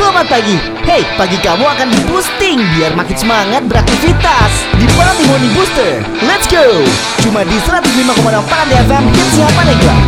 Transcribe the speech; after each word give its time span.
Selamat 0.00 0.32
pagi 0.32 0.56
Hey, 0.88 1.04
pagi 1.20 1.36
kamu 1.44 1.60
akan 1.60 1.92
di 1.92 2.00
boosting 2.08 2.56
Biar 2.72 2.96
makin 2.96 3.20
semangat 3.20 3.68
beraktivitas 3.68 4.48
Di 4.80 4.88
Party 4.96 5.28
Morning 5.28 5.52
Booster 5.52 6.00
Let's 6.24 6.48
go 6.48 6.64
Cuma 7.20 7.44
di 7.44 7.52
105,6 7.60 8.08
Party 8.48 8.74
FM 8.80 9.04
Hitsnya 9.12 9.48
Paneglang 9.52 10.00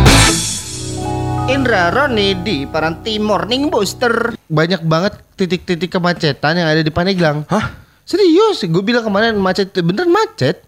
Indra 1.45 1.93
Roni 1.93 2.41
di 2.41 2.65
Paranti 2.65 3.21
Morning 3.21 3.69
Booster 3.69 4.33
banyak 4.49 4.81
banget 4.81 5.13
titik-titik 5.37 5.93
kemacetan 5.93 6.57
yang 6.57 6.73
ada 6.73 6.81
di 6.81 6.89
Paneglang. 6.89 7.45
Hah? 7.53 7.77
Serius? 8.01 8.65
Gue 8.65 8.81
bilang 8.81 9.05
kemarin 9.05 9.37
macet, 9.37 9.75
bener 9.77 10.09
macet. 10.09 10.65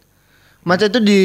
Macet 0.68 0.94
itu 0.94 1.02
di 1.02 1.22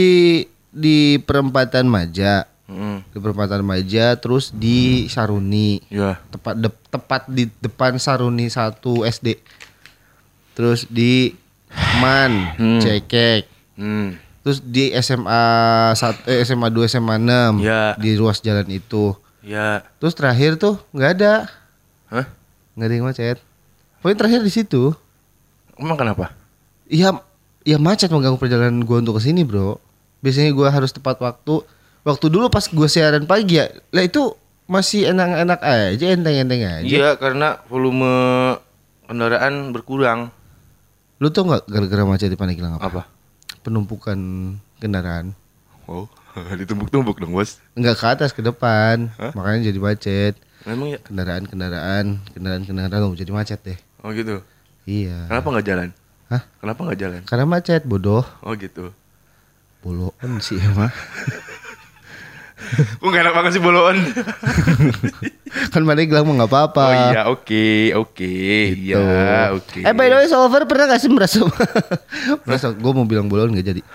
di 0.70 1.18
perempatan 1.18 1.84
Maja, 1.90 2.46
Hmm. 2.70 3.02
di 3.04 3.18
perempatan 3.18 3.60
Maja, 3.60 4.14
terus 4.14 4.54
di 4.54 5.04
Saruni, 5.06 5.82
Ya. 5.90 6.22
tepat 6.30 6.54
dep- 6.54 6.86
tepat 6.86 7.26
di 7.26 7.50
depan 7.58 7.98
Saruni 7.98 8.46
1 8.46 8.78
SD. 9.02 9.42
Terus 10.54 10.86
di 10.86 11.34
Man, 11.98 12.54
Cekek. 12.78 13.50
Hmm. 13.74 14.14
Terus 14.40 14.62
di 14.62 14.94
SMA 14.94 15.42
1 15.92 16.22
eh, 16.24 16.40
SMA 16.40 16.68
2 16.68 16.86
SMA 16.86 17.18
6 17.18 17.58
Ya. 17.58 17.98
di 17.98 18.14
ruas 18.14 18.38
jalan 18.38 18.66
itu. 18.66 19.18
Ya. 19.42 19.82
Terus 19.98 20.14
terakhir 20.14 20.54
tuh 20.54 20.78
nggak 20.90 21.10
ada, 21.16 21.50
Hah? 22.06 22.26
nggak 22.72 22.86
ada 22.86 22.94
yang 22.94 23.04
macet. 23.04 23.38
Poin 23.98 24.14
terakhir 24.14 24.40
di 24.40 24.48
situ. 24.48 24.94
Emang 25.74 25.96
kenapa? 25.96 26.32
Iya, 26.86 27.18
ya 27.62 27.76
macet 27.76 28.08
mengganggu 28.08 28.36
perjalanan 28.36 28.78
gua 28.80 29.00
untuk 29.00 29.18
ke 29.18 29.22
sini, 29.22 29.42
Bro. 29.42 29.76
Biasanya 30.20 30.52
gua 30.52 30.70
harus 30.70 30.90
tepat 30.90 31.18
waktu. 31.18 31.66
Waktu 32.00 32.26
dulu 32.32 32.48
pas 32.48 32.64
gua 32.72 32.88
siaran 32.88 33.28
pagi 33.28 33.60
ya, 33.60 33.68
lah 33.92 34.00
itu 34.00 34.32
masih 34.64 35.12
enak-enak 35.12 35.60
aja, 35.60 36.06
enteng-enteng 36.16 36.62
aja. 36.64 36.86
Iya, 36.86 37.08
karena 37.20 37.60
volume 37.68 38.08
kendaraan 39.04 39.74
berkurang. 39.74 40.32
Lu 41.20 41.28
tau 41.28 41.44
nggak 41.44 41.68
gara-gara 41.68 42.04
macet 42.08 42.32
di 42.32 42.38
Paneglang 42.40 42.80
apa? 42.80 42.88
Apa? 42.88 43.02
Penumpukan 43.60 44.16
kendaraan. 44.80 45.36
Wow, 45.84 46.08
ditumpuk-tumpuk 46.60 47.20
dong, 47.20 47.36
Bos. 47.36 47.60
Enggak 47.76 48.00
ke 48.00 48.06
atas, 48.08 48.30
ke 48.32 48.40
depan. 48.40 49.12
Makanya 49.36 49.68
jadi 49.68 49.80
macet. 49.82 50.34
Memang 50.64 50.96
ya? 50.96 50.98
Kendaraan-kendaraan, 51.04 52.22
kendaraan-kendaraan 52.32 53.12
jadi 53.12 53.32
macet 53.34 53.60
deh. 53.60 53.78
Oh 54.00 54.14
gitu. 54.16 54.40
Iya. 54.88 55.28
Kenapa 55.28 55.46
nggak 55.52 55.66
jalan? 55.68 55.88
Hah? 56.32 56.42
Kenapa 56.62 56.80
nggak 56.86 57.00
jalan? 57.02 57.20
Karena 57.28 57.44
macet, 57.44 57.82
bodoh. 57.84 58.24
Oh 58.40 58.56
gitu. 58.56 58.94
Boloan 59.82 60.38
sih 60.40 60.56
emang. 60.62 60.88
Kok 63.00 63.08
nggak 63.08 63.22
enak 63.24 63.34
banget 63.34 63.50
sih 63.56 63.62
boloan? 63.62 63.96
kan 65.74 65.82
Paneglang 65.82 66.22
mah 66.22 66.34
nggak 66.42 66.50
apa-apa. 66.50 66.84
oh 66.86 66.94
iya, 67.10 67.22
oke, 67.26 67.68
oke. 67.98 68.34
Gitu. 68.78 68.94
Iya, 68.94 69.50
oke. 69.54 69.80
Eh 69.82 69.92
by 69.92 70.06
the 70.06 70.16
way 70.22 70.28
Solver 70.30 70.62
pernah 70.66 70.86
gak 70.86 71.02
sih 71.02 71.10
merasa 71.10 71.42
Merasa 72.46 72.70
gue 72.70 72.92
mau 72.94 73.02
bilang 73.02 73.26
bolon 73.26 73.58
gak 73.58 73.66
jadi 73.66 73.82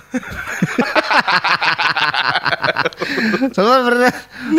Solver 3.56 3.82
pernah 3.88 4.12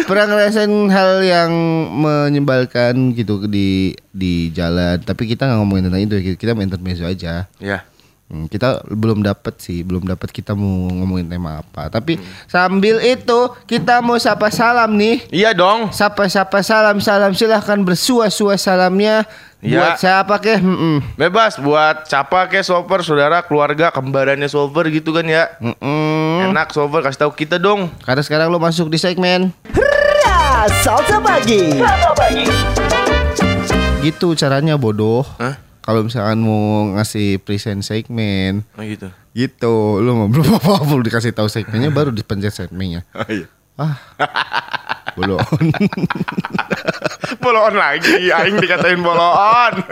Pernah 0.04 0.24
ngerasain 0.26 0.72
hal 0.88 1.10
yang 1.20 1.52
menyebalkan 1.92 3.12
gitu 3.12 3.44
di 3.46 3.92
di 4.10 4.50
jalan 4.50 4.98
Tapi 5.00 5.28
kita 5.28 5.46
gak 5.46 5.58
ngomongin 5.60 5.92
tentang 5.92 6.02
itu 6.02 6.14
ya 6.16 6.34
Kita 6.36 6.52
main 6.56 6.68
intermezzo 6.68 7.04
aja 7.04 7.46
Ya. 7.60 7.84
Hmm, 8.26 8.50
kita 8.50 8.82
belum 8.90 9.22
dapat 9.22 9.54
sih, 9.62 9.86
belum 9.86 10.02
dapat 10.02 10.34
kita 10.34 10.50
mau 10.58 10.90
ngomongin 10.90 11.30
tema 11.30 11.62
apa. 11.62 11.86
Tapi 11.86 12.18
sambil 12.50 12.98
itu 12.98 13.54
kita 13.70 14.02
mau 14.02 14.18
sapa 14.18 14.50
salam 14.50 14.98
nih. 14.98 15.22
Iya 15.30 15.54
dong. 15.54 15.94
Sapa-sapa 15.94 16.58
salam 16.66 16.98
salam 16.98 17.38
silahkan 17.38 17.78
bersua-sua 17.86 18.58
salamnya 18.58 19.22
Iya. 19.62 19.78
buat 19.78 19.94
siapa 19.98 20.34
kek? 20.42 20.58
Mm-mm. 20.58 21.16
Bebas 21.16 21.56
buat 21.62 22.04
siapa 22.06 22.50
ke 22.50 22.60
solver, 22.60 23.00
saudara, 23.06 23.40
keluarga, 23.46 23.88
kembarannya 23.94 24.50
solver 24.50 24.90
gitu 24.90 25.14
kan 25.14 25.24
ya. 25.24 25.46
Mm-mm. 25.62 26.50
Enak 26.50 26.74
solver 26.74 27.06
kasih 27.06 27.26
tahu 27.26 27.32
kita 27.32 27.62
dong. 27.62 27.88
Karena 28.02 28.22
sekarang 28.26 28.50
lo 28.50 28.58
masuk 28.58 28.90
di 28.90 28.98
segmen 28.98 29.54
Ya, 30.26 30.66
salsa 30.82 31.22
pagi 31.22 31.78
gitu 34.06 34.38
caranya 34.38 34.78
bodoh. 34.78 35.26
Hah? 35.34 35.65
Kalau 35.86 36.02
misalkan 36.02 36.42
mau 36.42 36.90
ngasih 36.98 37.38
present 37.38 37.80
segmen 37.80 38.66
Oh 38.74 38.82
gitu. 38.82 39.06
gitu, 39.32 40.02
lo 40.02 40.10
mau 40.16 40.26
belum 40.26 40.48
apa 40.52 40.82
belum 40.82 41.00
dikasih 41.00 41.30
tahu 41.30 41.46
segmennya 41.46 41.88
baru 41.88 42.10
dipencet 42.10 42.52
segmennya. 42.52 43.06
Oh 43.14 43.24
iya. 43.30 43.46
Ah, 43.76 43.96
belum. 45.14 45.36
Boloan 47.44 47.76
lagi, 47.76 48.26
aing 48.26 48.56
dikatain 48.56 48.98
boloan. 48.98 49.72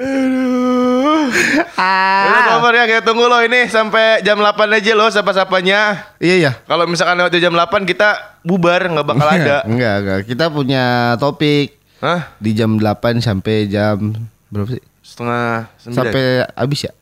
Aduh. 0.00 1.28
Ah, 1.76 2.40
kabar 2.48 2.72
ya, 2.72 2.84
kita 2.88 3.02
tunggu 3.04 3.28
lo 3.28 3.44
ini 3.44 3.68
sampai 3.68 4.24
jam 4.24 4.40
8 4.40 4.56
aja 4.72 4.92
lo 4.96 5.06
siapa-siapanya. 5.08 5.80
iya 6.16 6.34
ya. 6.40 6.52
Kalau 6.64 6.88
misalkan 6.88 7.20
lewat 7.20 7.36
jam 7.36 7.52
8 7.52 7.84
kita 7.84 8.40
bubar 8.40 8.88
nggak 8.88 9.06
bakal 9.06 9.28
ada. 9.28 9.56
Enggak, 9.68 9.94
enggak. 10.00 10.20
Kita 10.24 10.44
punya 10.48 10.84
topik 11.20 11.76
Hah? 12.00 12.32
di 12.40 12.56
jam 12.56 12.80
8 12.80 13.20
sampai 13.20 13.68
jam 13.68 14.16
berapa 14.48 14.72
sih? 14.72 14.84
Setengah 15.04 15.68
sembilan. 15.76 15.96
Sampai 16.00 16.24
habis 16.56 16.80
ya? 16.88 16.92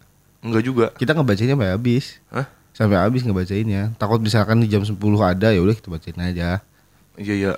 Enggak 0.42 0.62
juga. 0.66 0.86
Kita 0.98 1.14
ngebacainnya 1.14 1.54
sampai 1.54 1.70
habis. 1.70 2.04
Hah? 2.34 2.46
Sampai 2.74 2.98
habis 2.98 3.22
ngebacainnya. 3.22 3.94
Takut 3.94 4.18
misalkan 4.18 4.58
di 4.58 4.66
jam 4.66 4.82
10 4.82 4.98
ada 5.22 5.54
ya 5.54 5.60
udah 5.62 5.74
kita 5.78 5.86
bacain 5.86 6.18
aja. 6.18 6.58
Iya 7.14 7.34
iya. 7.34 7.52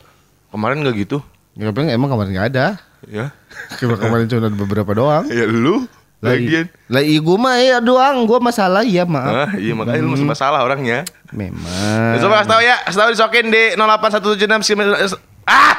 Kemarin 0.52 0.84
nggak 0.84 0.96
gitu. 1.00 1.24
Ya 1.56 1.72
emang 1.72 2.12
kemarin 2.12 2.30
nggak 2.36 2.48
ada. 2.52 2.66
Ya. 3.08 3.32
Cuma 3.80 3.96
kemarin 3.96 4.28
cuma 4.28 4.44
ada 4.44 4.52
beberapa 4.52 4.92
doang. 4.92 5.24
Ya 5.32 5.48
lu 5.48 5.88
lagian. 6.20 6.68
Lah 6.92 7.00
iya 7.00 7.18
gua 7.24 7.36
mah 7.40 7.56
ya 7.56 7.80
doang, 7.80 8.28
gua 8.28 8.38
masalah 8.44 8.84
ya 8.84 9.08
maaf. 9.08 9.48
Ah, 9.48 9.50
iya 9.56 9.72
makanya 9.72 10.04
lu 10.04 10.12
masih 10.12 10.28
masalah 10.28 10.60
orangnya. 10.60 11.08
Memang. 11.32 12.20
Coba 12.20 12.44
kasih 12.44 12.50
tahu 12.52 12.60
ya, 12.60 12.76
kasih 12.84 12.98
tahu 13.00 13.10
disokin 13.16 13.46
di 13.48 13.62
08176 13.80 15.16
Ah! 15.48 15.72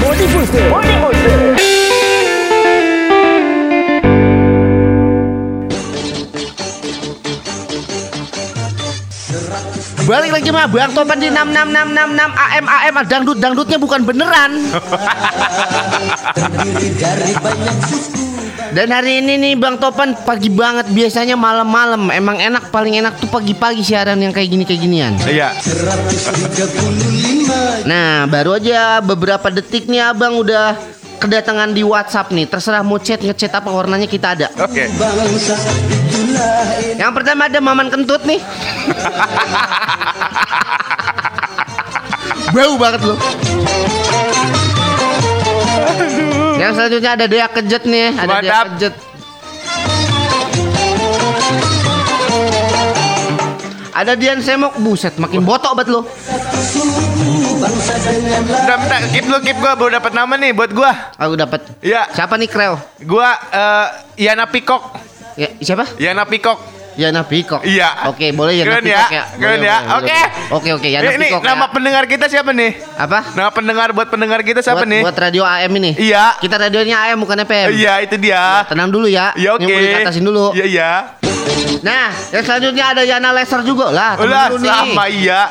Morning 0.00 0.30
Booster 0.32 0.64
Balik 10.08 10.32
lagi 10.34 10.50
mah 10.50 10.66
Bang 10.66 10.90
Topan 10.90 11.22
di 11.22 11.30
66666 11.30 12.34
AM 12.34 12.66
AM 12.66 12.94
dangdut 13.06 13.38
dangdutnya 13.38 13.78
bukan 13.78 14.02
beneran. 14.02 14.58
Dan 18.70 18.86
hari 18.94 19.18
ini 19.18 19.34
nih 19.34 19.58
Bang 19.58 19.82
Topan 19.82 20.14
pagi 20.22 20.46
banget 20.46 20.86
biasanya 20.94 21.34
malam-malam 21.34 22.10
emang 22.14 22.38
enak 22.38 22.70
paling 22.70 23.02
enak 23.02 23.18
tuh 23.18 23.26
pagi-pagi 23.26 23.82
siaran 23.82 24.22
yang 24.22 24.30
kayak 24.30 24.46
gini 24.46 24.62
kayak 24.62 24.80
ginian. 24.80 25.18
Iya. 25.26 25.50
Nah, 27.82 28.30
baru 28.30 28.62
aja 28.62 29.02
beberapa 29.02 29.50
detik 29.50 29.90
nih 29.90 30.14
Abang 30.14 30.38
udah 30.38 30.78
kedatangan 31.18 31.74
di 31.74 31.82
WhatsApp 31.82 32.30
nih. 32.30 32.46
Terserah 32.46 32.86
mau 32.86 33.02
chat 33.02 33.18
ngechat 33.18 33.50
apa 33.50 33.70
warnanya 33.74 34.06
kita 34.06 34.38
ada. 34.38 34.46
Oke. 34.62 34.86
Yang 36.94 37.12
pertama 37.12 37.50
ada 37.50 37.58
Maman 37.58 37.90
Kentut 37.90 38.22
nih. 38.22 38.38
Bau 42.54 42.74
banget 42.78 43.02
loh. 43.06 43.18
Yang 46.60 46.72
selanjutnya 46.76 47.10
ada 47.16 47.24
Dea 47.24 47.48
Kejet 47.48 47.82
nih, 47.88 48.08
ada 48.20 48.28
Mantap. 48.28 48.64
Kejet. 48.76 48.94
Ada 53.90 54.12
Dian 54.16 54.40
Semok, 54.44 54.76
buset 54.80 55.16
makin 55.16 55.40
botok 55.40 55.72
banget 55.76 55.92
lo. 55.92 56.04
Bentar, 58.44 58.76
bentar, 58.80 59.00
keep 59.12 59.24
lu, 59.28 59.36
keep 59.44 59.56
gua 59.60 59.72
baru 59.76 60.00
dapat 60.00 60.12
nama 60.12 60.36
nih 60.36 60.52
buat 60.52 60.72
gua. 60.72 60.92
Aku 61.16 61.36
dapat. 61.36 61.64
Iya. 61.80 62.08
Siapa 62.12 62.36
nih 62.36 62.48
Kreo? 62.48 62.76
Gua 63.08 63.32
eh 63.52 63.86
Yana 64.28 64.48
Pikok. 64.48 65.00
Ya, 65.40 65.48
siapa? 65.64 65.84
Yana 65.96 66.28
Pikok. 66.28 66.79
Yana 67.00 67.24
Pikok. 67.24 67.64
Iya. 67.64 68.12
Oke, 68.12 68.36
boleh 68.36 68.60
Keren 68.60 68.84
Pikok 68.84 69.08
ya, 69.08 69.08
ya. 69.08 69.24
keren 69.32 69.58
Boleh, 69.58 69.70
ya. 69.72 69.76
Oke. 69.96 70.04
boleh. 70.04 70.52
Oke, 70.52 70.68
oke, 70.76 70.88
Yana 70.92 71.08
Ini, 71.08 71.16
ini 71.16 71.26
Pikok. 71.32 71.42
nama 71.48 71.64
ya. 71.64 71.68
pendengar 71.72 72.04
kita 72.04 72.26
siapa 72.28 72.50
nih? 72.52 72.70
Apa? 73.00 73.18
Nama 73.32 73.50
pendengar 73.50 73.88
buat 73.96 74.08
pendengar 74.12 74.40
kita 74.44 74.60
siapa 74.60 74.84
buat, 74.84 74.92
nih? 74.92 75.00
Buat 75.00 75.16
radio 75.16 75.42
AM 75.48 75.72
ini. 75.80 75.90
Iya. 75.96 76.36
Kita 76.36 76.60
radionya 76.60 76.96
AM 77.08 77.18
bukan 77.24 77.40
FM. 77.48 77.68
Iya, 77.72 77.94
itu 78.04 78.16
dia. 78.20 78.68
Tenang 78.68 78.92
dulu 78.92 79.08
ya. 79.08 79.32
Iya, 79.32 79.56
oke. 79.56 79.64
Ini 79.64 79.72
mau 79.72 79.80
dikatasin 79.80 80.24
dulu. 80.28 80.46
Iya, 80.52 80.66
iya. 80.68 80.92
Nah, 81.80 82.12
yang 82.28 82.44
selanjutnya 82.44 82.84
ada 82.92 83.02
Yana 83.08 83.32
Laser 83.32 83.64
juga 83.64 83.88
lah. 83.88 84.20
Ulah, 84.20 84.52
sama 84.60 85.08
iya. 85.08 85.48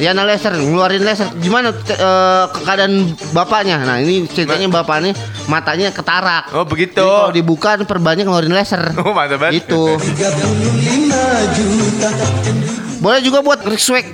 Yana 0.00 0.24
Laser 0.24 0.56
ngeluarin 0.56 1.04
laser. 1.04 1.28
Gimana 1.36 1.68
eh, 1.68 2.44
keadaan 2.64 3.12
bapaknya? 3.36 3.76
Nah, 3.84 4.00
ini 4.00 4.24
ceritanya 4.24 4.64
bapaknya 4.72 5.12
matanya 5.44 5.92
ketarak. 5.92 6.48
Oh, 6.56 6.64
begitu. 6.64 6.96
Jadi 6.96 7.12
kalau 7.28 7.34
dibuka 7.34 7.76
perbannya 7.84 8.24
ngeluarin 8.24 8.54
laser. 8.56 8.80
Oh, 9.02 9.12
mantap 9.12 9.42
banget. 9.44 9.60
Gitu. 9.68 9.98
Boleh 13.02 13.20
juga 13.20 13.44
buat 13.44 13.60
Swag. 13.76 14.06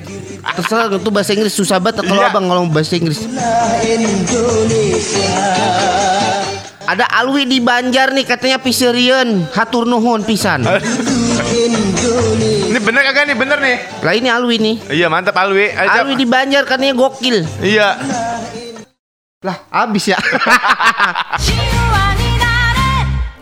Terserah 0.49 0.89
itu 0.97 1.11
bahasa 1.13 1.37
Inggris 1.37 1.53
susah 1.53 1.77
banget 1.77 2.09
kalau 2.09 2.25
Iya. 2.25 2.31
abang 2.33 2.49
ngomong 2.49 2.73
bahasa 2.73 2.97
Inggris. 2.97 3.21
Ada 6.89 7.05
Alwi 7.21 7.45
di 7.45 7.61
Banjar 7.61 8.17
nih 8.17 8.25
katanya 8.25 8.57
piserian 8.57 9.45
hatur 9.53 9.85
nuhun 9.85 10.25
pisan. 10.25 10.65
Bener 12.89 13.05
kagak 13.05 13.29
nih? 13.29 13.37
Bener 13.37 13.59
nih. 13.61 13.77
Lah 14.01 14.17
ini 14.17 14.29
Alwi 14.33 14.57
nih. 14.57 14.81
Iya 14.89 15.13
mantap 15.13 15.37
Alwi. 15.37 15.69
Alwi 15.77 16.17
di 16.17 16.25
Banjar 16.25 16.65
katanya 16.65 16.97
gokil. 16.97 17.45
Iya. 17.61 18.01
Lah 19.45 19.61
abis 19.69 20.09
ya. 20.09 20.17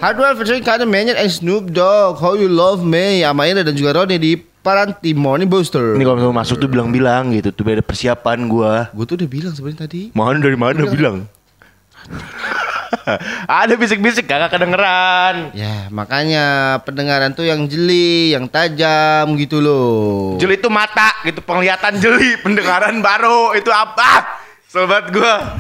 Hardwell 0.03 0.35
featuring 0.35 0.67
Kanye 0.67 0.83
Maynard 0.83 1.15
and 1.15 1.31
Snoop 1.31 1.71
Dogg 1.71 2.19
How 2.19 2.35
You 2.35 2.51
Love 2.51 2.83
Me 2.83 3.23
Amaira 3.23 3.63
dan 3.63 3.79
juga 3.79 3.95
Roni 3.95 4.19
di 4.19 4.35
Paranti 4.37 5.15
Morning 5.15 5.49
Booster 5.49 5.95
Ini 5.95 6.03
kalau 6.03 6.35
masuk 6.35 6.59
tuh 6.59 6.67
bilang-bilang 6.67 7.31
gitu. 7.39 7.55
Tuh 7.55 7.71
ada 7.71 7.87
persiapan 7.87 8.51
gua. 8.51 8.91
Gue 8.91 9.07
tuh 9.07 9.15
udah 9.15 9.31
bilang 9.31 9.55
sebenarnya 9.55 9.87
tadi 9.87 10.11
Mana 10.11 10.43
dari 10.43 10.59
mana 10.59 10.91
bilang? 10.91 11.23
ada 13.63 13.75
bisik-bisik 13.75 14.27
kagak 14.27 14.53
kedengeran. 14.53 15.51
Ya 15.53 15.87
makanya 15.89 16.79
pendengaran 16.83 17.33
tuh 17.33 17.47
yang 17.47 17.67
jeli, 17.67 18.33
yang 18.35 18.47
tajam 18.47 19.35
gitu 19.39 19.59
loh 19.61 20.37
Jeli 20.37 20.59
itu 20.59 20.69
mata 20.69 21.13
gitu, 21.23 21.41
penglihatan 21.43 21.99
jeli, 21.99 22.39
pendengaran 22.41 22.99
baru 23.01 23.55
itu 23.55 23.69
apa? 23.71 24.43
Sobat 24.67 25.09
gua. 25.09 25.57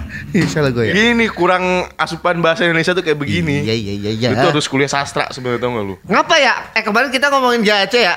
Salah 0.51 0.69
gue 0.69 0.91
ya 0.91 0.93
Gini 0.93 1.31
kurang 1.33 1.89
asupan 1.97 2.43
bahasa 2.45 2.69
Indonesia 2.69 2.93
tuh 2.93 3.01
kayak 3.01 3.17
begini. 3.17 3.65
Iya 3.65 3.73
iya 3.73 3.93
iya 3.97 4.11
iya 4.13 4.29
Itu 4.37 4.53
harus 4.53 4.69
kuliah 4.69 4.91
sastra 4.91 5.31
sebenarnya 5.33 5.65
tau 5.65 5.73
gak 5.73 5.85
lu? 5.89 5.95
Ngapa 6.05 6.37
ya? 6.37 6.55
Eh 6.77 6.85
kemarin 6.85 7.09
kita 7.09 7.33
ngomongin 7.33 7.65
GAC 7.65 7.95
ya 7.97 8.17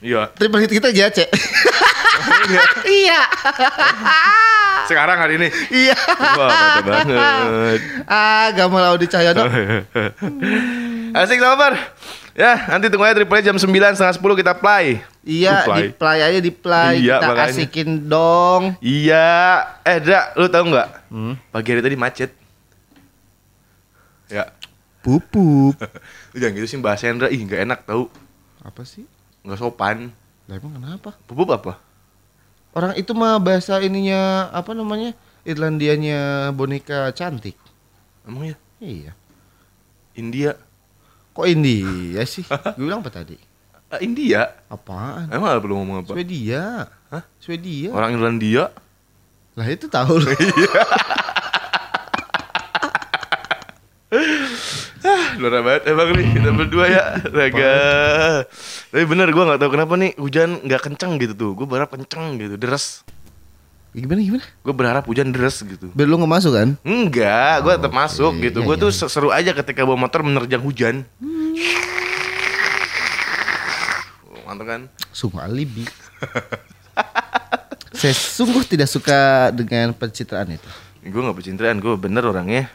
Iya. 0.00 0.32
Triple 0.34 0.64
hit 0.64 0.72
kita 0.72 0.90
GAC 0.90 1.28
Iya 3.04 3.20
Sekarang 4.90 5.16
hari 5.16 5.38
ini. 5.38 5.48
Iya 5.70 5.94
Wah, 6.10 6.50
mantap 6.50 6.84
banget. 6.84 7.78
Ah 8.04 8.50
Gamal 8.50 8.82
Audi 8.90 9.06
Cahyono 9.06 9.46
Asik 11.16 11.38
sobat. 11.38 11.78
Ya, 12.30 12.54
nanti 12.68 12.86
tunggu 12.86 13.04
aja 13.04 13.12
triple 13.12 13.38
jam 13.40 13.54
9 13.54 13.66
setengah 13.66 14.14
10 14.14 14.40
kita 14.40 14.52
play. 14.54 15.02
Iya 15.20 15.62
play. 15.62 15.82
di 15.82 15.92
play 15.92 16.18
aja 16.20 16.38
di 16.40 16.52
play 16.52 16.94
Iya, 16.98 17.16
Kita 17.18 17.26
makanya. 17.28 17.52
asikin 17.52 17.88
dong 18.06 18.62
Iya, 18.80 19.30
eh 19.82 19.98
Dra, 19.98 20.32
lu 20.34 20.46
tahu 20.46 20.70
nggak? 20.70 20.88
Hmm? 21.06 21.34
Pagi 21.50 21.68
hari 21.68 21.82
tadi 21.82 21.94
macet. 21.94 22.30
Ya, 24.26 24.46
Pupuk 25.00 25.74
lu 26.30 26.36
jangan 26.40 26.54
gitu 26.54 26.66
sih 26.66 26.78
bahasa 26.78 27.06
Hendra, 27.06 27.26
ih 27.26 27.40
nggak 27.40 27.62
enak 27.62 27.80
tahu, 27.82 28.06
Apa 28.60 28.84
sih? 28.84 29.04
nggak 29.42 29.58
sopan. 29.58 30.14
Lah 30.46 30.54
emang 30.54 30.76
kenapa? 30.76 31.18
Bubuk 31.24 31.50
apa? 31.50 31.76
Orang 32.70 32.94
itu 32.94 33.10
mah 33.16 33.42
bahasa 33.42 33.82
ininya 33.82 34.52
apa 34.54 34.70
namanya? 34.76 35.12
Irlandianya 35.42 36.50
boneka 36.54 37.10
cantik. 37.16 37.58
Emang 38.22 38.54
ya? 38.54 38.56
Iya. 38.78 39.12
India, 40.14 40.54
Kok 41.30 41.46
India 41.46 42.22
sih? 42.26 42.44
Gue 42.76 42.84
bilang 42.90 43.00
apa 43.02 43.10
tadi? 43.10 43.38
Ah, 43.90 43.98
India. 43.98 44.54
Apaan? 44.70 45.30
Emang 45.34 45.58
lu 45.62 45.74
ngomong 45.82 46.06
apa? 46.06 46.14
Swedia. 46.14 46.86
Hah? 47.10 47.24
Swedia. 47.42 47.90
Orang 47.90 48.14
Irlandia? 48.14 48.70
Lah 49.58 49.66
itu 49.66 49.90
tahu 49.90 50.22
loh. 50.22 50.30
Luar 55.40 55.64
banget 55.64 55.82
emang 55.88 56.12
nih 56.12 56.26
kita 56.36 56.50
berdua 56.52 56.84
ya 56.84 57.04
Raga 57.24 57.76
Tapi 58.92 59.04
bener 59.08 59.32
gue 59.32 59.44
gak 59.48 59.56
tahu 59.56 59.70
kenapa 59.72 59.96
nih 59.96 60.12
hujan 60.20 60.60
gak 60.68 60.84
kenceng 60.84 61.16
gitu 61.16 61.32
tuh 61.32 61.50
Gue 61.56 61.64
berharap 61.64 61.96
kenceng 61.96 62.36
gitu, 62.36 62.60
deres 62.60 63.00
gimana 63.90 64.20
gimana? 64.22 64.44
Gue 64.62 64.74
berharap 64.76 65.08
hujan 65.08 65.32
deres 65.32 65.64
gitu 65.64 65.88
Biar 65.96 66.06
lu 66.06 66.20
nggak 66.20 66.30
masuk 66.30 66.52
kan? 66.54 66.68
Enggak, 66.84 67.64
gue 67.64 67.72
tetap 67.74 67.90
masuk 67.96 68.32
iya, 68.36 68.44
gitu 68.52 68.58
iya, 68.62 68.66
Gue 68.68 68.76
tuh 68.76 68.90
iya. 68.92 69.06
seru 69.08 69.28
aja 69.32 69.50
ketika 69.56 69.82
bawa 69.82 69.96
motor 69.96 70.20
menerjang 70.22 70.60
hujan 70.60 71.08
Mantap 74.50 74.66
kan? 74.66 74.82
Sungguh 75.14 75.38
alibi. 75.46 75.86
Saya 78.02 78.10
sungguh 78.10 78.66
tidak 78.66 78.90
suka 78.90 79.54
dengan 79.54 79.94
pencitraan 79.94 80.50
itu. 80.50 80.66
Gue 81.06 81.22
gak 81.22 81.38
bercintaan, 81.38 81.78
gue 81.78 81.94
bener 81.94 82.26
orangnya 82.26 82.66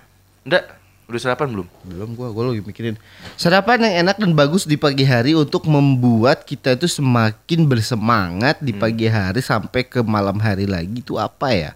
Enggak, 0.48 0.72
udah 1.06 1.22
sarapan 1.22 1.48
belum? 1.54 1.68
Belum 1.86 2.10
gua, 2.18 2.34
gua 2.34 2.50
lagi 2.50 2.66
mikirin 2.66 2.98
sarapan 3.38 3.86
yang 3.86 3.96
enak 4.06 4.18
dan 4.18 4.34
bagus 4.34 4.66
di 4.66 4.74
pagi 4.74 5.06
hari 5.06 5.38
untuk 5.38 5.70
membuat 5.70 6.42
kita 6.42 6.74
itu 6.74 6.90
semakin 6.90 7.70
bersemangat 7.70 8.58
di 8.58 8.74
pagi 8.74 9.06
hari 9.06 9.42
sampai 9.42 9.86
ke 9.86 10.02
malam 10.02 10.42
hari 10.42 10.66
lagi 10.66 11.06
itu 11.06 11.18
apa 11.22 11.54
ya? 11.54 11.72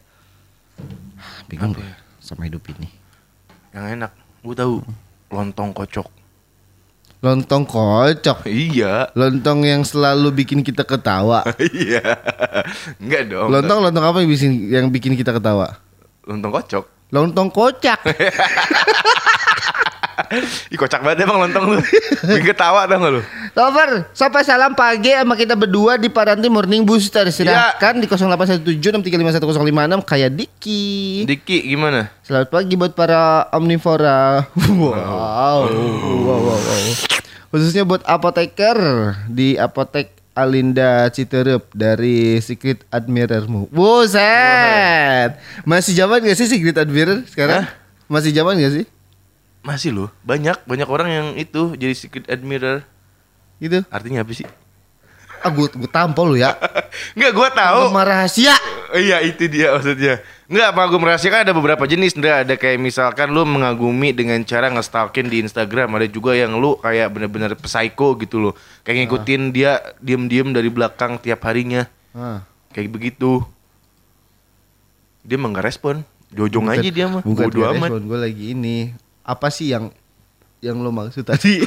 Bingung 1.46 1.78
Apa 1.78 1.82
gue 1.82 1.90
sama 2.22 2.50
hidup 2.50 2.66
ini. 2.74 2.90
Yang 3.70 3.86
enak, 3.98 4.12
gue 4.46 4.56
tahu 4.58 4.76
Lontong 5.30 5.70
kocok 5.78 6.10
Lontong 7.20 7.68
kocok. 7.68 8.48
Iya 8.50 9.14
Lontong 9.14 9.62
yang 9.68 9.86
selalu 9.86 10.34
bikin 10.34 10.66
kita 10.66 10.82
ketawa. 10.88 11.46
Iya 11.70 12.02
Enggak 12.98 13.30
dong 13.30 13.54
Lontong 13.54 13.80
lontong 13.86 14.06
apa 14.10 14.18
yang 14.26 14.30
bikin 14.32 14.52
yang 14.74 14.86
bikin 14.90 15.14
kita 15.14 15.36
ketawa? 15.36 15.78
Lontong 16.26 16.50
kocok 16.50 16.99
Lontong 17.10 17.50
kocak. 17.50 18.06
Ih 20.70 20.78
kocak 20.78 21.02
banget 21.02 21.26
emang 21.26 21.42
lontong 21.42 21.74
lu 21.74 21.82
Bikin 22.28 22.54
ketawa 22.54 22.86
gak 22.86 23.02
lu? 23.02 23.18
Lover, 23.58 24.14
sampai 24.14 24.46
salam 24.46 24.78
pagi 24.78 25.10
sama 25.10 25.34
kita 25.34 25.58
berdua 25.58 25.98
di 25.98 26.06
Paranti 26.06 26.46
Morning 26.54 26.86
Booster. 26.86 27.26
Silahkan 27.34 27.98
di 27.98 28.06
0817635106 28.06 30.06
kayak 30.06 30.38
Diki. 30.38 31.26
Diki 31.26 31.66
gimana? 31.66 32.14
Selamat 32.22 32.54
pagi 32.54 32.78
buat 32.78 32.94
para 32.94 33.50
omnivora. 33.58 34.46
Wow. 34.54 35.66
wow, 35.66 36.40
wow, 36.46 36.62
wow. 36.62 36.94
Khususnya 37.50 37.90
buat 37.90 38.06
apoteker 38.06 38.78
di 39.26 39.58
apotek 39.58 40.19
Alinda 40.40 41.12
Citerup 41.12 41.68
dari 41.76 42.40
Secret 42.40 42.88
Admirermu. 42.88 43.68
Buset. 43.76 45.36
Masih 45.68 45.92
zaman 46.00 46.24
gak 46.24 46.40
sih 46.40 46.48
Secret 46.48 46.80
Admirer 46.80 47.28
sekarang? 47.28 47.68
Hah? 47.68 47.76
Masih 48.08 48.32
zaman 48.32 48.56
gak 48.56 48.74
sih? 48.74 48.86
Masih 49.60 49.92
loh 49.92 50.10
Banyak 50.24 50.64
Banyak 50.64 50.88
orang 50.88 51.10
yang 51.12 51.28
itu 51.36 51.76
Jadi 51.76 51.92
secret 51.92 52.26
admirer 52.32 52.88
Gitu. 53.60 53.84
Artinya 53.92 54.24
apa 54.24 54.32
sih? 54.32 54.48
Ah, 55.44 55.52
gue, 55.52 55.68
gue 55.68 55.92
tampol 55.92 56.36
lu 56.36 56.38
ya. 56.40 56.56
Enggak 57.16 57.32
gue 57.36 57.50
tahu 57.60 57.80
Penggemar 57.92 58.08
rahasia. 58.08 58.56
Iya 58.96 59.20
itu 59.24 59.52
dia 59.52 59.76
maksudnya 59.76 60.24
Enggak 60.50 60.74
pengagum 60.74 61.06
rahasia 61.06 61.30
kan 61.30 61.46
ada 61.46 61.54
beberapa 61.54 61.86
jenis 61.86 62.18
Ndra. 62.18 62.42
Ada 62.42 62.58
kayak 62.58 62.82
misalkan 62.82 63.30
lu 63.30 63.46
mengagumi 63.46 64.10
dengan 64.18 64.42
cara 64.42 64.74
nge-stalkin 64.74 65.30
di 65.30 65.46
Instagram. 65.46 65.94
Ada 65.94 66.10
juga 66.10 66.34
yang 66.34 66.58
lu 66.58 66.74
kayak 66.82 67.14
bener-bener 67.14 67.54
psycho 67.62 68.18
gitu 68.18 68.42
loh. 68.42 68.54
Kayak 68.82 69.06
ngikutin 69.06 69.42
dia 69.54 69.78
diem-diem 70.02 70.50
dari 70.50 70.74
belakang 70.74 71.22
tiap 71.22 71.46
harinya. 71.46 71.86
Ah. 72.18 72.42
Kayak 72.74 72.98
begitu. 72.98 73.46
Dia 75.22 75.38
emang 75.38 75.54
gak 75.54 75.70
respon. 75.70 76.02
Jojong 76.34 76.66
aja 76.74 76.90
dia 76.90 77.06
mah. 77.06 77.22
Bukan 77.22 77.46
Bodo 77.46 77.70
amat. 77.70 77.90
respon, 77.94 78.02
gue 78.10 78.18
lagi 78.18 78.46
ini. 78.58 78.78
Apa 79.22 79.54
sih 79.54 79.70
yang 79.70 79.94
yang 80.60 80.76
lo 80.84 80.92
maksud 80.92 81.24
tadi? 81.24 81.64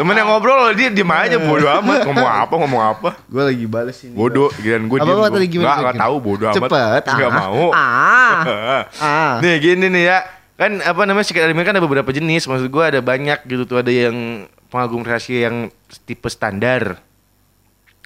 Temen 0.00 0.14
yang 0.16 0.28
ngobrol 0.28 0.76
dia 0.76 0.92
diem 0.92 1.08
aja 1.08 1.40
bodo 1.40 1.64
amat 1.80 2.04
Ngomong 2.04 2.28
apa 2.44 2.54
ngomong 2.60 2.82
apa 2.82 3.10
gue 3.24 3.42
lagi 3.42 3.64
bales 3.64 3.96
ini. 4.04 4.12
Bodoh 4.12 4.52
Giliran 4.60 4.84
gue 4.84 4.98
diem 5.00 5.16
apa 5.16 5.20
gua. 5.24 5.32
tadi 5.32 5.46
gimana? 5.48 5.68
Nggak 5.68 5.80
gimana? 5.80 6.02
tahu 6.04 6.16
bodo 6.20 6.44
amat 6.52 6.56
Cepet. 6.60 7.02
Nggak 7.08 7.30
ah. 7.32 7.40
mau 7.40 7.64
Ah. 7.72 8.40
ah. 9.00 9.32
Nih 9.40 9.54
gini 9.64 9.86
nih 9.88 10.04
ya 10.12 10.18
Kan 10.60 10.84
apa 10.84 11.00
namanya 11.08 11.24
secret 11.24 11.48
admirer 11.48 11.72
kan 11.72 11.74
ada 11.80 11.84
beberapa 11.84 12.10
jenis 12.12 12.44
Maksud 12.44 12.68
gue 12.68 12.84
ada 12.84 13.00
banyak 13.00 13.48
gitu 13.48 13.64
tuh 13.64 13.80
Ada 13.80 13.88
yang 13.88 14.44
pengagum 14.68 15.00
rahasia 15.00 15.48
yang 15.48 15.72
tipe 16.04 16.28
standar 16.28 17.00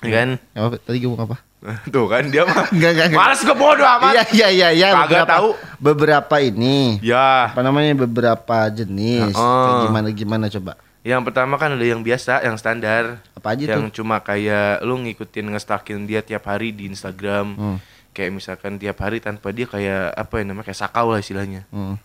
Ya 0.06 0.10
kan 0.22 0.28
Apa, 0.54 0.78
tadi 0.78 1.02
gue 1.02 1.10
ngomong 1.10 1.34
apa? 1.34 1.42
Tuh 1.94 2.06
kan 2.06 2.28
dia 2.28 2.44
mah 2.44 2.68
Enggak, 2.74 2.90
enggak, 2.92 3.06
enggak. 3.08 3.20
Males 3.20 3.40
gue 3.40 3.56
bodo 3.56 3.82
amat 3.82 4.12
Iya 4.12 4.24
iya 4.30 4.48
iya 4.50 4.68
iya. 4.70 4.88
Kagak 4.92 5.04
beberapa, 5.08 5.32
tahu. 5.32 5.48
Beberapa 5.80 6.34
ini. 6.38 6.76
Ya 7.00 7.48
Apa 7.48 7.60
namanya 7.60 7.92
beberapa 7.98 8.56
jenis. 8.68 9.32
Kayak 9.32 9.80
gimana 9.88 10.08
gimana 10.10 10.46
coba? 10.48 10.72
Yang 11.00 11.22
pertama 11.24 11.54
kan 11.56 11.72
ada 11.72 11.84
yang 11.84 12.00
biasa 12.00 12.40
Yang 12.40 12.56
standar 12.58 13.02
Apa 13.32 13.52
aja 13.52 13.76
Yang 13.76 13.92
cuma 13.92 14.20
kayak 14.20 14.80
Lu 14.80 14.96
ngikutin 14.98 15.52
ngestalkin 15.52 16.04
dia 16.04 16.20
tiap 16.20 16.44
hari 16.44 16.72
di 16.72 16.88
Instagram 16.88 17.46
Hmm. 17.56 17.78
Kayak 18.14 18.30
misalkan 18.30 18.78
tiap 18.78 19.00
hari 19.00 19.18
tanpa 19.18 19.50
dia 19.50 19.64
kayak 19.64 20.14
Apa 20.14 20.40
ya 20.40 20.44
namanya 20.46 20.68
Kayak 20.68 20.80
sakau 20.80 21.12
lah 21.12 21.20
istilahnya 21.20 21.68
Hmm. 21.68 22.00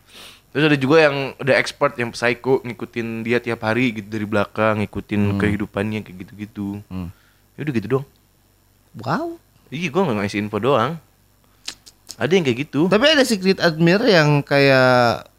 Terus 0.50 0.66
ada 0.66 0.76
juga 0.76 0.98
yang 1.00 1.38
udah 1.38 1.56
expert 1.56 1.94
yang 1.96 2.10
psycho 2.10 2.58
ngikutin 2.66 3.22
dia 3.22 3.38
tiap 3.38 3.62
hari 3.62 3.94
gitu 3.94 4.10
dari 4.10 4.26
belakang, 4.26 4.82
ngikutin 4.82 5.38
kehidupannya 5.38 6.02
kayak 6.02 6.18
gitu-gitu. 6.26 6.82
Hmm. 6.90 7.14
Ya 7.54 7.60
udah 7.62 7.74
gitu 7.78 7.88
dong. 7.88 8.06
Wow. 8.98 9.38
Iya, 9.70 9.88
gua 9.94 10.10
nggak 10.10 10.18
ngasih 10.26 10.40
info 10.42 10.58
doang. 10.58 10.98
Ada 12.20 12.32
yang 12.36 12.44
kayak 12.44 12.60
gitu. 12.68 12.92
Tapi 12.92 13.06
ada 13.06 13.24
secret 13.24 13.64
admirer 13.64 14.12
yang 14.12 14.44
kayak 14.44 15.30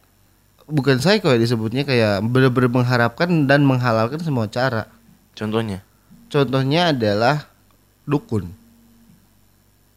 bukan 0.71 1.03
psycho 1.03 1.29
ya 1.29 1.37
disebutnya 1.37 1.83
kayak 1.83 2.25
bener-bener 2.25 2.71
mengharapkan 2.71 3.45
dan 3.45 3.67
menghalalkan 3.67 4.23
semua 4.23 4.49
cara. 4.49 4.89
Contohnya. 5.37 5.85
Contohnya 6.31 6.95
adalah 6.95 7.51
dukun. 8.09 8.49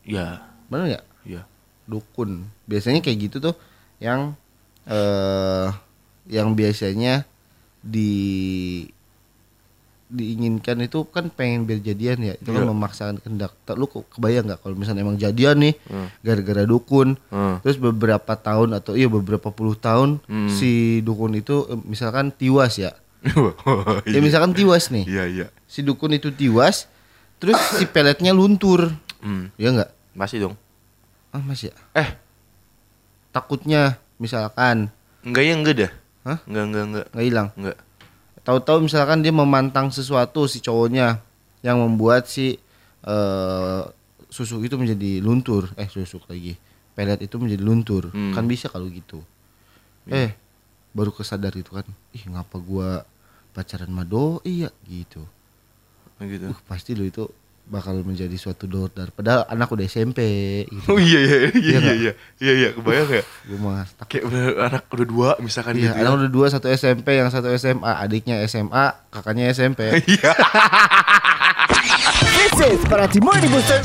Iya. 0.04 0.44
Bener 0.68 0.98
nggak? 0.98 1.06
Iya. 1.24 1.42
Dukun. 1.88 2.50
Biasanya 2.68 3.00
kayak 3.00 3.32
gitu 3.32 3.38
tuh 3.40 3.56
yang 4.04 4.36
eh 4.84 5.72
yang 6.28 6.52
biasanya 6.52 7.24
di 7.80 8.12
diinginkan 10.14 10.78
itu 10.80 11.04
kan 11.06 11.28
pengen 11.28 11.66
biar 11.66 11.82
jadian 11.82 12.22
ya 12.22 12.34
itu 12.36 12.46
kan 12.48 12.62
Iya. 12.62 12.70
memaksakan 12.70 13.16
kehendak 13.18 13.50
Tak- 13.64 13.76
lu 13.76 13.86
kebayang 13.90 14.46
nggak 14.46 14.62
kalau 14.62 14.76
misalnya 14.76 15.02
emang 15.02 15.18
jadian 15.18 15.58
nih 15.60 15.74
gara-gara 16.22 16.64
dukun 16.64 17.18
Hmm. 17.28 17.58
terus 17.60 17.76
beberapa 17.76 18.30
tahun 18.32 18.74
atau 18.74 18.94
iya 18.94 19.08
beberapa 19.08 19.50
puluh 19.50 19.74
tahun 19.74 20.22
Hmm. 20.24 20.48
si 20.48 21.02
dukun 21.02 21.34
itu 21.34 21.66
eh, 21.66 21.80
misalkan 21.80 22.30
tiwas 22.30 22.78
ya 22.78 22.94
ya 24.06 24.06
Iya. 24.08 24.20
misalkan 24.20 24.54
tiwas 24.54 24.88
nih 24.88 25.04
Iya, 25.04 25.24
iya. 25.26 25.46
si 25.66 25.82
dukun 25.82 26.12
itu 26.12 26.30
tiwas 26.30 26.86
terus 27.36 27.58
si 27.74 27.84
peletnya 27.86 28.32
luntur 28.32 28.94
Hmm. 29.20 29.50
ya 29.56 29.72
nggak 29.72 29.90
Masih 30.14 30.38
dong. 30.40 30.56
ah 31.30 31.42
masih 31.42 31.70
ya 31.70 31.76
Eh, 31.98 32.10
takutnya 33.30 33.98
misalkan 34.16 34.94
enggak 35.22 35.42
ya 35.42 35.54
enggak 35.54 35.76
dah. 35.76 35.92
Hah? 36.24 36.38
Enggak, 36.46 36.64
enggak, 36.64 36.84
enggak. 36.86 37.06
nggak 37.10 37.26
hilang 37.26 37.48
Enggak. 37.56 37.78
Tahu-tahu 38.44 38.88
misalkan 38.88 39.24
dia 39.24 39.32
memantang 39.32 39.90
sesuatu 39.90 40.46
si 40.48 40.60
cowoknya 40.60 41.20
yang 41.64 41.80
membuat 41.80 42.28
si 42.28 42.60
eh, 43.04 43.84
susu 44.28 44.60
itu 44.64 44.76
menjadi 44.76 45.24
luntur. 45.24 45.72
Eh 45.80 45.88
susu 45.88 46.20
lagi. 46.28 46.60
Pelet 46.94 47.26
itu 47.26 47.36
menjadi 47.42 47.64
luntur. 47.64 48.04
Hmm. 48.14 48.36
kan 48.36 48.46
bisa 48.46 48.70
kalau 48.70 48.86
gitu. 48.92 49.24
Eh 50.08 50.36
baru 50.94 51.10
kesadar 51.16 51.56
itu 51.56 51.72
kan. 51.74 51.88
Ih 52.14 52.26
ngapa 52.30 52.58
gua 52.62 53.08
pacaran 53.56 53.90
sama 53.90 54.04
doi 54.06 54.68
ya? 54.68 54.72
Gitu. 54.86 55.24
Gitu. 56.24 56.46
uh 56.48 56.60
pasti 56.70 56.96
lo 56.96 57.04
itu 57.04 57.28
bakal 57.64 57.96
menjadi 58.04 58.36
suatu 58.36 58.68
door 58.68 58.92
padahal 58.92 59.48
anak 59.48 59.72
udah 59.72 59.84
SMP 59.84 60.20
gitu 60.68 60.84
Oh 60.92 61.00
iya 61.00 61.20
iya 61.20 61.38
iya 61.40 61.52
Iya 61.54 61.80
iya 61.80 62.12
iya 62.38 62.54
iya 62.54 62.70
kebayang 62.72 63.10
ya 63.10 63.24
gue 63.24 63.58
mah 63.58 63.88
kayak 64.04 64.24
bener 64.28 64.44
anak 64.60 64.84
udah 64.88 65.08
dua 65.08 65.30
misalkan 65.40 65.80
Iya, 65.80 65.90
gitu 65.90 65.98
anak 65.98 66.14
udah 66.20 66.30
dua 66.30 66.48
satu 66.48 66.68
SMP, 66.68 67.16
yang 67.16 67.32
satu 67.32 67.48
SMA, 67.54 67.92
adiknya 67.98 68.44
SMA, 68.46 68.86
kakaknya 69.10 69.48
SMP. 69.50 69.80
Iya. 70.12 70.32
This 72.36 72.56
is 72.70 72.82
Parati 72.84 73.18
Morning 73.18 73.50
Booster. 73.50 73.80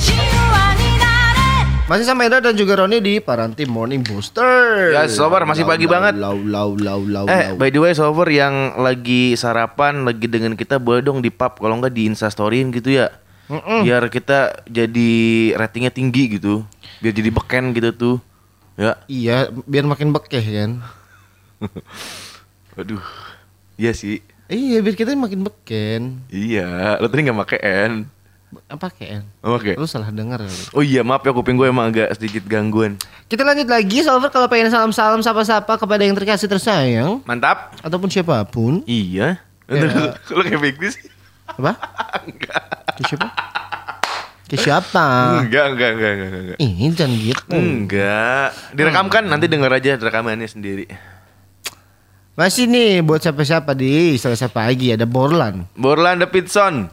Masih 1.89 2.05
sama 2.05 2.29
Indra 2.29 2.45
dan 2.45 2.53
juga 2.53 2.77
Roni 2.77 3.01
di 3.01 3.17
Paranti 3.17 3.65
Morning 3.65 4.05
Booster. 4.05 4.93
Ya, 4.93 5.09
sobar, 5.09 5.49
masih 5.49 5.65
Lau, 5.65 5.73
pagi 5.73 5.89
lau, 5.89 5.93
banget. 5.97 6.13
Lau 6.21 6.37
lau 6.37 6.71
lau 6.77 7.01
lau 7.01 7.25
Eh, 7.25 7.49
lau. 7.49 7.57
by 7.57 7.73
the 7.73 7.81
way, 7.81 7.97
Sober 7.97 8.29
yang 8.29 8.77
lagi 8.77 9.33
sarapan, 9.33 10.05
lagi 10.05 10.29
dengan 10.29 10.53
kita 10.53 10.77
boleh 10.77 11.01
dong 11.01 11.25
di 11.25 11.33
pub, 11.33 11.57
kalau 11.57 11.81
nggak 11.81 11.97
di 11.97 12.05
Instastoryin 12.05 12.69
gitu 12.71 12.93
ya. 12.93 13.09
Biar 13.49 14.05
kita 14.13 14.65
jadi 14.69 15.11
ratingnya 15.57 15.93
tinggi 15.93 16.37
gitu. 16.37 16.63
Biar 17.01 17.13
jadi 17.17 17.31
beken 17.33 17.73
gitu 17.73 17.91
tuh. 17.97 18.17
Ya. 18.79 18.95
Iya, 19.11 19.37
biar 19.67 19.89
makin 19.89 20.13
bekeh 20.13 20.45
kan. 20.45 20.71
Aduh. 22.79 23.03
Iya 23.81 23.91
sih. 23.97 24.23
Iya, 24.49 24.81
biar 24.85 24.95
kita 24.95 25.17
makin 25.17 25.43
beken. 25.45 26.23
Iya. 26.29 27.01
Lo 27.01 27.09
tadi 27.09 27.27
nggak 27.27 27.41
pakai 27.43 27.61
N. 27.91 27.93
Apa 28.69 28.89
kayak? 28.89 29.29
Oh, 29.45 29.61
Oke. 29.61 29.77
Lu 29.77 29.85
salah 29.85 30.09
dengar 30.09 30.41
kali. 30.41 30.65
Oh 30.73 30.81
iya, 30.81 31.05
maaf 31.05 31.21
ya 31.21 31.37
kuping 31.37 31.61
gue 31.61 31.69
emang 31.69 31.93
agak 31.93 32.17
sedikit 32.17 32.49
gangguan. 32.49 32.97
Kita 33.29 33.45
lanjut 33.45 33.69
lagi, 33.69 34.01
Solver 34.01 34.33
kalau 34.33 34.49
pengen 34.49 34.73
salam-salam 34.73 35.21
sapa-sapa 35.21 35.77
kepada 35.77 36.01
yang 36.01 36.17
terkasih 36.17 36.49
tersayang 36.49 37.21
Mantap. 37.29 37.77
ataupun 37.85 38.09
siapa 38.09 38.41
pun. 38.49 38.81
Iya. 38.89 39.37
Ya. 39.69 40.17
Lo 40.33 40.41
kayak 40.41 40.81
news 40.81 40.97
sih? 40.97 41.13
Apa? 41.57 41.73
Ke 42.99 43.03
siapa? 43.09 43.29
Ke 44.49 44.57
siapa? 44.57 45.05
Enggak, 45.45 45.77
enggak, 45.77 45.91
enggak, 45.97 46.13
enggak, 46.17 46.41
enggak. 46.41 46.59
Ini 46.61 46.85
jangan 46.97 47.13
gitu. 47.21 47.57
Enggak. 47.57 48.49
Direkamkan 48.73 49.23
nanti 49.29 49.45
denger 49.49 49.73
aja 49.73 49.97
rekamannya 50.01 50.49
sendiri. 50.49 50.89
Masih 52.39 52.71
nih 52.71 53.03
buat 53.03 53.19
siapa-siapa 53.19 53.75
di 53.75 54.15
Selasa 54.15 54.47
pagi 54.47 54.95
ada 54.95 55.05
Borlan. 55.05 55.67
Borland 55.75 56.23
the 56.23 56.29
Pitson. 56.31 56.87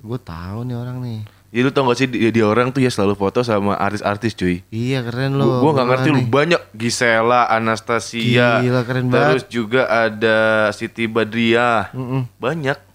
Gue 0.00 0.16
tahu 0.16 0.64
nih 0.64 0.74
orang 0.74 0.98
nih. 1.04 1.20
Ya 1.50 1.66
lu 1.66 1.74
tau 1.74 1.82
gak 1.90 1.98
sih 1.98 2.06
dia, 2.06 2.30
dia 2.30 2.46
orang 2.46 2.70
tuh 2.70 2.78
ya 2.78 2.94
selalu 2.94 3.18
foto 3.18 3.42
sama 3.42 3.74
artis-artis 3.74 4.38
cuy. 4.38 4.62
Iya 4.70 5.02
keren 5.02 5.34
loh. 5.34 5.60
Gua 5.60 5.82
gak 5.82 5.88
ngerti 5.94 6.08
lu 6.14 6.22
Borlan 6.22 6.30
banyak 6.30 6.62
Gisela, 6.78 7.50
Anastasia. 7.50 8.62
Gila, 8.62 8.86
keren 8.86 9.10
Terus 9.10 9.44
juga 9.50 9.90
ada 9.90 10.70
Siti 10.70 11.10
Badriah. 11.10 11.90
Mm-mm. 11.90 12.30
Banyak. 12.38 12.89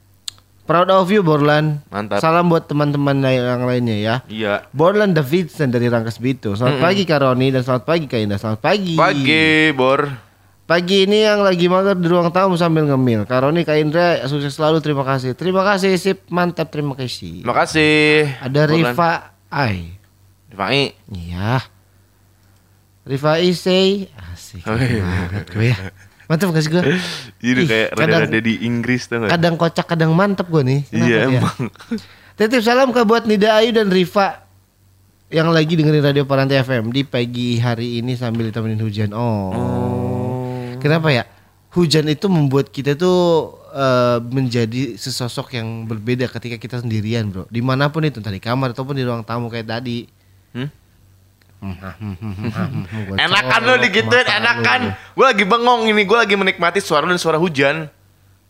Proud 0.66 0.90
of 0.90 1.14
you 1.14 1.22
Borlan. 1.22 1.86
Mantap. 1.94 2.18
Salam 2.26 2.50
buat 2.50 2.66
teman-teman 2.66 3.22
yang 3.22 3.70
lainnya 3.70 3.98
ya. 4.02 4.16
Iya. 4.26 4.54
Borlan 4.74 5.14
Davidson 5.14 5.70
dari 5.70 5.86
Rangkas 5.86 6.18
Bitung. 6.18 6.58
Selamat 6.58 6.82
pagi 6.82 7.06
Kak 7.06 7.22
Roni 7.22 7.54
dan 7.54 7.62
selamat 7.62 7.86
pagi 7.86 8.10
Kak 8.10 8.18
Indah. 8.18 8.42
Selamat 8.42 8.66
pagi. 8.66 8.98
Pagi, 8.98 9.70
Bor. 9.78 10.10
Pagi 10.66 11.06
ini 11.06 11.22
yang 11.22 11.46
lagi 11.46 11.70
mager 11.70 11.94
di 11.94 12.10
ruang 12.10 12.34
tamu 12.34 12.58
sambil 12.58 12.90
ngemil. 12.90 13.30
Kak 13.30 13.46
Roni, 13.46 13.62
Kak 13.62 13.78
Indra, 13.78 14.26
sukses 14.26 14.58
selalu. 14.58 14.82
Terima 14.82 15.06
kasih. 15.06 15.38
Terima 15.38 15.62
kasih 15.62 15.94
sip. 16.02 16.26
Mantap. 16.34 16.74
Terima 16.74 16.98
kasih. 16.98 17.46
Makasih. 17.46 18.42
Ada 18.42 18.66
Borland. 18.66 18.98
Rifa 18.98 19.12
Ai. 19.54 19.94
Rifai. 20.50 20.98
Iya. 21.14 21.62
Rifa 23.06 23.38
Isay. 23.38 24.10
Asik. 24.34 24.66
Oh, 24.66 24.74
iya. 24.74 25.06
banget 25.30 25.46
gue 25.54 25.70
ya. 25.70 25.78
Mantap 26.26 26.50
gak 26.52 26.64
sih 26.64 26.72
gue? 26.72 26.84
Ih, 27.46 27.66
kayak 27.66 27.90
kadang- 27.94 28.26
rada-rada 28.26 28.40
di 28.40 28.66
Inggris 28.66 29.06
tuh 29.06 29.22
gak? 29.22 29.30
Kadang 29.34 29.56
kocak, 29.56 29.86
kadang 29.86 30.12
mantap 30.12 30.50
gue 30.50 30.62
nih. 30.62 30.80
Kenapa 30.90 31.06
Iya 31.06 31.18
ya? 31.18 31.26
emang. 31.38 31.58
Titip 32.38 32.62
salam 32.62 32.90
ke 32.90 33.02
buat 33.02 33.24
Nida 33.24 33.56
Ayu 33.56 33.72
dan 33.72 33.88
Rifa 33.88 34.44
yang 35.30 35.50
lagi 35.50 35.74
dengerin 35.74 36.04
Radio 36.04 36.24
Paranti 36.24 36.54
FM 36.54 36.92
di 36.92 37.02
pagi 37.02 37.58
hari 37.58 38.00
ini 38.00 38.14
sambil 38.14 38.50
ditemenin 38.50 38.78
hujan. 38.78 39.10
Oh. 39.16 40.76
Kenapa 40.78 41.10
ya? 41.10 41.24
Hujan 41.72 42.08
itu 42.08 42.28
membuat 42.28 42.70
kita 42.70 42.96
tuh 42.96 43.52
eh, 43.72 44.20
menjadi 44.22 44.96
sesosok 44.96 45.56
yang 45.56 45.84
berbeda 45.84 46.28
ketika 46.30 46.56
kita 46.56 46.76
sendirian, 46.80 47.28
Bro. 47.28 47.48
Di 47.48 47.60
mana 47.60 47.88
pun 47.88 48.04
itu, 48.04 48.20
entah 48.20 48.32
di 48.32 48.40
kamar 48.40 48.72
ataupun 48.72 48.96
di 48.96 49.04
ruang 49.04 49.24
tamu 49.24 49.48
kayak 49.48 49.68
tadi. 49.68 50.08
Hmm? 50.52 50.72
Gua 51.74 53.16
Enakan 53.18 53.62
lo 53.66 53.74
digituin, 53.82 54.28
enakan. 54.28 54.94
Gue 55.18 55.26
lagi 55.26 55.44
bengong 55.48 55.90
ini, 55.90 56.06
gue 56.06 56.18
lagi 56.18 56.36
menikmati 56.38 56.80
suara 56.84 57.10
dan 57.10 57.18
suara 57.18 57.42
hujan. 57.42 57.90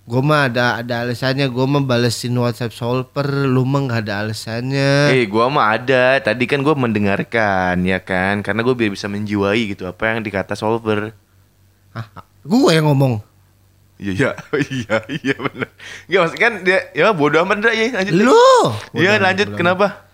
Gue 0.06 0.22
mah 0.22 0.46
ada 0.46 0.86
ada 0.86 1.02
alasannya. 1.02 1.50
Gue 1.50 1.66
mah 1.66 1.82
balesin 1.82 2.38
WhatsApp 2.38 2.78
solver. 2.78 3.26
Lu 3.26 3.66
mah 3.66 3.90
gak 3.90 4.06
ada 4.06 4.22
alasannya. 4.22 5.18
Eh, 5.18 5.26
gua 5.26 5.50
mah 5.50 5.74
ada. 5.74 6.22
Tadi 6.22 6.46
kan 6.46 6.62
gua 6.62 6.78
mendengarkan, 6.78 7.82
ya 7.82 7.98
kan? 7.98 8.46
Karena 8.46 8.62
gue 8.62 8.76
biar 8.78 8.94
bisa 8.94 9.10
menjiwai 9.10 9.74
gitu 9.74 9.90
apa 9.90 10.14
yang 10.14 10.22
dikata 10.22 10.54
solver. 10.54 11.10
Hah, 11.98 12.06
gue 12.46 12.70
yang 12.70 12.86
ngomong. 12.86 13.18
Iya, 13.98 14.36
iya, 14.54 14.68
iya, 14.78 14.98
iya 15.08 15.36
benar. 15.40 15.70
Enggak 16.06 16.20
maksud 16.22 16.38
kan 16.38 16.54
dia 16.68 16.80
ya 16.92 17.10
bodoh 17.16 17.42
amat 17.42 17.66
dah 17.66 17.74
ya. 17.74 17.86
Lanjut. 17.98 18.14
Lu. 18.14 18.52
Iya, 18.94 19.18
lanjut. 19.18 19.58
Kenapa? 19.58 20.05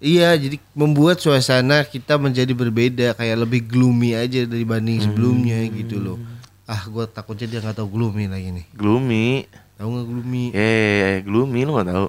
Iya, 0.00 0.32
jadi 0.32 0.56
membuat 0.72 1.20
suasana 1.20 1.84
kita 1.84 2.16
menjadi 2.16 2.56
berbeda, 2.56 3.12
kayak 3.12 3.36
lebih 3.44 3.68
gloomy 3.68 4.16
aja 4.16 4.48
dibanding 4.48 5.04
sebelumnya 5.04 5.60
gitu 5.68 6.00
loh. 6.00 6.16
Ah, 6.64 6.88
gue 6.88 7.04
takutnya 7.04 7.44
dia 7.44 7.60
nggak 7.60 7.76
tahu 7.76 7.88
gloomy 7.92 8.24
lagi 8.24 8.48
nih. 8.48 8.64
Gloomy. 8.72 9.44
Tahu 9.76 9.88
nggak 9.92 10.06
gloomy? 10.08 10.44
Eh, 10.56 11.20
gloomy 11.20 11.68
lu 11.68 11.76
gak 11.76 11.92
tahu. 11.92 12.08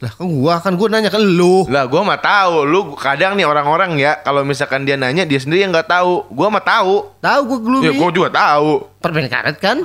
Lah, 0.00 0.12
kan 0.16 0.24
gua 0.32 0.54
kan 0.64 0.72
gua 0.80 0.88
nanya 0.88 1.12
ke 1.12 1.20
lu. 1.20 1.68
Lah, 1.68 1.84
gua 1.84 2.00
mah 2.00 2.16
tahu. 2.16 2.64
Lu 2.64 2.96
kadang 2.96 3.36
nih 3.36 3.44
orang-orang 3.44 4.00
ya, 4.00 4.16
kalau 4.24 4.40
misalkan 4.40 4.88
dia 4.88 4.96
nanya 4.96 5.28
dia 5.28 5.36
sendiri 5.36 5.68
yang 5.68 5.76
nggak 5.76 5.92
tahu. 5.92 6.24
Gua 6.32 6.48
mah 6.48 6.64
tahu. 6.64 7.12
Tahu 7.20 7.40
gua 7.44 7.58
gloomy. 7.60 7.84
Ya, 7.84 7.92
gua 7.92 8.08
juga 8.08 8.32
tahu. 8.32 8.88
Permen 9.04 9.28
karet 9.28 9.60
kan? 9.60 9.84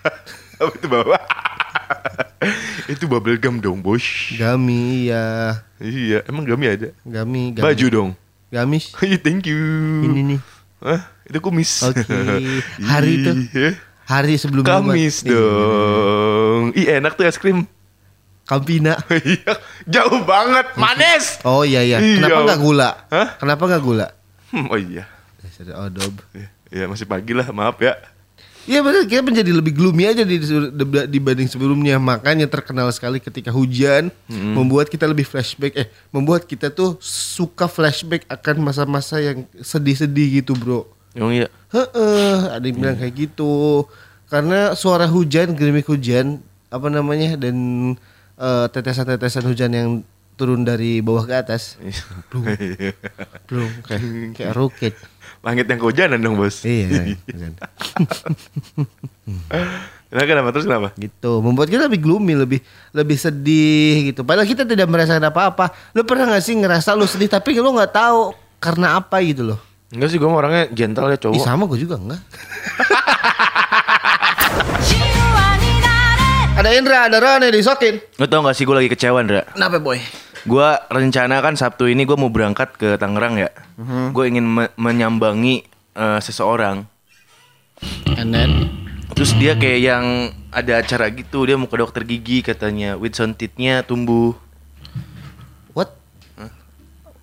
Apa 0.60 0.72
itu 0.72 0.88
bawa? 0.88 1.20
itu 2.92 3.04
bubble 3.06 3.38
gum 3.38 3.58
dong, 3.58 3.78
bos. 3.82 4.02
Gami, 4.36 5.08
iya. 5.08 5.60
Iya, 5.80 6.24
emang 6.26 6.46
gami 6.46 6.66
ada. 6.70 6.88
Gami, 7.04 7.52
gami. 7.56 7.64
Baju 7.64 7.86
dong. 7.90 8.10
Gamis. 8.50 8.94
Iya, 9.02 9.18
thank 9.18 9.44
you. 9.46 9.58
Ini 10.06 10.20
nih. 10.34 10.40
Hah? 10.80 11.00
Itu 11.26 11.38
kumis. 11.42 11.82
Oke. 11.82 12.06
Hari 12.90 13.10
itu. 13.22 13.30
Iya. 13.50 13.70
Hari 14.06 14.38
sebelum 14.38 14.62
Kamis 14.62 15.26
Jumat. 15.26 15.34
Iya. 15.34 15.34
dong. 15.34 16.62
Ih 16.78 16.86
enak 17.02 17.12
tuh 17.18 17.26
es 17.26 17.36
krim. 17.42 17.66
Kampina. 18.46 18.94
Iya, 19.10 19.58
jauh 19.90 20.22
banget, 20.22 20.78
manis. 20.78 21.42
Oh 21.42 21.66
iya 21.66 21.82
iya. 21.82 21.98
Iya. 21.98 22.22
Kenapa 22.22 22.38
nggak 22.46 22.60
gula? 22.62 22.90
Hah? 23.10 23.28
Kenapa 23.42 23.62
nggak 23.66 23.82
gula? 23.82 24.06
Hmm, 24.54 24.70
oh 24.70 24.78
iya. 24.78 25.10
Dasar 25.42 25.90
odob. 25.90 26.14
Ya 26.70 26.86
masih 26.86 27.10
pagi 27.10 27.34
lah, 27.34 27.50
maaf 27.50 27.82
ya. 27.82 27.98
Iya 28.66 28.82
benar 28.82 29.06
kita 29.06 29.22
menjadi 29.22 29.50
lebih 29.54 29.72
gloomy 29.72 30.10
aja 30.10 30.26
di, 30.26 30.42
di- 30.42 31.08
dibanding 31.08 31.46
sebelumnya. 31.46 31.96
Makanya 31.96 32.50
terkenal 32.50 32.90
sekali 32.90 33.22
ketika 33.22 33.54
hujan 33.54 34.10
membuat 34.26 34.90
kita 34.90 35.06
lebih 35.06 35.22
flashback. 35.22 35.72
Eh 35.72 35.86
membuat 36.10 36.42
kita 36.44 36.68
tuh 36.68 36.98
suka 36.98 37.70
flashback 37.70 38.26
akan 38.26 38.66
masa-masa 38.66 39.22
yang 39.22 39.46
sedih-sedih 39.54 40.42
gitu 40.42 40.52
bro. 40.52 40.82
Emang 41.14 41.32
iya. 41.32 41.48
Heeh, 41.70 42.36
ada 42.52 42.64
yang 42.66 42.76
bilang 42.76 42.98
kayak 42.98 43.14
gitu. 43.14 43.86
Karena 44.26 44.74
suara 44.74 45.06
hujan, 45.06 45.54
gerimis 45.54 45.86
hujan 45.86 46.42
apa 46.66 46.90
namanya 46.90 47.38
dan 47.38 47.54
eh, 48.34 48.66
tetesan-tetesan 48.68 49.46
hujan 49.46 49.70
yang 49.70 49.90
turun 50.36 50.62
dari 50.62 51.00
bawah 51.00 51.24
ke 51.24 51.34
atas. 51.34 51.80
Iya. 51.80 52.04
Belum 53.48 53.70
kayak 53.88 54.02
kayak 54.36 54.52
roket. 54.52 54.94
Langit 55.40 55.66
yang 55.66 55.80
kehujanan 55.80 56.20
dong 56.20 56.36
bos. 56.36 56.62
Iya. 56.62 57.16
Nah, 60.06 60.22
kenapa 60.22 60.54
terus 60.54 60.64
kenapa? 60.64 60.94
gitu 60.96 61.42
membuat 61.42 61.66
kita 61.66 61.90
lebih 61.90 61.98
gloomy 61.98 62.38
lebih 62.38 62.62
lebih 62.94 63.18
sedih 63.18 64.14
gitu 64.14 64.22
padahal 64.22 64.46
kita 64.46 64.62
tidak 64.62 64.86
merasakan 64.86 65.28
apa-apa 65.28 65.74
lu 65.92 66.06
pernah 66.06 66.30
gak 66.30 66.46
sih 66.46 66.54
ngerasa 66.54 66.94
lu 66.94 67.04
sedih 67.04 67.26
tapi 67.26 67.58
lu 67.58 67.74
nggak 67.74 67.90
tahu 67.90 68.30
karena 68.56 68.96
apa 68.96 69.18
gitu 69.26 69.42
loh 69.44 69.58
Enggak 69.90 70.08
sih 70.08 70.16
gue 70.16 70.24
orangnya 70.24 70.70
gentle 70.70 71.10
ya 71.10 71.18
Ih, 71.18 71.20
cowok. 71.20 71.42
sama 71.42 71.66
gue 71.66 71.78
juga 71.82 71.98
enggak 71.98 72.22
ada 76.56 76.70
Indra 76.72 77.10
ada 77.10 77.18
Rane 77.20 77.52
disokin 77.52 78.00
Lu 78.16 78.24
tau 78.24 78.40
gak 78.40 78.56
sih 78.56 78.64
gue 78.64 78.72
lagi 78.72 78.88
kecewa 78.88 79.20
Ndra? 79.20 79.42
kenapa 79.52 79.76
boy 79.76 80.00
Gue 80.46 80.68
rencana 80.88 81.42
kan 81.42 81.54
Sabtu 81.54 81.90
ini 81.90 82.06
gue 82.06 82.14
mau 82.14 82.30
berangkat 82.30 82.78
ke 82.78 82.94
Tangerang 82.94 83.34
ya. 83.36 83.50
Gue 84.10 84.30
ingin 84.30 84.46
me- 84.46 84.72
menyambangi 84.74 85.66
eh, 85.92 86.20
seseorang. 86.20 86.86
and 88.16 88.32
then 88.32 88.70
Terus 89.12 89.32
dia 89.34 89.52
kayak 89.52 89.80
yang 89.80 90.04
ada 90.50 90.76
acara 90.76 91.08
gitu, 91.08 91.44
dia 91.44 91.56
mau 91.56 91.64
ke 91.64 91.76
dokter 91.76 92.04
gigi 92.04 92.40
katanya, 92.40 92.94
Wilson 92.94 93.32
teeth-nya 93.32 93.80
tumbuh. 93.80 94.36
what 95.72 95.96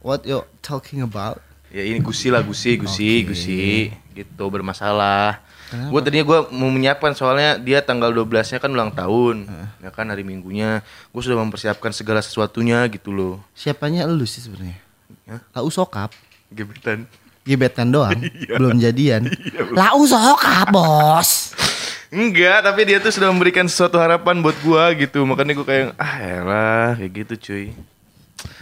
what 0.01 0.25
you 0.25 0.41
talking 0.59 0.99
about 0.99 1.37
Ya 1.69 1.81
ini 1.81 2.01
gusi 2.01 2.29
lah, 2.29 2.41
gusi, 2.41 2.77
gusi, 2.77 3.25
Oke. 3.25 3.33
gusi, 3.33 3.89
gitu 4.13 4.45
bermasalah. 4.47 5.41
Gue 5.73 5.99
tadinya 5.99 6.23
gue 6.23 6.39
mau 6.51 6.67
menyiapkan 6.67 7.11
soalnya 7.11 7.55
dia 7.55 7.79
tanggal 7.79 8.09
12-nya 8.09 8.57
kan 8.57 8.69
ulang 8.69 8.89
tahun, 8.89 9.49
ya 9.77 9.89
kan 9.89 10.05
hari 10.05 10.21
minggunya. 10.21 10.79
Gue 11.09 11.19
sudah 11.19 11.37
mempersiapkan 11.37 11.89
segala 11.89 12.19
sesuatunya 12.19 12.85
gitu 12.87 13.09
loh. 13.09 13.41
siapanya 13.51 14.05
lu 14.05 14.23
sih 14.23 14.39
sebenarnya 14.39 14.77
Hah? 15.25 15.41
lau 15.53 15.67
sokap 15.67 16.11
Gebetan. 16.47 17.05
gebetan 17.43 17.89
doang 17.89 18.15
Iya. 18.39 18.55
belum 18.55 18.77
jadian 18.77 19.21
lau 19.71 20.03
sokap 20.03 20.69
bos 20.69 21.53
Enggak, 22.09 22.61
tapi 22.61 22.85
dia 22.85 22.97
tuh 22.97 23.09
sudah 23.09 23.27
memberikan 23.27 23.65
sesuatu 23.65 23.97
harapan 23.97 24.37
buat 24.37 24.53
gua 24.61 24.93
gitu. 24.93 25.25
Makanya 25.25 25.57
gua 25.57 25.65
kayak 25.65 25.85
ah 25.97 26.15
elah 26.19 26.89
kayak 26.93 27.11
gitu 27.19 27.33
cuy. 27.41 27.65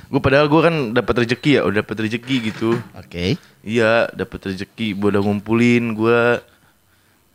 Gue 0.08 0.20
padahal 0.20 0.48
gua 0.48 0.68
kan 0.68 0.75
dapat 0.91 1.27
rezeki 1.27 1.60
ya, 1.60 1.62
udah 1.63 1.84
dapat 1.84 1.98
rezeki 2.00 2.36
gitu. 2.48 2.80
oke 2.91 3.36
Iya, 3.62 4.08
dapat 4.12 4.39
rezeki, 4.48 4.96
gua 4.96 5.12
udah 5.12 5.22
ngumpulin, 5.22 5.84
gua 5.91 6.39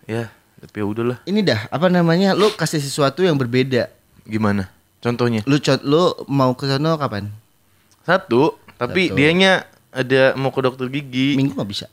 ya, 0.06 0.30
tapi 0.56 0.76
ya 0.76 0.86
udahlah. 0.86 1.18
ini 1.22 1.40
dah 1.40 1.68
apa 1.68 1.86
namanya 1.86 2.32
lu 2.32 2.48
kasih 2.50 2.78
sesuatu 2.78 3.20
yang 3.20 3.34
berbeda 3.34 3.90
Gimana? 4.22 4.70
Contohnya? 4.98 5.42
lu 5.44 5.58
co- 5.58 5.82
lu 5.82 6.02
mau 6.26 6.50
ke 6.52 6.64
sana 6.64 6.96
kapan 6.96 7.30
Satu, 8.02 8.54
tapi 8.74 9.08
Satu. 9.08 9.14
dianya 9.14 9.52
ada 9.90 10.34
mau 10.34 10.48
ke 10.48 10.60
dokter 10.60 10.86
gigi. 10.88 11.34
minggu 11.34 11.52
nggak 11.52 11.66
bisa 11.68 11.86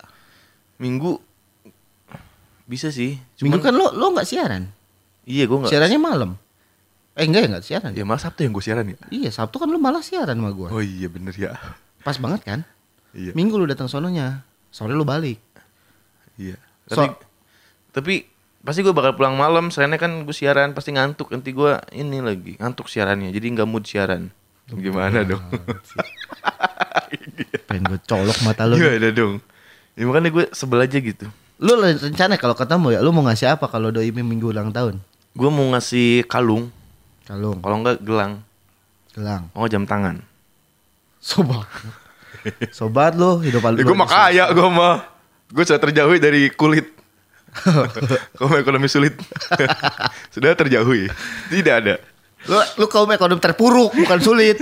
Minggu 0.76 1.18
bisa 2.64 2.90
sih. 2.90 3.20
minggu 3.38 3.60
Cuman 3.60 3.60
kan 3.62 3.74
lu 3.74 3.86
lu 3.92 4.06
nggak 4.10 4.26
siaran 4.26 4.72
iya 5.24 5.44
gua 5.44 5.62
nggak. 5.62 5.72
siarannya 5.72 6.00
malam 6.00 6.32
eh 7.14 7.24
enggak 7.24 7.42
ya 7.42 7.50
nggak 7.50 7.64
siaran 7.64 7.92
Ya 7.92 8.04
malah 8.04 8.18
Sabtu 8.20 8.42
yang 8.42 8.52
gue 8.52 8.64
siaran 8.64 8.86
ya. 8.88 8.98
iya 9.10 9.30
sabtu 9.30 9.56
kan 9.56 9.68
lu 9.68 9.78
malah 9.78 10.00
siaran 10.00 10.34
sama 10.34 10.50
gua 10.50 10.70
Oh 10.70 10.80
iya 10.80 11.06
bener 11.06 11.32
ya. 11.32 11.54
pas 12.02 12.16
banget 12.16 12.42
kan 12.42 12.60
Iya. 13.14 13.30
minggu 13.34 13.54
lu 13.54 13.66
datang 13.66 13.86
sononya 13.86 14.42
sore 14.70 14.92
lu 14.92 15.04
balik 15.04 15.38
Iya. 16.34 16.58
So- 16.88 17.14
Tapi 17.94 18.26
pasti 18.60 18.82
gue 18.82 18.92
bakal 18.92 19.14
pulang 19.14 19.38
malam. 19.38 19.70
Soalnya 19.70 20.02
kan 20.02 20.26
gue 20.26 20.36
siaran 20.36 20.74
pasti 20.74 20.92
ngantuk. 20.92 21.30
Nanti 21.30 21.54
gue 21.54 21.78
ini 21.94 22.20
lagi 22.20 22.58
ngantuk 22.58 22.90
siarannya. 22.90 23.30
Jadi 23.30 23.46
nggak 23.54 23.70
mood 23.70 23.86
siaran. 23.86 24.34
Gimana 24.68 25.22
dong? 25.22 25.44
pengen 27.68 27.84
gue 27.90 28.00
colok 28.08 28.38
mata 28.42 28.64
lu 28.66 28.80
Gimana 28.80 29.12
dong? 29.12 29.38
Ya 29.94 30.04
makanya 30.10 30.30
gue 30.34 30.46
sebel 30.56 30.82
aja 30.82 30.98
gitu. 30.98 31.30
lu 31.62 31.78
rencana 31.80 32.36
kalau 32.42 32.58
ketemu 32.58 32.98
ya 32.98 33.00
lu 33.00 33.14
mau 33.14 33.24
ngasih 33.24 33.54
apa 33.56 33.70
kalau 33.70 33.94
doi 33.94 34.10
minggu 34.10 34.50
ulang 34.50 34.74
tahun 34.74 34.98
Gue 35.34 35.50
mau 35.50 35.66
ngasih 35.74 36.26
kalung. 36.26 36.70
kalung 37.26 37.62
Kalau 37.62 37.76
enggak 37.82 38.02
gelang. 38.02 38.42
gelang 39.14 39.50
Oh 39.54 39.66
jam 39.70 39.86
tangan. 39.86 40.22
sobat 41.22 41.66
sobat 42.74 43.14
lu 43.16 43.40
hidup 43.42 43.64
lu 43.70 43.82
Ya 43.82 43.84
gue 43.86 43.98
mah 43.98 44.10
kaya 44.10 44.46
gue 44.52 44.70
mah. 44.70 44.98
Gue 45.54 45.64
sudah 45.66 45.82
terjauhi 45.82 46.18
dari 46.18 46.50
kulit. 46.50 46.93
Kaum 48.38 48.54
ekonomi 48.58 48.88
sulit. 48.88 49.14
sudah 50.34 50.54
terjauhi. 50.58 51.08
Tidak 51.50 51.74
ada. 51.74 51.96
lu 52.44 52.60
lu 52.76 52.92
kaum 52.92 53.08
ekonomi 53.08 53.40
terpuruk 53.40 53.96
bukan 53.96 54.20
sulit 54.20 54.60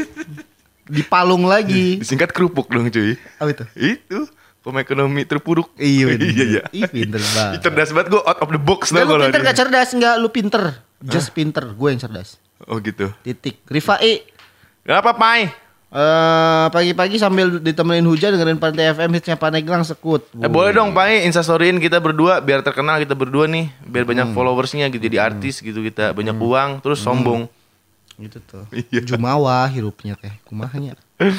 dipalung 0.85 1.49
lagi 1.49 1.97
Disingkat 1.97 2.29
kerupuk 2.29 2.69
dong 2.69 2.93
cuy. 2.93 3.17
apa 3.41 3.49
itu 3.49 3.65
Itu. 3.73 4.19
Kaum 4.61 4.77
ekonomi 4.77 5.25
terpuruk. 5.25 5.73
Iya, 5.81 6.13
iya, 6.21 6.45
iya. 6.45 6.61
Ih, 6.69 6.85
pinter 6.85 7.17
banget. 7.17 7.65
Cerdas 7.65 7.89
banget 7.89 8.13
gue 8.13 8.21
out 8.21 8.37
of 8.37 8.49
the 8.53 8.61
box 8.61 8.93
tau 8.93 9.01
lu 9.01 9.17
pinter 9.17 9.41
gak 9.41 9.57
cerdas 9.57 9.89
Enggak 9.97 10.15
lu 10.21 10.29
pinter 10.29 10.63
Just 11.01 11.33
pinter 11.33 11.73
Gue 11.73 11.89
yang 11.89 11.97
cerdas 11.97 12.37
Oh 12.69 12.77
gitu. 12.77 13.09
Titik 13.25 13.65
Rifai 13.65 14.21
Kenapa 14.85 15.17
Pai? 15.17 15.49
Eh 15.91 16.65
Pagi-pagi 16.67 17.15
sambil 17.15 17.59
ditemenin 17.59 18.03
hujan 18.03 18.31
Dengerin 18.31 18.55
Pantai 18.55 18.89
FM 18.89 19.11
Hitsnya 19.11 19.35
Paneglang 19.35 19.83
Sekut 19.83 20.23
Eh 20.33 20.47
boleh 20.47 20.71
dong 20.71 20.91
Pai 20.91 21.23
instastoryin 21.23 21.77
kita 21.77 21.99
berdua 21.99 22.39
biar 22.39 22.59
terkenal 22.59 22.95
kita 22.97 23.11
berdua 23.11 23.43
nih, 23.45 23.67
biar 23.81 24.03
banyak 24.03 24.23
Hmm. 24.23 24.33
followersnya 24.33 24.87
gitu 24.87 25.03
jadi 25.03 25.19
artis 25.21 25.59
gitu 25.59 25.79
kita 25.79 26.11
banyak 26.11 26.33
uang 26.33 26.79
terus 26.79 26.97
sombong. 26.97 27.51
Gitu 28.15 28.39
tuh 28.41 28.63
Iya. 28.71 29.03
Jumawa 29.03 29.67
hirupnya 29.67 30.15
teh 30.15 30.31
Kumahnya 30.43 30.95
Eh, 31.17 31.35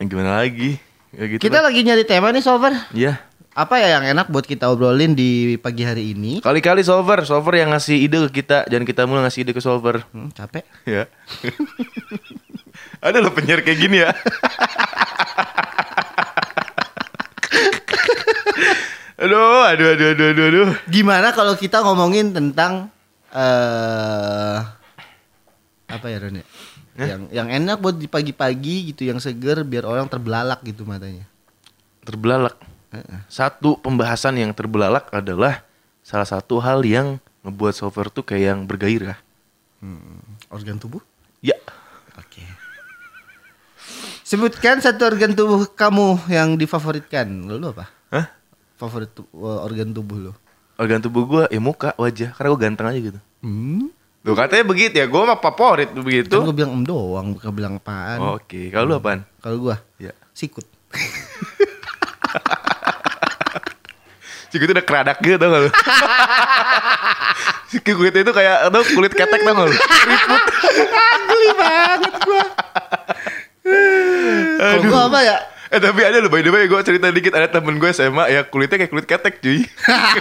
Gimana 0.02 0.40
lagi? 0.40 0.80
Ya 1.10 1.28
gitu. 1.28 1.40
Kita 1.42 1.58
lah. 1.58 1.68
lagi 1.68 1.80
nyari 1.82 2.02
tema 2.02 2.32
nih 2.32 2.40
Solver 2.40 2.72
Iya. 2.90 3.20
Apa 3.52 3.76
ya 3.76 4.00
yang 4.00 4.08
enak 4.08 4.26
buat 4.26 4.42
kita 4.42 4.64
obrolin 4.66 5.12
di 5.12 5.54
pagi 5.56 5.84
hari 5.84 6.16
ini 6.16 6.40
Kali-kali 6.40 6.80
solver, 6.80 7.20
solver 7.22 7.52
yang 7.54 7.68
ngasih 7.68 8.00
ide 8.00 8.16
ke 8.24 8.40
kita, 8.40 8.64
jangan 8.64 8.88
kita 8.88 9.04
mulu 9.04 9.20
ngasih 9.20 9.44
ide 9.44 9.52
ke 9.52 9.60
solver. 9.60 10.00
hmm, 10.08 10.32
Capek 10.32 10.64
Ya. 10.84 11.04
Ada 13.00 13.22
loh 13.22 13.32
penyiar 13.32 13.64
kayak 13.64 13.78
gini 13.78 14.04
ya. 14.04 14.10
aduh, 19.22 19.70
aduh, 19.70 19.88
aduh, 19.94 20.08
aduh, 20.12 20.26
aduh, 20.34 20.46
aduh. 20.50 20.68
Gimana 20.90 21.30
kalau 21.32 21.54
kita 21.54 21.80
ngomongin 21.80 22.34
tentang 22.34 22.90
eh 23.32 24.58
apa 25.88 26.06
ya 26.08 26.18
Ron 26.20 26.40
ya? 26.40 26.46
Yang 26.92 27.22
yang 27.32 27.48
enak 27.48 27.80
buat 27.80 27.96
di 27.96 28.04
pagi-pagi 28.04 28.92
gitu, 28.92 29.08
yang 29.08 29.16
seger 29.16 29.64
biar 29.64 29.88
orang 29.88 30.04
terbelalak 30.10 30.60
gitu 30.66 30.84
matanya. 30.84 31.24
Terbelalak. 32.04 32.56
Satu 33.32 33.80
pembahasan 33.80 34.36
yang 34.36 34.52
terbelalak 34.52 35.08
adalah 35.08 35.64
salah 36.04 36.28
satu 36.28 36.60
hal 36.60 36.84
yang 36.84 37.16
ngebuat 37.40 37.72
solver 37.72 38.12
tuh 38.12 38.20
kayak 38.20 38.52
yang 38.52 38.60
bergairah. 38.68 39.16
Hmm, 39.80 40.20
organ 40.52 40.76
tubuh? 40.76 41.00
Ya. 41.40 41.56
Sebutkan 44.32 44.80
satu 44.80 45.04
organ 45.04 45.36
tubuh 45.36 45.68
kamu 45.68 46.24
yang 46.32 46.56
difavoritkan. 46.56 47.28
Lu, 47.44 47.60
lu 47.60 47.68
apa? 47.68 47.84
Hah? 48.08 48.32
Favorit 48.80 49.12
tu- 49.12 49.28
eh, 49.28 49.58
organ 49.60 49.92
tubuh 49.92 50.16
lu? 50.16 50.32
Organ 50.80 51.04
tubuh 51.04 51.28
gua 51.28 51.44
ya 51.52 51.60
muka, 51.60 51.92
wajah. 52.00 52.32
Karena 52.32 52.48
gua 52.48 52.60
ganteng 52.64 52.86
aja 52.88 53.00
gitu. 53.02 53.20
Hmm? 53.44 53.92
Loh 54.24 54.32
katanya 54.32 54.64
begitu 54.64 54.96
ya, 54.96 55.04
gua 55.04 55.28
mah 55.28 55.36
favorit 55.36 55.92
begitu. 55.92 56.32
Kan 56.32 56.48
gue 56.48 56.56
bilang 56.56 56.72
em 56.72 56.80
doang, 56.80 57.36
bukan 57.36 57.52
bilang 57.52 57.76
apaan. 57.76 58.24
Oke, 58.32 58.72
kalau 58.72 58.88
lu 58.88 58.96
apaan? 58.96 59.20
Kalau 59.44 59.60
gua 59.60 59.76
Ya. 60.00 60.16
sikut. 60.32 60.64
Sikut 64.48 64.64
itu 64.64 64.72
udah 64.72 64.84
keradak 64.84 65.20
gitu 65.20 65.36
tau 65.36 65.48
gak 65.48 65.60
lu? 65.64 65.70
Sikut 67.72 68.12
itu 68.12 68.32
kayak 68.32 68.68
tau 68.68 68.84
kulit 68.86 69.12
ketek 69.12 69.44
tau 69.44 69.52
gak 69.54 69.66
lu? 69.66 69.76
Geli 71.28 71.50
banget 71.52 72.14
gua. 72.24 72.44
Kalau 74.82 74.90
gua 74.90 75.02
apa 75.08 75.20
ya? 75.22 75.36
Eh 75.72 75.80
tapi 75.80 76.04
ada 76.04 76.20
loh 76.20 76.28
by 76.28 76.44
the 76.44 76.52
way 76.52 76.68
gue 76.68 76.80
cerita 76.84 77.08
dikit 77.08 77.32
ada 77.32 77.48
temen 77.48 77.80
gue 77.80 77.88
SMA 77.96 78.28
ya 78.28 78.44
kulitnya 78.44 78.76
kayak 78.76 78.92
kulit 78.92 79.08
ketek 79.08 79.40
cuy. 79.40 79.64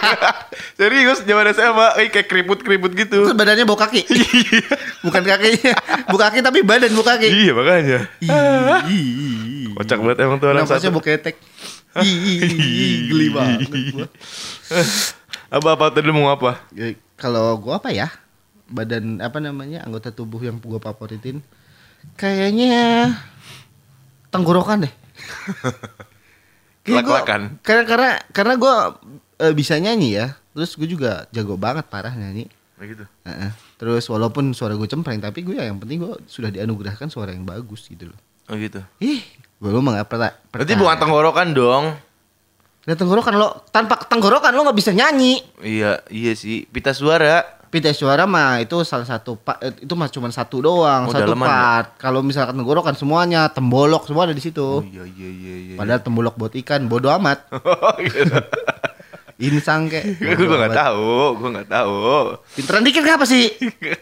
Serius 0.80 1.28
zaman 1.28 1.52
SMA 1.52 1.88
eh, 2.00 2.08
kayak 2.08 2.32
keriput-keriput 2.32 2.96
gitu. 2.96 3.28
Terus 3.28 3.36
badannya 3.36 3.68
bau 3.68 3.76
kaki. 3.76 4.08
Bukan 5.04 5.22
kakinya. 5.28 5.76
Bau 6.08 6.16
kaki 6.16 6.40
tapi 6.40 6.64
badan 6.64 6.96
bau 6.96 7.04
kaki. 7.04 7.28
iya 7.28 7.52
makanya. 7.52 8.00
Ih. 8.24 9.76
Kocak 9.76 10.00
banget 10.00 10.18
emang 10.24 10.40
tuh 10.40 10.48
orang 10.56 10.64
satu. 10.64 10.88
bau 10.88 11.04
ketek. 11.04 11.36
Ih, 12.00 13.12
geli 13.12 13.28
banget 13.36 13.68
gua. 13.92 14.08
Apa-apa 15.60 15.92
tadi 15.92 16.16
mau 16.16 16.32
apa? 16.32 16.64
Ya, 16.72 16.96
Kalau 17.20 17.60
gua 17.60 17.84
apa 17.84 17.92
ya? 17.92 18.08
Badan 18.72 19.20
apa 19.20 19.44
namanya? 19.44 19.84
Anggota 19.84 20.16
tubuh 20.16 20.40
yang 20.40 20.64
gua 20.64 20.80
favoritin 20.80 21.44
kayaknya 22.18 23.14
tenggorokan 24.32 24.88
deh. 24.88 24.94
Lak-lakan. 26.98 27.62
Karena 27.62 27.84
karena 27.86 28.12
karena 28.34 28.54
gua 28.58 28.98
eh, 29.38 29.54
bisa 29.54 29.78
nyanyi 29.78 30.18
ya. 30.18 30.28
Terus 30.52 30.76
gue 30.76 30.90
juga 30.90 31.30
jago 31.32 31.56
banget 31.56 31.88
parah 31.88 32.12
nyanyi. 32.12 32.50
Kayak 32.76 32.90
gitu. 32.98 33.06
Heeh. 33.30 33.52
Terus 33.78 34.04
walaupun 34.10 34.52
suara 34.58 34.74
gue 34.76 34.90
cempreng 34.90 35.22
tapi 35.22 35.46
gue 35.46 35.56
ya 35.56 35.70
yang 35.70 35.78
penting 35.78 36.02
gue 36.02 36.14
sudah 36.28 36.50
dianugerahkan 36.50 37.08
suara 37.08 37.32
yang 37.32 37.46
bagus 37.46 37.88
gitu 37.88 38.10
loh. 38.10 38.20
Oh 38.50 38.58
gitu. 38.58 38.82
Ih, 39.00 39.22
gue 39.62 39.70
lu 39.70 39.80
mah 39.80 40.02
pernah. 40.04 40.34
Berarti 40.50 40.74
bukan 40.76 40.98
tenggorokan 40.98 41.48
dong. 41.54 41.86
Nah, 42.82 42.96
tenggorokan 42.98 43.38
lo 43.38 43.62
tanpa 43.70 44.02
tenggorokan 44.10 44.58
lo 44.58 44.66
nggak 44.66 44.80
bisa 44.82 44.92
nyanyi. 44.92 45.38
Iya, 45.62 46.02
iya 46.10 46.34
sih. 46.34 46.66
Pita 46.66 46.98
suara. 46.98 47.61
Pita 47.72 47.88
suara 47.90 48.28
mah 48.28 48.60
itu 48.60 48.76
salah 48.84 49.08
satu 49.08 49.40
part 49.40 49.56
itu 49.64 49.96
mah 49.96 50.12
cuma 50.12 50.28
satu 50.28 50.60
doang, 50.60 51.08
Oh, 51.08 51.14
satu 51.16 51.32
ya? 51.32 51.40
part. 51.40 51.96
Kalau 51.96 52.20
misalkan 52.20 52.52
tenggorokan 52.54 52.94
semuanya, 52.94 53.48
tembolok 53.48 54.04
semua 54.04 54.28
ada 54.28 54.36
di 54.36 54.38
Oh 54.38 54.44
situ. 54.44 54.68
iya 54.86 55.08
iya 55.08 55.30
iya 55.32 55.54
iya. 55.56 55.76
Padahal 55.80 56.04
tembolok 56.04 56.36
buat 56.36 56.52
ikan, 56.54 56.86
bodo 56.86 57.08
amat. 57.10 57.48
Oh 57.56 57.96
gitu. 57.98 58.36
Insang 59.42 59.88
kek. 59.88 60.04
gue 60.38 60.58
gak 60.60 60.76
tahu, 60.76 61.34
gue 61.34 61.50
gak 61.56 61.70
tahu. 61.72 61.96
Pinteran 62.54 62.84
dikit 62.84 63.02
kenapa 63.02 63.24
sih? 63.24 63.50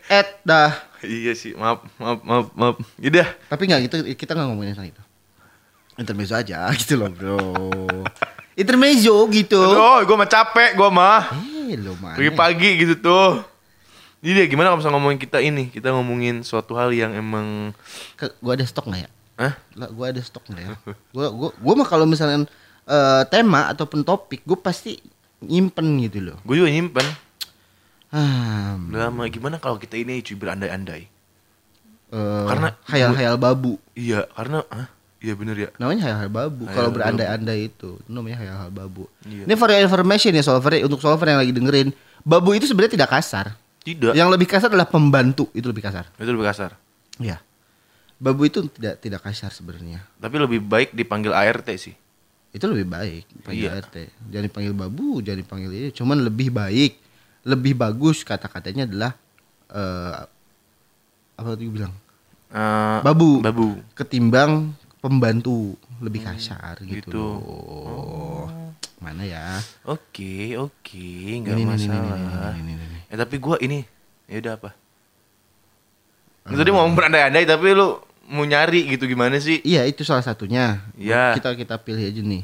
Ed 0.10 0.41
dah. 0.41 0.73
Iya 0.99 1.32
sih, 1.32 1.53
maaf, 1.53 1.86
maaf, 1.95 2.19
maaf, 2.25 2.45
maaf. 2.51 2.75
Yaudah, 2.97 3.23
Tapi 3.47 3.63
nggak 3.63 3.82
gitu, 3.86 3.95
kita 4.17 4.36
nggak 4.36 4.47
ngomongin 4.49 4.73
soal 4.73 4.89
itu. 4.89 4.99
Intermezzo 5.95 6.34
aja 6.34 6.67
gitu 6.73 6.97
loh 6.97 7.08
bro. 7.08 7.39
Intermezzo 8.53 9.29
gitu. 9.29 9.62
Aduh, 9.62 10.03
gue 10.03 10.15
mah 10.17 10.27
capek, 10.27 10.75
gue 10.75 10.89
mah. 10.89 11.32
Eh 11.69 11.77
lo 11.77 11.95
mana? 11.95 12.17
Pagi-pagi 12.17 12.69
gitu 12.82 12.95
tuh. 12.99 13.45
Jadi 14.19 14.47
gimana 14.47 14.67
kalau 14.67 14.79
misalnya 14.79 14.95
ngomongin 14.95 15.19
kita 15.19 15.39
ini, 15.39 15.63
kita 15.67 15.95
ngomongin 15.95 16.43
suatu 16.43 16.75
hal 16.75 16.91
yang 16.91 17.15
emang, 17.15 17.71
Ke- 18.13 18.36
Gua 18.38 18.53
ada 18.53 18.67
stok 18.67 18.91
nggak 18.91 19.01
ya? 19.01 19.10
Hah? 19.39 19.53
Lah, 19.73 19.89
gua 19.89 20.12
ada 20.12 20.19
stok 20.19 20.43
nggak 20.45 20.60
ya? 20.62 20.69
Gua, 21.10 21.27
gua, 21.32 21.49
gua 21.55 21.73
mah 21.75 21.88
kalau 21.88 22.03
misalnya 22.03 22.43
eh, 22.84 23.23
tema 23.29 23.69
ataupun 23.69 24.01
topik, 24.01 24.43
gue 24.43 24.58
pasti 24.58 24.97
nyimpen 25.39 25.88
gitu 26.01 26.19
loh. 26.19 26.38
gue 26.41 26.55
juga 26.58 26.67
nyimpen. 26.67 27.05
Hmm, 28.10 28.89
lama 28.89 29.29
gimana 29.29 29.55
kalau 29.55 29.77
kita 29.77 29.95
ini 29.95 30.19
cuy 30.19 30.34
berandai-andai? 30.34 31.05
eh, 32.10 32.45
Karena- 32.49 32.73
hayal-hayal 32.89 33.38
babu. 33.38 33.77
Iya, 33.93 34.25
karena, 34.34 34.65
ah, 34.67 34.89
iya 35.21 35.38
bener 35.38 35.55
ya. 35.55 35.69
Namanya 35.77 36.10
hayal-hayal 36.10 36.34
babu. 36.34 36.65
Hayal 36.65 36.75
Kalau 36.75 36.89
berandai-andai 36.89 37.60
itu, 37.69 37.89
itu 37.95 38.10
namanya 38.10 38.41
hayal-hayal 38.41 38.73
babu. 38.73 39.05
Iya. 39.23 39.45
Ini 39.45 39.53
for 39.53 39.69
your 39.69 39.79
information 39.79 40.34
ya 40.34 40.41
solver 40.41 40.73
untuk 40.82 40.99
solver 40.99 41.23
yang 41.23 41.38
lagi 41.38 41.53
dengerin, 41.53 41.93
babu 42.25 42.58
itu 42.58 42.65
sebenarnya 42.65 42.97
tidak 42.97 43.13
kasar. 43.13 43.53
Tidak. 43.80 44.13
Yang 44.13 44.30
lebih 44.36 44.48
kasar 44.48 44.68
adalah 44.70 44.89
pembantu, 44.89 45.48
itu 45.56 45.65
lebih 45.65 45.84
kasar. 45.84 46.12
Itu 46.15 46.30
lebih 46.30 46.48
kasar. 46.48 46.76
Iya. 47.18 47.39
Babu 48.20 48.44
itu 48.44 48.68
tidak 48.68 49.00
tidak 49.00 49.24
kasar 49.24 49.50
sebenarnya. 49.50 50.04
Tapi 50.20 50.36
lebih 50.36 50.60
baik 50.60 50.92
dipanggil 50.92 51.32
ART 51.32 51.68
sih. 51.80 51.96
Itu 52.50 52.65
lebih 52.65 52.89
baik 52.89 53.46
panggil 53.46 53.70
Iya. 53.70 53.80
RT. 53.86 53.96
Jangan 54.34 54.46
dipanggil 54.50 54.74
babu, 54.74 55.22
jangan 55.22 55.39
dipanggil 55.39 55.70
ini. 55.72 55.89
Cuman 55.94 56.18
lebih 56.26 56.50
baik, 56.50 56.98
lebih 57.46 57.78
bagus 57.78 58.26
kata-katanya 58.26 58.89
adalah 58.89 59.12
eh 59.70 60.20
apa 61.39 61.48
tadi 61.56 61.70
bilang? 61.70 61.94
Eh, 62.50 63.00
Babu. 63.06 63.39
Babu. 63.39 63.78
Ketimbang 63.94 64.74
pembantu 65.00 65.78
lebih 66.02 66.26
kasar 66.26 66.82
gitu. 66.84 67.08
gitu. 67.08 67.13
loh. 67.15 68.50
Mana 69.00 69.24
ya? 69.24 69.62
Oke, 69.88 70.60
oke, 70.60 71.08
nggak 71.39 71.56
Ini, 71.56 71.63
ini, 71.63 71.63
ini, 71.63 71.72
masalah. 71.72 72.52
ini, 72.52 72.60
ini, 72.60 72.72
ini, 72.76 72.84
ini. 72.84 72.98
Eh 73.10 73.17
tapi 73.17 73.36
gua 73.38 73.58
ini, 73.58 73.82
ya 74.26 74.38
udah 74.39 74.54
apa? 74.56 74.69
Tadi 76.45 76.69
mau 76.69 76.86
berandai-andai 76.88 77.45
tapi 77.45 77.74
lu 77.74 77.98
mau 78.26 78.45
nyari 78.45 78.89
gitu 78.89 79.06
gimana 79.06 79.38
sih? 79.38 79.62
Iya, 79.62 79.86
itu 79.86 80.02
salah 80.02 80.22
satunya. 80.22 80.82
Iya. 80.93 81.34
Kita 81.34 81.54
kita 81.54 81.78
pilih 81.78 82.06
aja 82.06 82.22
nih. 82.22 82.43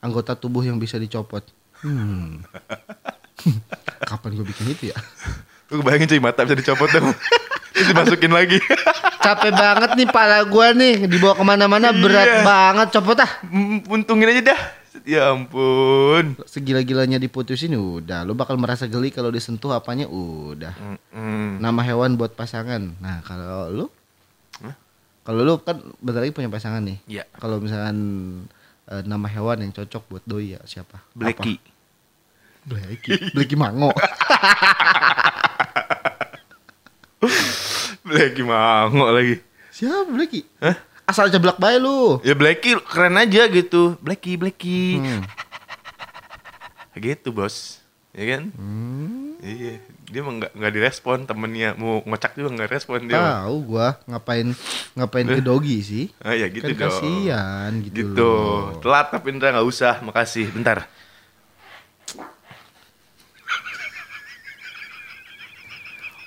Anggota 0.00 0.36
tubuh 0.36 0.60
yang 0.60 0.76
bisa 0.76 0.96
dicopot. 0.96 1.44
Hmm. 1.80 2.44
Kapan 4.08 4.30
gue 4.36 4.44
bikin 4.44 4.68
itu 4.68 4.84
ya? 4.92 4.96
Lu 5.72 5.80
bayangin 5.80 6.08
cuy 6.08 6.20
mata 6.20 6.44
bisa 6.44 6.56
dicopot 6.56 6.88
dong. 6.88 7.08
Terus 7.74 7.88
dimasukin 7.90 8.30
lagi. 8.30 8.60
Capek 9.18 9.50
banget 9.50 9.90
nih 9.96 10.06
pala 10.06 10.44
gua 10.44 10.70
nih 10.70 11.08
dibawa 11.08 11.34
ke 11.34 11.42
mana-mana 11.42 11.88
berat 11.90 12.28
Iya. 12.28 12.42
banget 12.44 12.88
copot 12.94 13.18
ah. 13.18 13.30
Untungin 13.88 14.28
aja 14.28 14.52
dah. 14.52 14.60
Ya 15.04 15.28
ampun. 15.28 16.32
Segila-gilanya 16.48 17.20
diputusin 17.20 17.76
udah, 17.76 18.24
lu 18.24 18.32
bakal 18.32 18.56
merasa 18.56 18.88
geli 18.88 19.12
kalau 19.12 19.28
disentuh 19.28 19.76
apanya 19.76 20.08
udah. 20.08 20.72
Mm, 21.12 21.60
Nama 21.60 21.80
hewan 21.84 22.16
buat 22.16 22.32
pasangan. 22.32 22.80
Nah 23.04 23.20
kalau 23.20 23.68
lu, 23.68 23.86
kalau 25.24 25.40
lu 25.44 25.60
kan 25.60 25.76
bentar 26.00 26.24
lagi 26.24 26.32
punya 26.32 26.48
pasangan 26.48 26.80
nih. 26.80 26.96
Iya. 27.04 27.24
Kalau 27.36 27.60
misalkan 27.60 27.96
eh, 28.88 29.04
nama 29.04 29.28
hewan 29.28 29.68
yang 29.68 29.72
cocok 29.76 30.02
buat 30.08 30.24
doi 30.24 30.56
ya 30.56 30.60
siapa? 30.64 30.96
Blacky. 31.12 31.60
Blacky. 32.64 33.36
Blacky 33.36 33.56
Mango. 33.60 33.92
Blacky 38.04 38.44
mango 38.44 39.08
lagi. 39.08 39.40
siapa 39.72 40.12
Blacky? 40.12 40.44
Hah? 40.60 40.76
Asal 41.04 41.28
jeblak 41.28 41.56
bae 41.56 41.76
lu. 41.76 42.16
Ya 42.24 42.32
Blacky 42.32 42.80
keren 42.80 43.14
aja 43.14 43.44
gitu. 43.46 44.00
Blacky, 44.00 44.34
Blacky. 44.34 44.96
Hmm. 44.98 45.22
Gitu 46.94 47.28
bos. 47.28 47.82
Ya 48.10 48.38
kan? 48.38 48.48
Iya. 49.38 49.82
Dia 50.04 50.20
emang 50.20 50.38
nggak 50.38 50.52
nggak 50.54 50.72
direspon 50.72 51.26
temennya. 51.26 51.74
Mau 51.74 52.00
ngocak 52.04 52.32
juga 52.34 52.54
nggak 52.54 52.70
respon 52.70 53.04
dia. 53.04 53.18
Tahu 53.18 53.56
gua 53.66 53.98
ngapain 54.06 54.54
ngapain 54.94 55.26
ke 55.26 55.42
dogi 55.42 55.82
sih? 55.82 56.04
Ah 56.22 56.32
ya 56.32 56.46
gitu 56.46 56.70
kan 56.72 56.78
dong. 56.78 56.92
kasihan 56.94 57.70
gitu, 57.82 57.96
Gitu. 58.12 58.14
loh. 58.16 58.78
Telat 58.78 59.10
tapi 59.10 59.28
Indra 59.28 59.50
nggak 59.50 59.66
usah. 59.66 60.00
Makasih. 60.00 60.48
Bentar. 60.54 60.86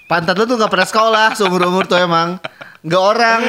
Pantat 0.08 0.40
lu 0.40 0.48
tuh 0.48 0.56
gak 0.56 0.72
pernah 0.72 0.88
sekolah 0.88 1.28
seumur 1.36 1.68
umur 1.68 1.84
tuh 1.84 2.00
emang. 2.00 2.40
Gak 2.84 3.02
orang. 3.02 3.42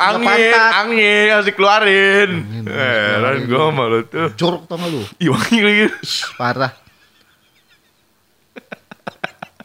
Angin, 0.00 0.24
pantat. 0.24 0.70
angin 0.78 1.24
harus 1.28 1.46
dikeluarin. 1.46 2.30
Angin, 2.32 2.64
Heran 2.66 3.32
dikeluarin. 3.42 3.44
gue 3.44 3.60
sama 3.60 3.84
lu 3.86 4.00
tuh. 4.06 4.28
Jorok 4.38 4.62
tau 4.64 4.76
gak 4.78 4.88
lu? 4.88 5.02
Ih 5.18 5.28
wangi 5.28 5.58
lagi. 5.60 5.80
Ih, 5.90 5.92
parah. 6.34 6.72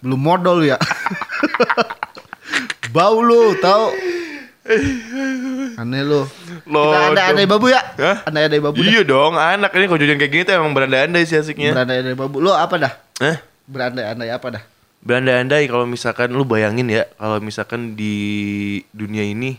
Belum 0.01 0.19
modal 0.19 0.53
lu 0.59 0.65
ya. 0.67 0.77
Bau 2.95 3.19
lu 3.19 3.55
tau. 3.57 3.91
Aneh 5.77 6.01
lu. 6.01 6.25
Kita 6.25 6.65
Lodong. 6.65 7.13
ada 7.13 7.21
ada 7.29 7.41
babu 7.45 7.67
ya? 7.69 7.81
Hah? 8.01 8.17
Ada 8.25 8.49
ada 8.49 8.57
babu 8.57 8.81
dah. 8.81 8.89
Iya 8.89 9.01
dong, 9.05 9.37
anak 9.37 9.69
ini 9.73 9.85
kalau 9.85 9.99
jajan 10.01 10.17
kayak 10.17 10.31
gini 10.31 10.43
tuh 10.43 10.53
emang 10.57 10.73
berandai-andai 10.73 11.23
sih 11.23 11.37
asiknya. 11.37 11.77
Berandai 11.77 12.01
ada 12.01 12.11
babu. 12.17 12.41
Lu 12.41 12.49
apa 12.49 12.75
dah? 12.81 12.93
Hah? 13.21 13.37
Berandai 13.69 14.05
andai 14.09 14.29
apa 14.33 14.47
dah? 14.57 14.63
Berandai-andai 15.05 15.69
kalau 15.69 15.85
misalkan 15.85 16.33
lu 16.33 16.49
bayangin 16.49 16.89
ya, 16.89 17.05
kalau 17.21 17.37
misalkan 17.37 17.93
di 17.93 18.81
dunia 18.89 19.21
ini 19.21 19.53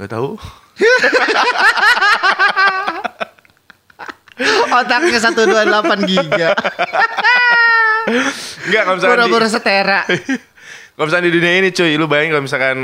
nggak 0.00 0.16
tahu. 0.16 0.40
Otaknya 4.80 5.20
128 5.20 6.08
giga. 6.08 6.56
Enggak 8.64 8.82
kalau 8.84 8.96
misalkan 8.96 9.12
di, 9.12 9.20
Pura-pura 9.28 9.48
setera. 9.48 10.00
kalau 10.96 11.06
misalkan 11.08 11.26
di 11.28 11.34
dunia 11.36 11.52
ini 11.60 11.68
cuy, 11.72 11.92
lu 12.00 12.08
bayangin 12.08 12.32
kalau 12.32 12.44
misalkan 12.48 12.78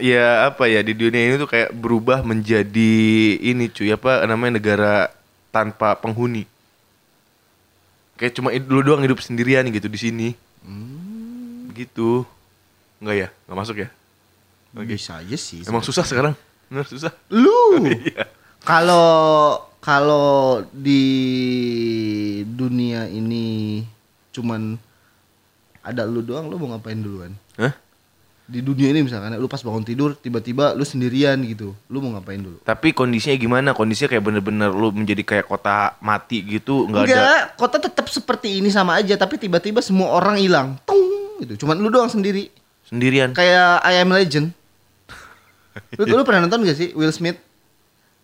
ya 0.00 0.52
apa 0.52 0.64
ya 0.72 0.80
di 0.80 0.96
dunia 0.96 1.22
ini 1.32 1.36
tuh 1.36 1.48
kayak 1.52 1.76
berubah 1.76 2.24
menjadi 2.24 2.96
ini 3.40 3.68
cuy, 3.68 3.92
apa 3.92 4.24
namanya 4.24 4.56
negara 4.56 5.12
tanpa 5.52 6.00
penghuni. 6.00 6.48
Kayak 8.20 8.36
cuma 8.36 8.52
lu 8.52 8.84
doang 8.84 9.00
hidup 9.00 9.16
sendirian 9.24 9.64
gitu 9.72 9.88
di 9.88 9.96
sini. 9.96 10.28
Gitu. 11.72 12.28
Enggak 13.00 13.16
ya? 13.16 13.28
Enggak 13.48 13.58
masuk 13.64 13.76
ya? 13.80 13.88
Oke. 14.76 14.92
Bisa 14.92 15.24
aja 15.24 15.36
sih. 15.40 15.64
Emang 15.64 15.80
susah 15.80 16.04
sekarang? 16.04 16.36
Bener 16.68 16.84
susah. 16.84 17.16
Lu. 17.32 17.80
Iya. 17.88 18.28
Kalau 18.60 19.56
kalau 19.80 20.60
di 20.68 21.00
dunia 22.44 23.08
ini 23.08 23.80
cuman 24.36 24.76
ada 25.80 26.04
lu 26.04 26.20
doang, 26.20 26.52
lu 26.52 26.60
mau 26.60 26.76
ngapain 26.76 27.00
duluan? 27.00 27.32
Hah? 27.56 27.72
Di 28.50 28.58
dunia 28.66 28.90
ini 28.90 29.06
misalkan 29.06 29.30
lu 29.38 29.46
pas 29.46 29.62
bangun 29.62 29.86
tidur 29.86 30.18
tiba-tiba 30.18 30.74
lu 30.74 30.82
sendirian 30.82 31.38
gitu. 31.46 31.70
Lu 31.86 32.02
mau 32.02 32.18
ngapain 32.18 32.42
dulu? 32.42 32.58
Tapi 32.66 32.90
kondisinya 32.90 33.38
gimana? 33.38 33.70
Kondisinya 33.70 34.10
kayak 34.10 34.26
bener-bener 34.26 34.74
lu 34.74 34.90
menjadi 34.90 35.22
kayak 35.22 35.46
kota 35.46 35.94
mati 36.02 36.42
gitu, 36.42 36.90
nggak 36.90 37.06
ada. 37.06 37.14
Enggak, 37.14 37.42
kota 37.54 37.76
tetap 37.78 38.10
seperti 38.10 38.58
ini 38.58 38.66
sama 38.74 38.98
aja 38.98 39.14
tapi 39.14 39.38
tiba-tiba 39.38 39.78
semua 39.78 40.10
orang 40.18 40.42
hilang. 40.42 40.74
Tung 40.82 40.98
gitu. 41.46 41.62
Cuman 41.62 41.78
lu 41.78 41.94
doang 41.94 42.10
sendiri. 42.10 42.50
Sendirian. 42.90 43.30
Kayak 43.38 43.86
I 43.86 44.02
Am 44.02 44.10
Legend. 44.10 44.50
Lu, 45.94 46.02
lu 46.02 46.26
pernah 46.26 46.50
nonton 46.50 46.66
gak 46.66 46.74
sih 46.74 46.90
Will 46.98 47.14
Smith? 47.14 47.38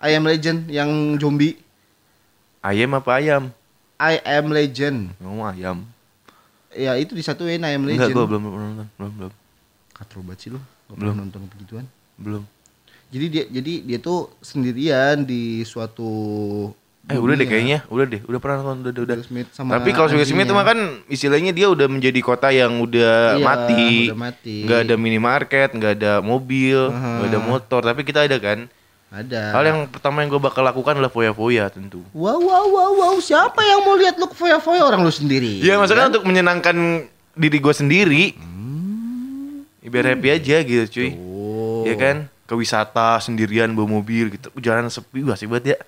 I 0.03 0.19
Am 0.19 0.27
Legend 0.27 0.67
yang 0.67 0.91
zombie. 1.23 1.55
Ayam 2.67 2.99
apa 2.99 3.23
ayam? 3.23 3.55
I 4.03 4.19
Am 4.27 4.51
Legend. 4.51 5.15
Ngomong 5.23 5.55
ayam. 5.55 5.87
Ya 6.75 6.99
itu 6.99 7.15
disatuin 7.15 7.63
I 7.63 7.79
Am 7.79 7.87
Enggak, 7.87 8.11
Legend. 8.11 8.19
gua 8.19 8.27
belum 8.27 8.43
belum. 8.43 8.91
Belum, 8.99 9.13
belum. 9.23 9.33
Katro 9.97 10.21
banget 10.21 10.39
sih 10.45 10.51
lu. 10.53 10.61
Gak 10.61 10.97
Belum. 11.01 11.15
nonton 11.17 11.41
begituan. 11.49 11.89
Belum. 12.21 12.45
Jadi 13.09 13.27
dia 13.33 13.45
jadi 13.49 13.73
dia 13.81 13.99
tuh 14.03 14.29
sendirian 14.45 15.25
di 15.25 15.65
suatu 15.65 16.13
Eh 17.07 17.23
udah 17.23 17.39
deh 17.39 17.47
kayaknya, 17.47 17.87
udah 17.87 18.03
deh, 18.03 18.19
udah 18.27 18.41
pernah 18.43 18.67
nonton, 18.67 18.91
udah, 18.91 19.03
udah, 19.07 19.17
Smith 19.23 19.47
sama 19.55 19.79
Tapi 19.79 19.95
kalau 19.95 20.11
Will 20.11 20.27
Smith 20.27 20.43
itu 20.43 20.51
mah 20.51 20.67
kan 20.67 20.79
istilahnya 21.07 21.55
dia 21.55 21.71
udah 21.71 21.87
menjadi 21.87 22.19
kota 22.19 22.51
yang 22.51 22.83
udah 22.83 23.39
Iya, 23.39 23.47
mati, 23.47 24.11
udah 24.11 24.19
mati. 24.19 24.57
nggak 24.67 24.81
ada 24.91 24.95
minimarket, 24.99 25.71
nggak 25.71 25.93
ada 26.03 26.13
mobil, 26.19 26.91
nggak 26.91 27.31
ada 27.31 27.39
motor. 27.39 27.81
Tapi 27.87 28.03
kita 28.03 28.27
ada 28.27 28.35
kan. 28.43 28.67
Ada. 29.07 29.55
Hal 29.55 29.63
yang 29.63 29.79
pertama 29.87 30.27
yang 30.27 30.35
gue 30.35 30.43
bakal 30.43 30.67
lakukan 30.67 30.99
adalah 30.99 31.15
foya-foya 31.15 31.71
tentu. 31.71 32.03
Wow 32.11 32.43
wow 32.43 32.67
wow 32.75 32.91
wow 32.99 33.15
siapa 33.23 33.63
yang 33.63 33.87
mau 33.87 33.95
lihat 33.95 34.19
lu 34.19 34.27
foya-foya 34.27 34.83
orang 34.83 35.07
lu 35.07 35.15
sendiri? 35.15 35.63
Iya 35.63 35.79
maksudnya 35.79 36.11
untuk 36.11 36.27
menyenangkan 36.27 37.07
diri 37.39 37.59
gue 37.63 37.75
sendiri. 37.77 38.25
Biar 39.87 40.05
happy 40.15 40.29
aja 40.35 40.57
gitu 40.67 40.85
cuy. 40.91 41.11
Oh. 41.15 41.83
Iya 41.87 41.95
kan? 41.95 42.17
Ke 42.47 42.55
wisata 42.59 43.19
sendirian 43.23 43.71
bawa 43.75 44.03
mobil 44.03 44.35
gitu. 44.35 44.51
Jalan 44.59 44.91
sepi 44.91 45.23
wah 45.23 45.39
sih 45.39 45.47
banget 45.47 45.75
ya. 45.75 45.79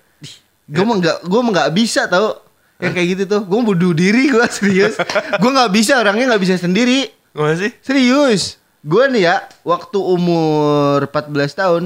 Gue 0.69 0.83
mah 0.85 0.95
nggak, 1.01 1.17
gue 1.25 1.39
mah 1.41 1.51
nggak 1.51 1.71
bisa 1.75 2.05
tau 2.05 2.39
yang 2.79 2.93
kayak 2.95 3.07
gitu 3.17 3.23
tuh. 3.27 3.41
Gue 3.43 3.59
bunuh 3.59 3.91
diri 3.91 4.31
gue 4.31 4.45
serius. 4.55 4.95
gue 5.39 5.49
nggak 5.51 5.71
bisa 5.73 5.99
orangnya 5.99 6.35
nggak 6.35 6.43
bisa 6.43 6.55
sendiri. 6.55 7.11
Gimana 7.35 7.55
sih? 7.59 7.71
Serius. 7.83 8.55
Gue 8.79 9.11
nih 9.11 9.27
ya 9.27 9.35
waktu 9.67 9.99
umur 9.99 11.03
14 11.11 11.35
tahun, 11.51 11.83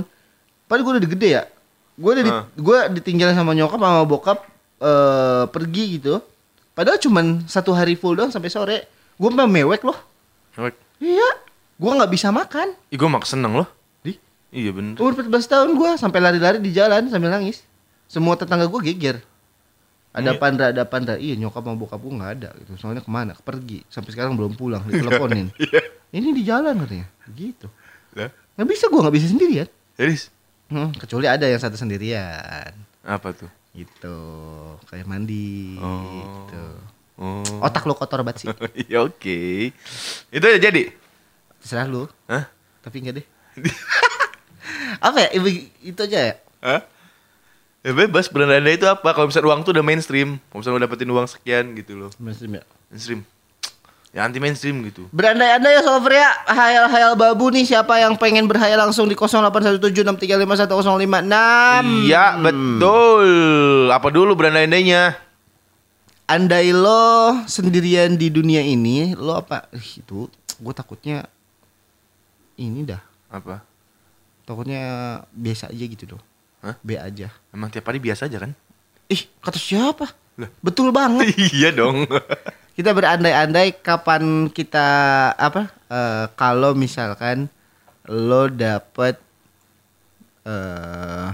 padahal 0.69 0.84
gue 0.86 0.93
udah 1.02 1.12
gede 1.17 1.30
ya. 1.41 1.43
Gue 1.97 2.12
udah 2.17 2.23
di, 2.26 2.32
gue 2.62 2.78
ditinggalin 3.02 3.34
sama 3.34 3.58
nyokap 3.58 3.82
sama 3.82 4.02
bokap 4.06 4.39
eh 4.84 5.43
pergi 5.49 5.97
gitu. 5.97 6.21
Padahal 6.73 6.97
cuman 6.97 7.45
satu 7.45 7.73
hari 7.73 7.93
full 7.97 8.17
doang 8.17 8.30
sampai 8.34 8.49
sore. 8.49 8.78
Gue 9.17 9.30
mah 9.30 9.45
mewek 9.45 9.86
loh. 9.86 9.97
Wek. 10.58 10.73
Iya. 11.02 11.53
Gue 11.75 11.91
nggak 11.91 12.09
bisa 12.09 12.29
makan. 12.29 12.73
Ih 12.88 12.97
gue 12.97 13.07
mak 13.07 13.23
seneng 13.23 13.53
loh. 13.55 13.67
Di 13.99 14.15
Iya 14.49 14.69
bener. 14.71 14.95
umur 14.95 15.13
14 15.13 15.29
tahun 15.43 15.69
gue 15.73 15.89
sampai 15.97 16.19
lari-lari 16.19 16.57
di 16.57 16.69
jalan 16.69 17.07
sambil 17.07 17.29
nangis. 17.29 17.65
Semua 18.05 18.33
tetangga 18.33 18.65
gue 18.65 18.81
geger. 18.86 19.17
Ada 20.13 20.31
Iya. 20.31 20.38
pandra, 20.38 20.65
ada 20.69 20.83
pandra. 20.83 21.13
Iya 21.17 21.33
nyokap 21.36 21.62
sama 21.62 21.73
bokap 21.73 21.97
gue 21.97 22.13
nggak 22.13 22.31
ada 22.36 22.49
gitu. 22.55 22.71
Soalnya 22.77 23.01
ke 23.01 23.09
mana? 23.09 23.33
Pergi. 23.36 23.81
Sampai 23.88 24.13
sekarang 24.13 24.33
belum 24.33 24.53
pulang. 24.53 24.86
Diteleponin. 24.86 25.49
Iya. 25.59 25.81
Ini 26.13 26.29
di 26.29 26.43
jalan 26.45 26.77
katanya. 26.77 27.07
Gitu. 27.29 27.65
Nggak 28.53 28.67
bisa 28.69 28.86
gue 28.86 28.99
nggak 29.01 29.15
bisa 29.15 29.27
sendirian. 29.27 29.67
jadi 29.93 30.13
Hmm, 30.63 30.89
kecuali 30.91 31.25
ada 31.25 31.45
yang 31.45 31.57
satu 31.57 31.73
sendirian. 31.75 32.73
apa 33.03 33.29
tuh? 33.31 33.49
Gitu. 33.73 34.17
Kayak 34.86 35.05
mandi. 35.05 35.75
Oh. 35.77 36.01
Gitu. 36.07 36.65
Oh. 37.15 37.62
Otak 37.62 37.83
lo 37.83 37.93
kotor 37.93 38.21
banget 38.21 38.45
sih. 38.45 38.47
Iya 38.86 39.01
oke. 39.01 39.73
Itu 40.29 40.43
aja 40.43 40.59
jadi. 40.59 40.93
Terserah 41.63 41.88
lu. 41.88 42.12
Hah? 42.28 42.52
Tapi 42.84 42.99
enggak 42.99 43.23
deh. 43.23 43.26
Apa 45.08 45.17
ya? 45.23 45.30
Ibu- 45.34 45.71
Itu 45.80 46.04
aja 46.04 46.19
ya? 46.19 46.36
Hah? 46.60 46.82
Ya 47.84 47.91
bebas 47.91 48.28
beranda 48.28 48.60
itu 48.67 48.88
apa? 48.88 49.12
Kalau 49.12 49.28
misalnya 49.28 49.47
uang 49.52 49.62
tuh 49.63 49.76
udah 49.76 49.84
mainstream, 49.84 50.39
kalau 50.47 50.63
misalnya 50.63 50.78
udah 50.80 50.86
dapetin 50.88 51.10
uang 51.12 51.28
sekian 51.28 51.76
gitu 51.76 51.99
loh. 51.99 52.10
Mainstream 52.15 52.56
ya? 52.56 52.63
Mainstream. 52.88 53.21
Ya 54.13 54.21
anti 54.23 54.38
mainstream 54.38 54.78
gitu. 54.86 55.10
Berandai-andai 55.10 55.73
ya 55.73 55.82
Solver 55.82 56.13
ya 56.13 56.30
Hayal-hayal 56.45 57.17
babu 57.17 57.49
nih 57.49 57.65
Siapa 57.65 57.97
yang 57.97 58.13
pengen 58.13 58.45
berhayal 58.45 58.78
langsung 58.78 59.10
di 59.10 59.17
081763510556 59.17 62.06
Iya 62.06 62.38
betul. 62.38 63.30
Apa 63.89 64.13
dulu 64.13 64.38
berandai-andainya? 64.38 65.17
Andai 66.30 66.69
lo 66.69 67.41
sendirian 67.49 68.13
di 68.13 68.30
dunia 68.30 68.62
ini 68.62 69.17
Lo 69.17 69.34
apa 69.34 69.65
Ih, 69.73 69.99
Itu 69.99 70.30
Gue 70.62 70.71
takutnya 70.71 71.26
Ini 72.58 72.86
dah 72.86 73.02
Apa? 73.34 73.66
Takutnya 74.46 74.82
biasa 75.34 75.74
aja 75.74 75.86
gitu 75.88 76.16
dong 76.16 76.24
Hah? 76.62 76.78
B 76.86 76.96
aja 77.00 77.34
Emang 77.50 77.74
tiap 77.74 77.89
hari 77.89 77.98
biasa 77.98 78.30
aja 78.30 78.38
kan? 78.44 78.52
Ih 79.10 79.26
kata 79.42 79.58
siapa 79.58 80.13
Lah. 80.38 80.50
Betul 80.66 80.89
banget 80.89 81.30
iya 81.54 81.70
dong. 81.70 82.10
Kita 82.78 82.89
berandai-andai 82.89 83.86
kapan 83.86 84.50
kita 84.50 84.86
Apa 85.38 85.70
eh, 85.94 86.26
Kalau 86.34 86.74
misalkan 86.74 87.50
Lo 88.10 88.50
dapet 88.50 89.22
eh 90.44 91.30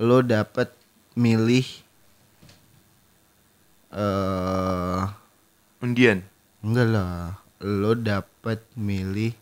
Lo 0.00 0.24
dapet 0.24 0.72
Milih 1.14 1.68
eh 3.92 5.02
Undian. 5.84 6.24
Enggak 6.64 6.88
lah 6.88 7.36
Lo 7.60 7.92
dapet 7.92 8.64
milih 8.74 9.36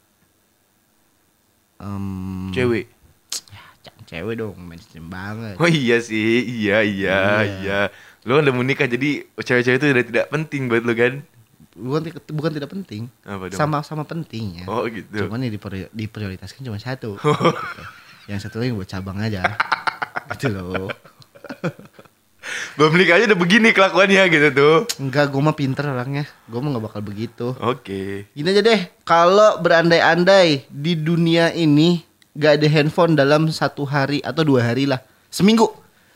em, 1.83 2.07
Cewek. 2.51 2.87
Jangan 3.83 4.03
cewek 4.07 4.35
dong 4.37 4.55
mainstream 4.57 5.07
banget 5.09 5.59
Oh 5.59 5.67
iya 5.67 5.99
sih, 5.99 6.39
iya 6.41 6.81
iya 6.81 7.21
iya. 7.43 7.79
Lu 8.23 8.39
kan 8.39 8.45
udah 8.45 8.55
menikah 8.55 8.87
jadi 8.87 9.27
cewek-cewek 9.35 9.77
itu 9.77 9.87
udah 9.89 10.07
tidak 10.07 10.27
penting 10.29 10.71
buat 10.71 10.81
lu 10.81 10.95
kan? 10.95 11.27
bukan 11.73 12.05
bukan 12.29 12.53
tidak 12.53 12.69
penting 12.69 13.09
Apa 13.23 13.49
dong? 13.49 13.57
sama-sama 13.57 14.05
penting 14.05 14.61
ya 14.61 14.69
Oh 14.69 14.85
gitu. 14.85 15.25
cuman 15.25 15.41
yang 15.41 15.51
dipri- 15.51 15.89
diprioritaskan 15.89 16.61
cuma 16.63 16.77
satu 16.77 17.17
gitu. 17.19 17.83
yang 18.29 18.37
satu 18.37 18.61
lagi 18.61 18.77
buat 18.77 18.85
cabang 18.85 19.17
aja 19.19 19.41
gitu 20.37 20.53
loh 20.53 20.93
Belum 22.75 22.93
nikah 22.93 23.17
aja 23.17 23.27
udah 23.27 23.39
begini 23.39 23.71
kelakuannya 23.71 24.23
gitu 24.27 24.49
tuh. 24.51 24.77
enggak 24.99 25.29
gue 25.29 25.41
mah 25.41 25.53
pinter 25.53 25.85
orangnya 25.85 26.27
gue 26.45 26.59
mah 26.59 26.71
nggak 26.71 26.85
bakal 26.85 27.01
begitu 27.01 27.47
Oke. 27.57 28.27
gini 28.31 28.49
aja 28.49 28.61
deh 28.61 28.81
kalau 29.03 29.59
berandai-andai 29.59 30.67
di 30.67 30.93
dunia 30.95 31.51
ini 31.51 32.03
gak 32.33 32.59
ada 32.59 32.69
handphone 32.69 33.13
dalam 33.13 33.47
satu 33.47 33.85
hari 33.85 34.19
atau 34.21 34.43
dua 34.43 34.65
hari 34.65 34.85
lah 34.85 34.99
seminggu 35.29 35.69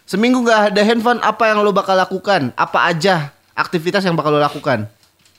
seminggu 0.03 0.41
gak 0.43 0.73
ada 0.73 0.81
handphone 0.83 1.21
apa 1.21 1.47
yang 1.47 1.61
lo 1.61 1.71
bakal 1.71 1.93
lakukan 1.93 2.51
apa 2.55 2.79
aja 2.87 3.31
aktivitas 3.53 4.01
yang 4.01 4.15
bakal 4.15 4.31
lo 4.31 4.41
lakukan 4.41 4.89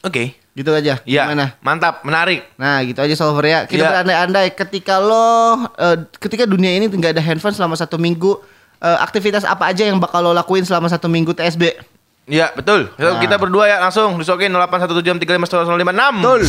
Oke. 0.01 0.37
gitu 0.53 0.69
aja 0.71 1.01
Iya. 1.03 1.25
gimana 1.25 1.57
Mantap, 1.59 2.01
menarik. 2.01 2.45
Nah 2.55 2.79
gitu 2.81 2.97
aja 2.97 3.13
solver 3.13 3.43
ya 3.43 3.59
Kita 3.65 3.77
Iya. 3.79 3.89
berandai-andai 3.91 4.47
Ketika 4.53 4.97
lo 4.97 5.27
eh, 5.73 5.97
Ketika 6.15 6.45
dunia 6.45 6.69
ini 6.71 6.85
nggak 6.85 7.11
ada 7.11 7.21
handphone 7.21 7.53
selama 7.53 7.73
satu 7.73 7.97
minggu 7.97 8.37
eh, 8.79 8.97
Aktivitas 8.99 9.43
apa 9.43 9.69
aja 9.69 9.83
yang 9.83 9.97
bakal 9.97 10.21
lo 10.21 10.31
lakuin 10.31 10.63
selama 10.63 10.87
satu 10.87 11.07
minggu 11.07 11.31
TSB 11.31 11.77
Iya, 12.27 12.51
betul. 12.51 12.91
Nah. 12.99 13.23
Kita 13.23 13.39
berdua 13.39 13.71
ya 13.71 13.79
langsung 13.79 14.19
disokin 14.19 14.51
0817351056. 14.51 16.19
Betul. 16.19 16.41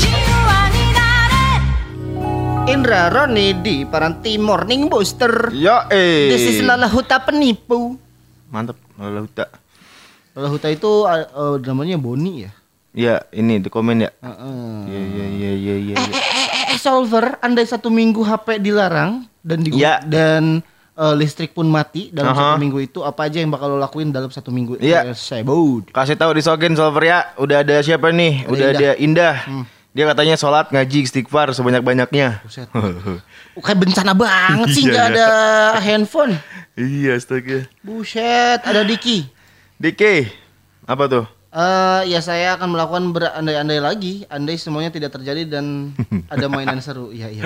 Indra 2.68 3.08
Roni 3.08 3.56
di 3.62 3.86
Paranti 3.88 4.36
Morning 4.36 4.92
Booster 4.92 5.48
Ya 5.56 5.88
eh. 5.88 6.28
This 6.28 6.44
is 6.50 6.58
Lala 6.60 6.84
Huta 6.84 7.16
penipu 7.16 7.96
Mantap, 8.52 8.76
Lala 9.00 9.24
Huta. 9.24 9.48
Lala 10.36 10.48
Huta 10.52 10.68
itu 10.68 11.08
eh, 11.08 11.24
eh, 11.24 11.56
namanya 11.64 11.96
Boni 11.96 12.44
ya 12.44 12.52
Ya, 12.92 13.22
ini 13.30 13.62
di 13.62 13.70
komen 13.70 14.02
ya. 14.02 14.10
Heeh. 14.18 14.74
Iya, 14.90 15.00
iya, 15.06 15.26
iya, 15.28 15.50
iya, 15.54 15.74
iya. 15.78 15.94
Eh, 15.94 16.08
eh, 16.08 16.18
eh, 16.18 16.64
eh, 16.74 16.78
solver 16.80 17.38
andai 17.38 17.62
satu 17.62 17.94
minggu 17.94 18.26
HP 18.26 18.58
dilarang 18.58 19.22
dan 19.38 19.62
di 19.62 19.70
Iya. 19.70 20.02
dan 20.02 20.64
eh, 20.98 21.14
listrik 21.14 21.54
pun 21.54 21.64
mati 21.64 22.10
dalam 22.10 22.34
Aha. 22.34 22.40
satu 22.52 22.54
minggu 22.58 22.78
itu 22.82 22.98
apa 23.00 23.24
aja 23.24 23.38
yang 23.38 23.48
bakal 23.48 23.70
lo 23.70 23.78
lakuin 23.78 24.10
dalam 24.10 24.28
satu 24.28 24.50
minggu 24.50 24.76
Iya. 24.78 25.06
Eh, 25.06 25.14
saya 25.14 25.40
bud 25.40 25.88
Kasih 25.88 26.14
tahu 26.14 26.34
di 26.34 26.42
Sogen 26.42 26.74
Solver 26.74 27.00
ya. 27.00 27.30
Udah 27.36 27.62
ada 27.62 27.78
siapa 27.78 28.10
nih? 28.10 28.44
Ada 28.44 28.50
Udah 28.50 28.66
Indah. 28.66 28.74
ada 28.74 28.90
Indah. 28.98 29.36
Dia 29.88 30.04
katanya 30.06 30.34
sholat 30.34 30.68
ngaji 30.68 30.98
istighfar 31.02 31.50
sebanyak-banyaknya. 31.50 32.44
Buset. 32.44 32.68
Kayak 33.56 33.78
bencana 33.80 34.12
banget 34.12 34.68
sih 34.70 34.84
Iya, 34.84 34.90
nggak 34.90 35.06
iya. 35.06 35.14
ada 35.16 35.28
handphone. 35.80 36.32
iya, 36.76 37.18
astaga. 37.18 37.66
Buset, 37.80 38.60
ada 38.62 38.86
Diki. 38.86 39.26
Dike, 39.74 40.30
apa 40.84 41.04
tuh? 41.06 41.24
Eh 41.48 42.12
ya 42.12 42.20
saya 42.20 42.54
akan 42.54 42.76
melakukan 42.76 43.04
berandai-andai 43.10 43.80
lagi, 43.80 44.14
andai 44.28 44.54
semuanya 44.54 44.92
tidak 44.92 45.10
terjadi 45.10 45.48
dan 45.48 45.96
ada 46.32 46.46
mainan 46.46 46.78
seru. 46.78 47.08
Iya 47.08 47.32
iya. 47.32 47.42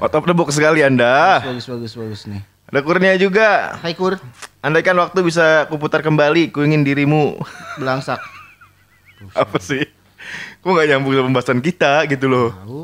Out 0.00 0.10
of 0.10 0.24
the 0.24 0.32
box 0.32 0.56
sekali 0.56 0.80
Anda. 0.80 1.44
Bagus 1.44 1.68
bagus 1.68 1.92
bagus 1.94 2.22
nih. 2.26 2.42
Ada 2.66 2.82
kurnia 2.82 3.14
juga. 3.14 3.78
Hai 3.78 3.94
Kur, 3.94 4.18
Andaikan 4.58 4.98
waktu 4.98 5.22
bisa 5.22 5.70
kuputar 5.70 6.02
kembali, 6.02 6.50
ku 6.50 6.66
ingin 6.66 6.82
dirimu. 6.82 7.38
belangsak. 7.78 8.18
apa 9.38 9.58
sih? 9.62 9.86
Kok 10.58 10.74
nggak 10.74 10.86
nyambung 10.90 11.14
sama 11.14 11.26
pembahasan 11.30 11.62
kita 11.62 12.02
gitu 12.10 12.26
loh. 12.26 12.50
Tahu. 12.50 12.82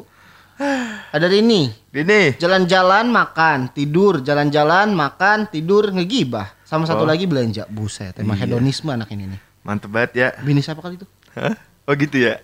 Ada 1.10 1.26
ini, 1.34 1.74
Ini. 1.90 2.38
jalan-jalan 2.38 3.10
makan, 3.10 3.74
tidur, 3.74 4.22
jalan-jalan 4.22 4.94
makan, 4.94 5.50
tidur, 5.50 5.90
ngegibah. 5.90 6.54
Sama 6.62 6.86
satu 6.86 7.02
Oh. 7.02 7.10
lagi 7.10 7.26
belanja. 7.26 7.66
Buset, 7.66 8.14
emang 8.22 8.38
Iya. 8.38 8.46
hedonisme 8.46 8.86
anak 8.86 9.10
ini 9.10 9.26
nih. 9.26 9.40
Mantep 9.66 9.90
banget 9.90 10.10
ya. 10.14 10.28
Bini 10.38 10.62
siapa 10.62 10.78
kali 10.78 11.02
itu? 11.02 11.06
Hah? 11.34 11.58
Oh 11.82 11.98
gitu 11.98 12.14
ya. 12.14 12.38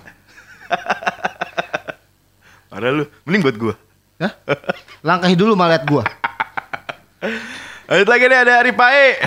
Parah 2.69 2.91
lu. 2.91 3.07
Mending 3.23 3.43
buat 3.47 3.57
gua. 3.57 3.75
Hah? 4.19 4.35
Langkahi 5.07 5.39
dulu 5.39 5.55
malah 5.55 5.79
liat 5.79 5.87
gua. 5.87 6.03
Lanjut 7.89 8.09
lagi 8.09 8.25
nih 8.29 8.39
ada 8.45 8.55
Ripae. 8.63 9.19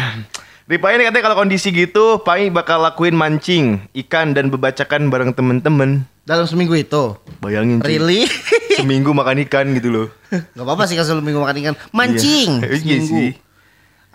Ripae 0.70 0.94
ini 0.96 1.04
katanya 1.04 1.24
kalau 1.28 1.38
kondisi 1.44 1.74
gitu, 1.76 2.24
Pai 2.24 2.48
bakal 2.48 2.80
lakuin 2.80 3.18
mancing 3.18 3.84
ikan 4.06 4.32
dan 4.32 4.48
bebacakan 4.48 5.12
bareng 5.12 5.36
temen-temen. 5.36 6.08
Dalam 6.24 6.46
seminggu 6.48 6.78
itu. 6.78 7.18
Bayangin 7.42 7.82
cuy. 7.82 7.98
Really? 7.98 8.24
Seminggu 8.80 9.12
makan 9.12 9.44
ikan 9.50 9.68
gitu 9.76 9.92
loh. 9.92 10.08
Gak 10.32 10.64
apa-apa 10.64 10.88
sih 10.88 10.96
kalau 10.96 11.20
minggu 11.20 11.44
makan 11.44 11.58
ikan. 11.60 11.76
Mancing. 11.92 12.64
Iya, 12.64 12.72
iya 12.72 12.80
seminggu. 12.80 13.10
sih. 13.12 13.30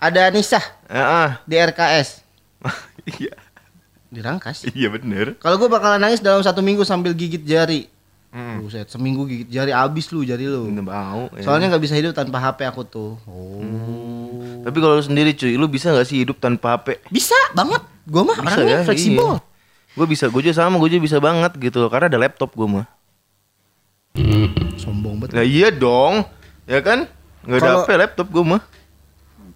Ada 0.01 0.33
Nisa 0.33 0.61
ah. 0.89 1.41
di 1.45 1.55
RKS. 1.57 2.09
Iya. 3.07 3.39
Dirangkas. 4.11 4.67
Iya 4.75 4.91
bener. 4.91 5.39
Kalau 5.39 5.55
gue 5.55 5.71
bakalan 5.71 5.95
nangis 5.95 6.19
dalam 6.19 6.43
satu 6.43 6.59
minggu 6.59 6.83
sambil 6.83 7.15
gigit 7.15 7.39
jari. 7.47 7.87
Buset, 8.35 8.85
seminggu 8.91 9.25
gigit 9.25 9.49
jari 9.49 9.71
abis 9.73 10.11
lu 10.13 10.21
jari 10.21 10.45
lu. 10.45 10.69
Nggak 10.69 10.85
mau. 10.85 11.31
ya. 11.33 11.41
Soalnya 11.47 11.73
nggak 11.73 11.83
bisa 11.83 11.95
hidup 11.97 12.13
tanpa 12.13 12.37
HP 12.37 12.67
aku 12.69 12.81
tuh. 12.85 13.11
Oh. 13.25 14.61
Tapi 14.67 14.77
kalau 14.83 14.99
lu 14.99 15.03
sendiri 15.03 15.31
cuy, 15.31 15.55
lu 15.55 15.71
bisa 15.71 15.95
gak 15.95 16.03
sih 16.03 16.27
hidup 16.27 16.43
tanpa 16.43 16.75
HP? 16.75 16.99
Bisa 17.07 17.37
banget. 17.55 17.79
Gue 18.03 18.23
mah 18.27 18.35
Bisa 18.35 18.59
orangnya 18.59 18.83
ya, 18.83 18.87
fleksibel. 18.87 19.39
Gue 19.95 20.05
bisa, 20.05 20.27
gue 20.27 20.41
juga 20.43 20.55
sama, 20.59 20.75
gue 20.75 20.89
juga 20.91 21.03
bisa 21.07 21.17
banget 21.23 21.55
gitu 21.55 21.79
loh, 21.79 21.89
karena 21.89 22.11
ada 22.11 22.19
laptop 22.19 22.51
gue 22.51 22.67
mah. 22.67 22.85
Sombong 24.75 25.23
banget. 25.23 25.39
Nah 25.39 25.45
iya 25.47 25.71
dong, 25.71 26.27
ya 26.67 26.83
kan? 26.83 27.07
Nggak 27.47 27.59
ada 27.63 27.71
HP 27.79 27.89
laptop 27.95 28.27
gue 28.27 28.43
mah. 28.43 28.61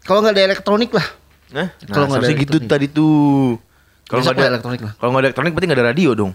Kalau 0.07 0.23
nggak 0.23 0.33
ada 0.33 0.43
elektronik 0.47 0.91
lah. 0.95 1.07
Nah, 1.51 1.67
Kalau 1.91 2.07
nggak 2.07 2.23
ada 2.23 2.31
nggak 2.31 2.43
gitu 2.47 2.57
tadi 2.63 2.87
tuh. 2.87 3.59
Kalau 4.07 4.23
nggak 4.23 4.33
nggak 4.33 4.47
ada 4.47 4.51
elektronik 4.55 4.81
lah. 4.81 4.93
Kalau 4.95 5.09
nggak 5.11 5.21
ada 5.21 5.27
elektronik 5.29 5.51
berarti 5.51 5.67
nggak 5.67 5.79
ada 5.83 5.87
radio 5.91 6.09
dong. 6.15 6.31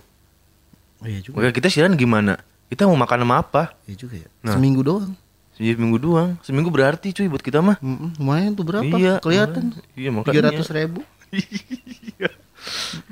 Oh, 1.00 1.06
iya 1.06 1.20
juga. 1.20 1.35
Makanya 1.38 1.54
kita 1.54 1.68
siaran 1.68 1.94
gimana? 1.94 2.40
Kita 2.66 2.88
mau 2.88 2.98
makan 2.98 3.22
sama 3.22 3.35
apa? 3.38 3.62
Iya 3.87 3.96
juga 4.06 4.14
ya. 4.20 4.28
Nah. 4.42 4.54
Seminggu 4.59 4.80
doang. 4.82 5.12
Seminggu 5.56 5.96
doang. 5.96 6.30
Seminggu 6.44 6.68
berarti 6.68 7.16
cuy 7.16 7.28
buat 7.28 7.40
kita 7.40 7.64
mah. 7.64 7.80
Mm-mm, 7.80 8.20
lumayan 8.20 8.52
tuh 8.52 8.64
berapa? 8.66 8.85
Iya. 8.85 9.22
Kelihatan. 9.22 9.72
Iya 9.96 10.11
makanya. 10.12 10.52
ratus 10.52 10.68
ribu. 10.72 11.00
Iya. 11.32 12.30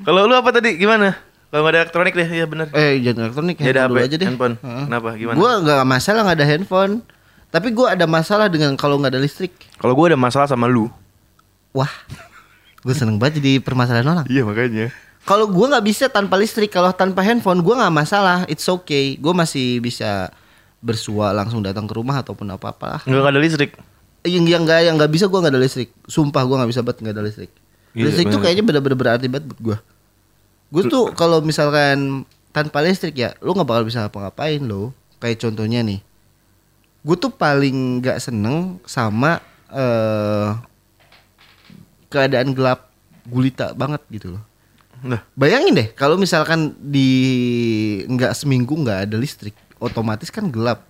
Kalau 0.01 0.25
lu 0.25 0.35
apa 0.35 0.49
tadi? 0.51 0.75
Gimana? 0.75 1.15
Kalau 1.53 1.61
nggak 1.63 1.71
ada 1.71 1.79
elektronik 1.87 2.13
deh, 2.17 2.27
iya 2.27 2.45
benar. 2.49 2.67
Eh 2.75 2.99
jangan 2.99 3.31
elektronik 3.31 3.55
Ya 3.63 3.71
ada 3.71 3.81
HP, 3.87 3.95
aja 4.01 4.15
deh. 4.19 4.27
handphone. 4.27 4.55
Heeh. 4.59 4.83
Kenapa? 4.91 5.09
Gimana? 5.15 5.37
Gua 5.39 5.51
nggak 5.63 5.81
masalah 5.87 6.19
nggak 6.27 6.37
ada 6.41 6.47
handphone. 6.47 6.93
Tapi 7.47 7.67
gua 7.71 7.87
ada 7.95 8.05
masalah 8.09 8.51
dengan 8.51 8.75
kalau 8.75 8.99
nggak 8.99 9.15
ada 9.15 9.21
listrik. 9.23 9.55
Kalau 9.79 9.95
gue 9.95 10.11
ada 10.11 10.19
masalah 10.19 10.51
sama 10.51 10.67
lu. 10.67 10.91
Wah, 11.71 11.87
gue 12.83 12.91
seneng 12.91 13.15
banget 13.15 13.39
jadi 13.39 13.63
permasalahan 13.63 14.03
orang. 14.07 14.25
Iya 14.27 14.43
makanya. 14.43 14.91
Kalau 15.25 15.49
gua 15.49 15.73
nggak 15.73 15.85
bisa 15.85 16.05
tanpa 16.05 16.37
listrik, 16.37 16.69
kalau 16.69 16.93
tanpa 16.93 17.25
handphone 17.25 17.65
gua 17.65 17.81
nggak 17.81 17.95
masalah, 17.97 18.45
it's 18.45 18.69
okay. 18.69 19.17
Gua 19.17 19.33
masih 19.33 19.81
bisa 19.81 20.29
bersua 20.85 21.33
langsung 21.33 21.65
datang 21.65 21.89
ke 21.89 21.93
rumah 21.97 22.21
ataupun 22.21 22.45
apa 22.53 22.69
apa 22.69 22.85
lah. 22.85 23.01
Nggak 23.09 23.33
ada 23.33 23.41
listrik. 23.41 23.71
Yang 24.21 24.45
yang 24.53 24.61
nggak 24.69 24.79
yang 24.85 24.95
nggak 25.01 25.09
bisa 25.09 25.25
gua 25.25 25.41
nggak 25.41 25.57
ada 25.57 25.61
listrik. 25.65 25.89
Sumpah 26.05 26.45
gua 26.45 26.61
nggak 26.61 26.71
bisa 26.77 26.81
banget 26.85 26.97
nggak 27.01 27.15
ada 27.17 27.25
listrik. 27.25 27.51
Iya, 27.97 28.03
listrik 28.05 28.25
tuh 28.29 28.37
bener. 28.37 28.43
kayaknya 28.45 28.63
bener-bener 28.69 28.97
berarti 29.01 29.25
banget 29.25 29.45
buat 29.49 29.59
gua. 29.65 29.77
Gue 30.73 30.83
tuh 30.91 31.13
kalau 31.15 31.39
misalkan 31.39 32.27
tanpa 32.51 32.83
listrik 32.83 33.15
ya, 33.15 33.31
lu 33.39 33.55
nggak 33.55 33.65
bakal 33.65 33.83
bisa 33.87 34.05
apa-ngapain 34.05 34.59
lo. 34.59 34.91
Kayak 35.23 35.47
contohnya 35.47 35.79
nih, 35.79 36.03
gue 37.01 37.15
tuh 37.15 37.31
paling 37.31 38.03
nggak 38.03 38.19
seneng 38.19 38.77
sama 38.83 39.39
eh 39.71 40.51
keadaan 42.11 42.51
gelap 42.51 42.91
gulita 43.25 43.71
banget 43.73 44.03
gitu 44.11 44.35
loh. 44.35 44.43
Nah, 45.03 45.21
Bayangin 45.35 45.75
deh 45.75 45.87
kalau 45.91 46.15
misalkan 46.15 46.71
di 46.79 47.09
nggak 48.07 48.31
seminggu 48.31 48.71
nggak 48.71 49.09
ada 49.09 49.15
listrik, 49.19 49.55
otomatis 49.81 50.31
kan 50.31 50.47
gelap. 50.47 50.85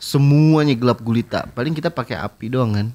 Semuanya 0.00 0.72
gelap 0.74 1.04
gulita. 1.04 1.44
Paling 1.52 1.76
kita 1.76 1.92
pakai 1.92 2.16
api 2.16 2.48
doang 2.48 2.72
kan. 2.72 2.88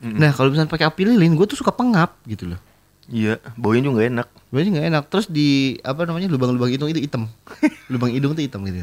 Nah 0.00 0.32
kalau 0.32 0.52
misalnya 0.52 0.72
pakai 0.72 0.88
api 0.88 1.02
lilin, 1.04 1.36
gue 1.36 1.46
tuh 1.48 1.58
suka 1.58 1.72
pengap 1.72 2.16
gitu 2.24 2.48
loh. 2.48 2.60
iya, 3.06 3.38
baunya 3.54 3.86
juga 3.86 4.02
enak. 4.02 4.28
Gue 4.50 4.66
nggak 4.66 4.86
enak. 4.88 5.04
Terus 5.12 5.26
di 5.30 5.78
apa 5.84 6.08
namanya 6.08 6.26
lubang-lubang 6.32 6.72
hidung 6.72 6.90
itu 6.90 7.00
hitam. 7.04 7.28
lubang 7.92 8.10
hidung 8.10 8.32
tuh 8.32 8.42
hitam 8.42 8.64
gitu. 8.64 8.82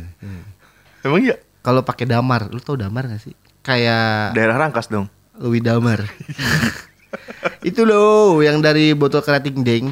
Emang 1.03 1.19
iya? 1.19 1.35
Kalau 1.63 1.81
pakai 1.81 2.07
damar, 2.07 2.51
lu 2.51 2.59
tau 2.59 2.75
damar 2.75 3.07
gak 3.07 3.23
sih? 3.23 3.35
Kayak 3.63 4.35
Daerah 4.35 4.59
Rangkas 4.59 4.91
dong. 4.91 5.07
Louis 5.39 5.63
Damar. 5.63 6.03
itu 7.69 7.81
loh 7.87 8.39
yang 8.41 8.59
dari 8.59 8.91
botol 8.93 9.23
kerating 9.23 9.61
deng, 9.63 9.85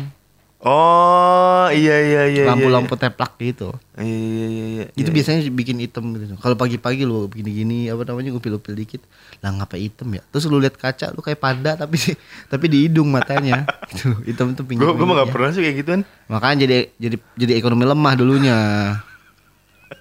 Oh, 0.62 1.66
iya 1.74 1.98
iya 2.06 2.22
iya. 2.30 2.44
iya, 2.46 2.54
lampu-lampu 2.54 2.94
teplak 2.94 3.34
gitu. 3.42 3.74
Iya 3.98 4.06
iya 4.06 4.46
iya. 4.46 4.66
iya. 4.70 4.86
itu 4.94 5.10
Iya. 5.10 5.16
biasanya 5.18 5.40
bikin 5.50 5.82
hitam 5.82 6.14
gitu. 6.14 6.38
Kalau 6.38 6.54
pagi-pagi 6.54 7.02
lu 7.02 7.26
gini-gini 7.34 7.90
apa 7.90 8.06
namanya 8.06 8.30
upil-upil 8.38 8.78
dikit, 8.78 9.02
lah 9.42 9.58
ngapa 9.58 9.82
hitam 9.82 10.14
ya? 10.14 10.22
Terus 10.30 10.46
lu 10.46 10.62
lihat 10.62 10.78
kaca 10.78 11.18
lu 11.18 11.26
kayak 11.26 11.42
panda 11.42 11.74
tapi 11.74 11.98
tapi 12.46 12.66
di 12.70 12.86
hidung 12.86 13.10
matanya. 13.10 13.66
Gitu. 13.90 14.14
Hitam 14.22 14.54
tuh 14.54 14.62
pinggir. 14.62 14.86
Gue 14.86 15.02
mah 15.02 15.26
gak 15.26 15.34
pernah 15.34 15.50
sih 15.50 15.66
kayak 15.66 15.78
gituan. 15.82 16.02
Makanya 16.30 16.70
jadi 16.70 16.78
jadi 17.02 17.18
jadi 17.42 17.54
ekonomi 17.58 17.84
lemah 17.90 18.14
dulunya. 18.14 18.58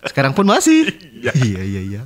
Sekarang 0.05 0.37
pun 0.37 0.45
masih. 0.45 0.93
iya 1.41 1.61
iya 1.65 1.81
iya. 1.81 2.03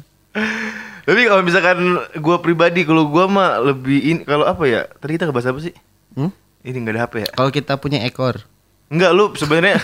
Tapi 1.05 1.21
kalau 1.27 1.43
misalkan 1.43 1.79
gue 2.15 2.37
pribadi, 2.39 2.87
kalau 2.87 3.11
gue 3.11 3.25
mah 3.29 3.59
lebih 3.61 3.99
in, 3.99 4.17
kalau 4.23 4.47
apa 4.47 4.63
ya? 4.65 4.87
Tadi 5.03 5.19
kita 5.19 5.27
ngebahas 5.29 5.51
apa 5.53 5.61
sih? 5.61 5.75
Hmm? 6.15 6.31
Ini 6.65 6.77
nggak 6.81 6.95
ada 6.97 7.03
HP 7.05 7.15
ya? 7.21 7.29
Kalau 7.37 7.51
kita 7.53 7.77
punya 7.77 8.01
ekor, 8.03 8.41
Enggak 8.89 9.11
lu 9.13 9.33
sebenarnya. 9.37 9.77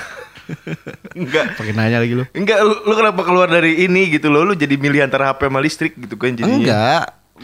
Enggak. 1.18 1.54
pakai 1.54 1.72
nanya 1.76 2.02
lagi 2.02 2.14
lu. 2.16 2.24
Enggak, 2.34 2.58
lu, 2.64 2.74
lu 2.88 2.94
kenapa 2.96 3.20
keluar 3.22 3.46
dari 3.46 3.86
ini 3.86 4.10
gitu 4.10 4.32
loh? 4.32 4.42
Lu 4.42 4.56
jadi 4.56 4.74
milih 4.74 5.04
antara 5.04 5.30
HP 5.30 5.46
sama 5.46 5.60
listrik 5.62 5.92
gitu 5.94 6.16
kan 6.18 6.34
jadinya. 6.34 6.56
Enggak, 6.56 7.02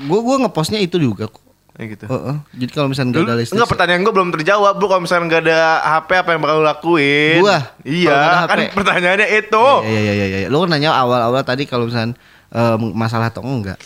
gua 0.09 0.21
gua 0.25 0.37
ngepostnya 0.47 0.81
itu 0.81 0.97
juga 0.97 1.29
kok. 1.31 1.45
Ya 1.77 1.85
gitu. 1.93 2.09
Heeh. 2.09 2.37
Jadi 2.57 2.71
kalau 2.73 2.89
misalnya 2.89 3.13
Lu, 3.13 3.21
nggak 3.21 3.29
ada 3.29 3.37
listrik, 3.37 3.55
enggak 3.61 3.69
pertanyaan 3.69 4.01
gue 4.01 4.15
belum 4.17 4.31
terjawab 4.33 4.75
Lu 4.81 4.89
kalau 4.89 5.03
misalnya 5.05 5.25
nggak 5.29 5.43
ada 5.45 5.61
HP 5.85 6.11
apa 6.17 6.31
yang 6.33 6.41
bakal 6.41 6.57
lu 6.57 6.65
lakuin 6.65 7.37
Gua? 7.45 7.59
Iya 7.85 8.17
kan 8.49 8.59
HP. 8.65 8.73
pertanyaannya 8.73 9.29
itu 9.29 9.67
Iya 9.85 10.01
iya 10.01 10.13
iya 10.17 10.27
iya. 10.41 10.49
Lu 10.49 10.65
kan 10.65 10.73
nanya 10.73 10.97
awal-awal 10.97 11.45
tadi 11.45 11.69
kalau 11.69 11.85
misalnya 11.85 12.17
em, 12.49 12.81
masalah 12.97 13.29
atau 13.29 13.45
enggak. 13.45 13.77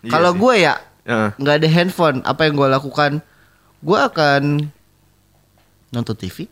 Iya 0.00 0.08
kalau 0.08 0.32
gue 0.32 0.54
ya 0.56 0.80
nggak 1.36 1.54
ada 1.60 1.68
handphone, 1.68 2.24
apa 2.24 2.48
yang 2.48 2.56
gue 2.56 2.64
lakukan? 2.64 3.20
Gue 3.84 3.98
akan 4.00 4.72
nonton 5.94 6.18
TV. 6.18 6.50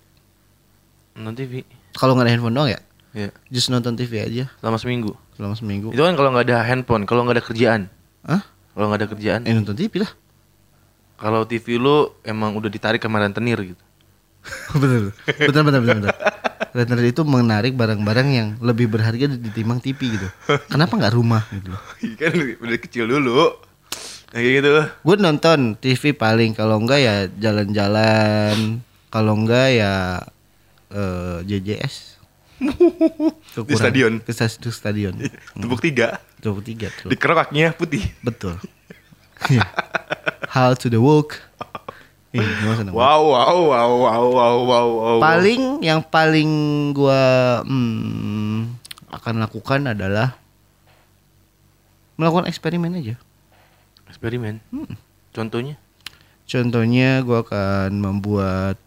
Nonton 1.19 1.35
TV 1.45 1.67
Kalau 1.93 2.17
nggak 2.17 2.25
ada 2.25 2.33
handphone 2.33 2.57
doang 2.57 2.71
ya, 2.73 2.81
Iya 3.13 3.29
just 3.53 3.69
nonton 3.69 3.93
TV 3.93 4.25
aja 4.25 4.49
Selama 4.65 4.81
seminggu 4.81 5.13
selama 5.37 5.53
seminggu. 5.53 5.93
Itu 5.93 6.01
kan 6.01 6.17
kalau 6.17 6.33
nggak 6.33 6.49
ada 6.49 6.65
handphone 6.65 7.05
Kalau 7.05 7.29
nggak 7.29 7.37
ada 7.37 7.45
kerjaan 7.45 7.81
Hah? 8.25 8.41
Kalau 8.73 8.87
nggak 8.89 9.01
ada 9.05 9.09
kerjaan 9.13 9.41
Eh 9.45 9.53
nonton 9.53 9.77
TV 9.77 10.01
lah. 10.01 10.09
Kalau 11.21 11.45
TV 11.45 11.77
lu 11.77 12.09
emang 12.25 12.57
udah 12.57 12.73
ditarik 12.73 13.05
ke 13.05 13.09
rentenir 13.11 13.61
gitu 13.61 13.83
betul, 14.75 15.15
betul, 15.23 15.63
betul, 15.63 15.81
betul, 15.87 15.97
betul. 16.03 16.15
Rentenir 16.75 17.07
itu 17.15 17.23
menarik 17.23 17.79
barang-barang 17.79 18.29
yang 18.33 18.49
lebih 18.59 18.91
berharga 18.91 19.31
ditimbang 19.31 19.79
TV 19.79 20.19
gitu. 20.19 20.27
Kenapa 20.67 20.99
nggak 20.99 21.15
rumah 21.15 21.47
gitu? 21.55 21.71
Kan 22.19 22.33
udah 22.59 22.79
kecil 22.83 23.07
dulu 23.07 23.55
Nah, 24.33 24.41
kayak 24.41 24.65
gitu 24.65 24.71
Gue 25.05 25.17
nonton 25.21 25.77
TV 25.77 26.17
paling 26.17 26.57
kalau 26.57 26.81
enggak 26.81 27.05
ya 27.05 27.15
jalan-jalan, 27.29 28.81
kalau 29.13 29.37
enggak 29.37 29.77
ya 29.77 29.93
eh, 30.89 31.39
JJS. 31.45 32.17
Di 33.69 33.75
stadion. 33.77 34.25
Ke 34.25 34.33
stas- 34.33 34.57
ke 34.57 34.73
stadion. 34.73 35.13
Tepuk 35.59 35.83
tiga 35.83 36.23
Coba 36.39 36.63
tiga 36.63 36.89
Di 36.91 37.11
tuh. 37.15 37.19
kerokaknya 37.19 37.77
putih 37.77 38.09
Betul. 38.25 38.57
Iya. 39.51 39.67
How 40.55 40.71
to 40.79 40.87
the 40.87 41.03
walk. 41.03 41.43
Ih. 42.31 42.47
Wow 42.95 43.35
wow 43.35 43.59
wow 43.59 43.91
wow 43.99 44.23
wow 44.31 44.55
wow 44.63 44.87
wow 44.87 45.17
Paling 45.19 45.83
yang 45.83 45.99
paling 45.99 46.47
gua 46.95 47.59
hmm, 47.67 48.71
akan 49.11 49.35
lakukan 49.43 49.83
adalah 49.91 50.39
melakukan 52.15 52.47
eksperimen 52.47 52.95
aja. 52.95 53.19
Eksperimen 54.07 54.63
Contohnya 55.35 55.75
Contohnya 56.47 57.19
gua 57.27 57.43
akan 57.43 57.91
membuat 57.99 58.79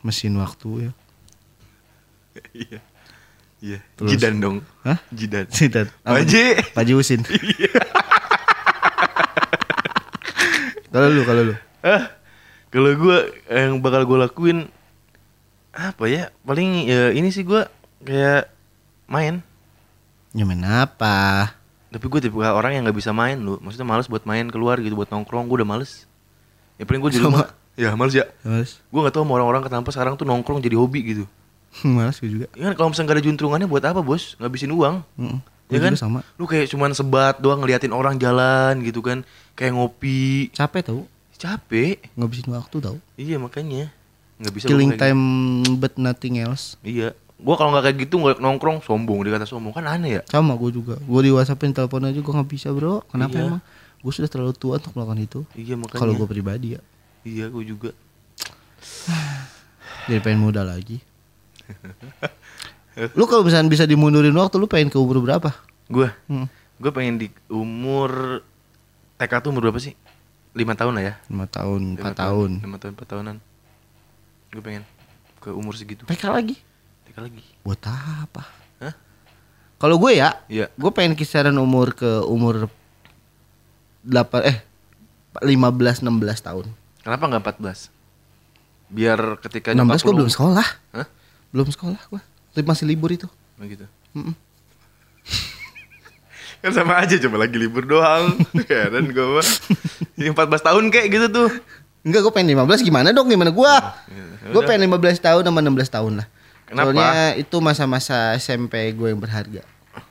mesin 0.00 0.36
waktu 0.38 0.88
ya. 0.88 0.92
Iya 2.54 2.80
Iya 3.60 3.78
Terus? 3.98 4.10
Jidan 4.16 4.40
dong 4.40 4.56
Hah? 4.86 4.98
Jidan 5.12 5.46
Sidat. 5.52 5.92
Paji. 6.00 6.56
Paji 6.72 6.92
Usin. 6.96 7.20
kalau 10.90 11.08
lu, 11.12 11.22
kalau 11.22 11.42
lu. 11.52 11.54
Ah, 11.84 12.10
kalau 12.72 12.90
gue 12.96 13.18
yang 13.52 13.78
bakal 13.84 14.08
gue 14.08 14.18
lakuin 14.20 14.58
apa 15.76 16.04
ya? 16.08 16.32
Paling 16.42 16.88
ya 16.88 17.12
ini 17.12 17.28
sih 17.30 17.44
gue 17.44 17.62
kayak 18.02 18.48
main. 19.06 19.44
Nyaman 20.32 20.86
apa? 20.88 21.52
Tapi 21.90 22.04
gue 22.06 22.20
tipe 22.22 22.38
orang 22.38 22.78
yang 22.78 22.82
nggak 22.86 22.96
bisa 22.96 23.10
main 23.12 23.38
loh. 23.42 23.58
Maksudnya 23.60 23.86
males 23.86 24.06
buat 24.06 24.22
main 24.24 24.46
keluar 24.48 24.78
gitu, 24.80 24.94
buat 24.96 25.10
nongkrong. 25.10 25.50
Gue 25.50 25.62
udah 25.62 25.68
males. 25.68 26.06
Ya 26.78 26.88
paling 26.88 27.02
gue 27.02 27.12
di 27.12 27.20
rumah. 27.20 27.50
Ya 27.74 27.94
males 27.94 28.12
ya. 28.12 28.26
Males. 28.42 28.78
Gue 28.86 29.00
nggak 29.00 29.14
tahu 29.14 29.22
sama 29.22 29.34
orang-orang 29.36 29.62
kenapa 29.62 29.88
sekarang 29.88 30.14
tuh 30.14 30.24
nongkrong 30.24 30.58
jadi 30.58 30.74
hobi 30.74 31.00
gitu. 31.06 31.24
Males 31.86 32.18
gue 32.18 32.28
juga. 32.28 32.46
Ya 32.52 32.66
kan 32.66 32.74
kalau 32.74 32.88
misalnya 32.90 33.08
gak 33.08 33.16
ada 33.16 33.24
juntrungannya 33.24 33.66
buat 33.66 33.82
apa 33.82 34.00
bos? 34.00 34.34
Ngabisin 34.36 34.70
uang. 34.70 35.00
Mm-mm. 35.14 35.38
Ya 35.70 35.78
Gua 35.78 35.86
kan? 35.86 35.94
sama. 35.94 36.20
Lu 36.34 36.44
kayak 36.44 36.66
cuman 36.66 36.90
sebat 36.90 37.38
doang 37.38 37.62
ngeliatin 37.62 37.90
orang 37.90 38.18
jalan 38.18 38.82
gitu 38.82 39.00
kan. 39.00 39.22
Kayak 39.54 39.78
ngopi. 39.78 40.50
Capek 40.50 40.82
tau. 40.82 41.00
Capek. 41.34 42.02
Ngabisin 42.14 42.50
waktu 42.50 42.76
tau. 42.80 42.96
Iya 43.14 43.38
makanya. 43.38 43.88
Nggak 44.36 44.52
bisa 44.52 44.64
Killing 44.66 44.92
kayak 44.92 44.98
gitu. 44.98 45.06
time 45.06 45.22
but 45.78 45.94
nothing 45.96 46.34
else. 46.36 46.74
Iya. 46.82 47.14
Gua 47.38 47.54
kalau 47.54 47.70
nggak 47.70 47.84
kayak 47.86 47.96
gitu 48.02 48.14
nggak 48.18 48.36
nongkrong 48.36 48.82
sombong 48.82 49.22
dikata 49.22 49.46
sombong 49.46 49.72
kan 49.72 49.86
aneh 49.86 50.18
ya. 50.18 50.22
Sama 50.26 50.52
gue 50.54 50.68
juga. 50.70 50.98
Gue 50.98 51.20
di 51.22 51.30
WhatsAppin 51.30 51.70
telepon 51.70 52.02
aja 52.02 52.18
gue 52.18 52.34
nggak 52.34 52.50
bisa 52.50 52.68
bro. 52.68 53.00
Kenapa 53.06 53.32
Iya. 53.32 53.46
emang? 53.48 53.62
Gue 54.00 54.12
sudah 54.12 54.26
terlalu 54.26 54.52
tua 54.52 54.76
untuk 54.76 54.92
melakukan 54.92 55.20
itu. 55.22 55.40
Iya 55.54 55.78
makanya. 55.78 56.00
Kalau 56.02 56.12
gue 56.12 56.26
pribadi 56.26 56.68
ya. 56.76 56.80
Iya 57.22 57.48
gue 57.48 57.64
juga. 57.64 57.90
Jadi 60.08 60.20
pengen 60.20 60.40
muda 60.40 60.64
lagi. 60.64 60.98
lu 63.18 63.24
kalau 63.24 63.46
misalnya 63.46 63.70
bisa 63.70 63.84
dimundurin 63.86 64.34
waktu 64.34 64.56
lu 64.56 64.66
pengen 64.66 64.90
ke 64.90 64.98
umur 64.98 65.20
berapa? 65.20 65.52
Gue, 65.86 66.08
Hmm. 66.26 66.46
gue 66.76 66.90
pengen 66.90 67.18
di 67.18 67.26
umur 67.46 68.40
TK 69.16 69.32
tuh 69.40 69.50
umur 69.52 69.68
berapa 69.68 69.78
sih? 69.78 69.94
Lima 70.50 70.74
tahun 70.74 70.98
lah 70.98 71.04
ya. 71.04 71.14
5 71.30 71.46
tahun, 71.46 71.80
4 71.94 71.98
Lima 72.00 72.10
tahun. 72.12 72.50
Lima 72.58 72.78
tahun, 72.80 72.92
empat 72.98 73.08
tahunan. 73.08 73.36
Gue 74.50 74.62
pengen 74.64 74.82
ke 75.38 75.48
umur 75.54 75.78
segitu. 75.78 76.02
TK 76.08 76.24
lagi. 76.26 76.56
TK 77.06 77.16
lagi. 77.22 77.42
Buat 77.62 77.86
apa? 77.86 78.42
Hah? 78.82 78.94
Kalau 79.78 79.96
gue 79.96 80.18
ya, 80.18 80.34
Iya. 80.50 80.66
gue 80.74 80.90
pengen 80.90 81.14
kisaran 81.14 81.54
umur 81.54 81.94
ke 81.94 82.24
umur 82.26 82.66
8 84.02 84.42
eh 84.42 84.58
15 85.38 86.02
16 86.02 86.10
tahun. 86.42 86.66
Kenapa 87.00 87.24
nggak 87.28 87.42
14? 87.60 87.88
Biar 88.90 89.18
ketika 89.40 89.72
16 89.72 90.04
gue 90.04 90.14
belum 90.14 90.30
sekolah. 90.30 90.66
Hah? 90.96 91.08
Belum 91.54 91.68
sekolah 91.70 92.00
gue. 92.10 92.20
Masih 92.66 92.84
libur 92.84 93.08
itu. 93.14 93.26
Begitu. 93.56 93.86
Mm-mm. 94.12 94.34
kan 96.60 96.72
sama 96.76 97.00
aja 97.00 97.16
coba 97.16 97.46
lagi 97.46 97.56
libur 97.56 97.88
doang. 97.88 98.36
Heran 98.68 99.08
gue 99.14 99.26
mah. 99.40 99.48
Yang 100.20 100.32
14 100.36 100.66
tahun 100.68 100.84
kayak 100.92 101.08
gitu 101.08 101.26
tuh. 101.32 101.48
Enggak, 102.00 102.20
gue 102.24 102.32
pengen 102.32 102.56
15 102.56 102.80
gimana 102.84 103.08
dong? 103.12 103.28
Gimana 103.28 103.52
gua? 103.52 104.00
Ya 104.08 104.52
Gue 104.52 104.62
pengen 104.64 104.88
15 104.88 105.20
tahun 105.20 105.42
sama 105.44 105.60
16 105.60 105.88
tahun 105.92 106.12
lah. 106.24 106.26
Kenapa? 106.64 106.94
Soalnya 106.94 107.24
itu 107.36 107.56
masa-masa 107.60 108.16
SMP 108.38 108.94
gue 108.94 109.12
yang 109.12 109.20
berharga. 109.20 109.62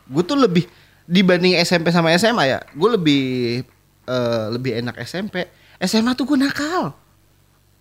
Gue 0.05 0.23
tuh 0.27 0.37
lebih 0.37 0.69
dibanding 1.09 1.57
SMP 1.65 1.89
sama 1.89 2.13
SMA 2.13 2.45
ya, 2.45 2.59
gue 2.61 2.89
lebih 2.93 3.23
eh, 4.05 4.45
lebih 4.53 4.77
enak 4.85 5.01
SMP. 5.01 5.49
SMA 5.79 6.11
tuh 6.15 6.27
gue 6.27 6.37
nakal. 6.39 6.91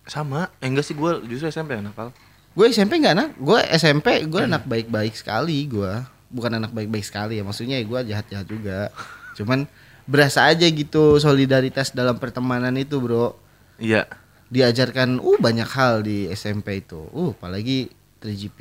Sama. 0.07 0.47
Eh, 0.63 0.67
enggak 0.71 0.87
sih 0.87 0.95
gue 0.95 1.11
justru 1.27 1.51
SMP 1.51 1.75
yang 1.75 1.91
nakal. 1.91 2.15
Gue 2.55 2.71
SMP 2.73 2.97
nggak 2.97 3.15
nak, 3.15 3.29
gue 3.37 3.59
SMP 3.77 4.25
gue 4.25 4.41
anak 4.41 4.65
baik-baik 4.65 5.13
sekali 5.13 5.67
gue. 5.69 5.93
Bukan 6.31 6.57
anak 6.57 6.71
baik-baik 6.73 7.05
sekali 7.05 7.37
ya, 7.37 7.43
maksudnya 7.45 7.77
gue 7.81 7.99
jahat-jahat 8.09 8.47
juga. 8.47 8.79
Cuman 9.37 9.69
berasa 10.09 10.49
aja 10.49 10.65
gitu 10.65 11.21
solidaritas 11.21 11.93
dalam 11.93 12.17
pertemanan 12.17 12.73
itu 12.79 12.97
bro. 12.97 13.37
Iya. 13.79 14.09
diajarkan 14.49 15.21
uh 15.21 15.37
banyak 15.37 15.69
hal 15.77 16.01
di 16.01 16.25
SMP 16.33 16.81
itu. 16.81 17.05
Uh 17.13 17.37
apalagi 17.37 17.93
3GP 18.17 18.59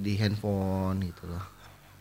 di 0.00 0.16
handphone 0.16 1.04
gitu 1.04 1.28
loh. 1.28 1.44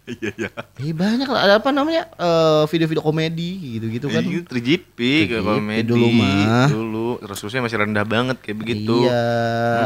Iya, 0.07 0.31
iya. 0.37 0.49
Eh 0.79 0.95
banyak 0.95 1.27
lah 1.27 1.41
ada 1.41 1.53
apa 1.59 1.67
namanya 1.69 2.07
eh, 2.09 2.63
video-video 2.65 3.03
komedi 3.03 3.75
gitu-gitu 3.75 4.07
kan. 4.07 4.23
Iya, 4.23 4.39
3GP 4.41 4.97
ke 5.27 5.35
3GP 5.35 5.43
komedi 5.43 5.83
dulu 5.85 6.07
mah. 6.13 6.65
Dulu 6.65 7.07
resursinya 7.21 7.67
masih 7.67 7.77
rendah 7.77 8.03
banget 8.03 8.39
kayak 8.39 8.57
begitu. 8.57 9.03
Iya. 9.03 9.27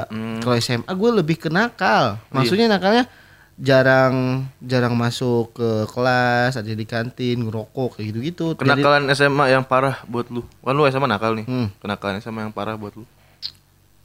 Mm-mm. 0.08 0.38
Kalau 0.40 0.56
SMA 0.56 0.92
gue 0.92 1.12
lebih 1.16 1.38
ke 1.38 1.50
nakal. 1.50 2.22
Maksudnya 2.30 2.70
nakalnya 2.70 3.10
jarang 3.58 4.46
jarang 4.58 4.94
masuk 4.94 5.54
ke 5.54 5.70
kelas, 5.88 6.54
ada 6.54 6.70
di 6.70 6.86
kantin, 6.86 7.42
ngerokok 7.42 7.98
kayak 7.98 8.08
gitu-gitu. 8.10 8.46
Jadi- 8.54 8.62
Kenakalan 8.62 9.10
SMA 9.12 9.46
yang 9.50 9.64
parah 9.64 10.06
buat 10.06 10.30
lu. 10.30 10.46
Kan 10.62 10.74
lu 10.74 10.86
SMA 10.86 11.06
nakal 11.06 11.34
nih. 11.34 11.46
Hmm. 11.46 11.68
Kenakalan 11.78 12.18
SMA 12.20 12.42
yang 12.44 12.54
parah 12.54 12.78
buat 12.78 12.94
lu. 12.94 13.06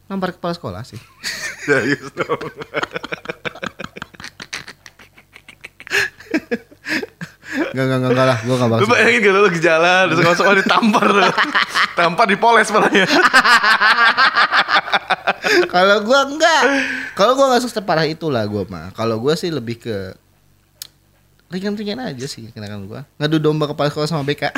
nampar 0.07 0.31
kepala 0.31 0.55
sekolah 0.55 0.81
sih. 0.81 1.03
Serius 1.67 2.09
dong. 2.15 2.39
Enggak 7.57 7.85
enggak 7.87 7.99
enggak, 7.99 8.11
enggak 8.13 8.27
lah, 8.27 8.39
gue 8.43 8.55
enggak 8.55 8.69
Lu 8.69 8.75
bakal. 8.77 8.89
bayangin 8.91 9.21
kalau 9.23 9.37
lu 9.39 9.47
lagi 9.47 9.61
jalan, 9.63 10.03
terus 10.11 10.37
sekolah 10.37 10.57
ditampar 10.61 11.05
lu. 11.09 11.23
Tampar 11.99 12.27
dipoles 12.29 12.69
palanya. 12.69 13.07
Kalau 15.71 16.03
gua 16.03 16.27
enggak. 16.27 16.63
Kalau 17.15 17.33
gua 17.39 17.47
enggak 17.49 17.71
separah 17.71 18.05
itulah 18.05 18.43
gua 18.45 18.67
mah. 18.67 18.91
Kalau 18.93 19.17
gua 19.23 19.39
sih 19.39 19.49
lebih 19.49 19.79
ke 19.79 20.13
ringan-ringan 21.47 22.03
aja 22.03 22.27
sih 22.27 22.51
kenakan 22.51 22.91
gua. 22.91 23.07
Ngadu 23.17 23.39
domba 23.39 23.71
kepala 23.71 23.89
sekolah 23.89 24.11
sama 24.11 24.27
BK. 24.27 24.51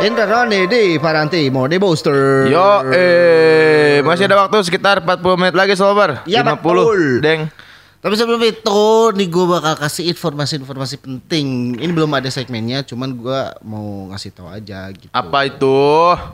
Interone 0.00 0.64
di 0.64 0.96
Paranti 0.96 1.52
Mode 1.52 1.76
Booster. 1.76 2.48
Yo, 2.48 2.88
eh 2.88 4.00
masih 4.00 4.24
ada 4.24 4.40
waktu 4.40 4.64
sekitar 4.64 5.04
40 5.04 5.36
menit 5.36 5.52
lagi 5.52 5.76
Sobar. 5.76 6.24
Iya, 6.24 6.40
50, 6.40 6.56
betul. 6.56 7.00
Deng. 7.20 7.52
Tapi 8.00 8.14
sebelum 8.16 8.40
itu 8.40 8.80
nih 9.12 9.28
gua 9.28 9.60
bakal 9.60 9.76
kasih 9.76 10.08
informasi-informasi 10.08 11.04
penting. 11.04 11.76
Ini 11.76 11.92
belum 11.92 12.16
ada 12.16 12.32
segmennya, 12.32 12.80
cuman 12.80 13.12
gua 13.12 13.52
mau 13.60 14.08
ngasih 14.08 14.32
tahu 14.32 14.48
aja 14.48 14.88
gitu. 14.88 15.12
Apa 15.12 15.44
itu? 15.44 15.76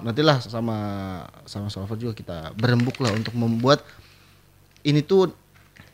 nantilah 0.06 0.38
sama 0.46 0.78
sama 1.42 1.66
Solver 1.66 1.98
juga 1.98 2.14
kita 2.14 2.54
berembuk 2.54 3.02
lah 3.02 3.10
untuk 3.18 3.34
membuat 3.34 3.82
ini 4.86 5.02
tuh 5.02 5.34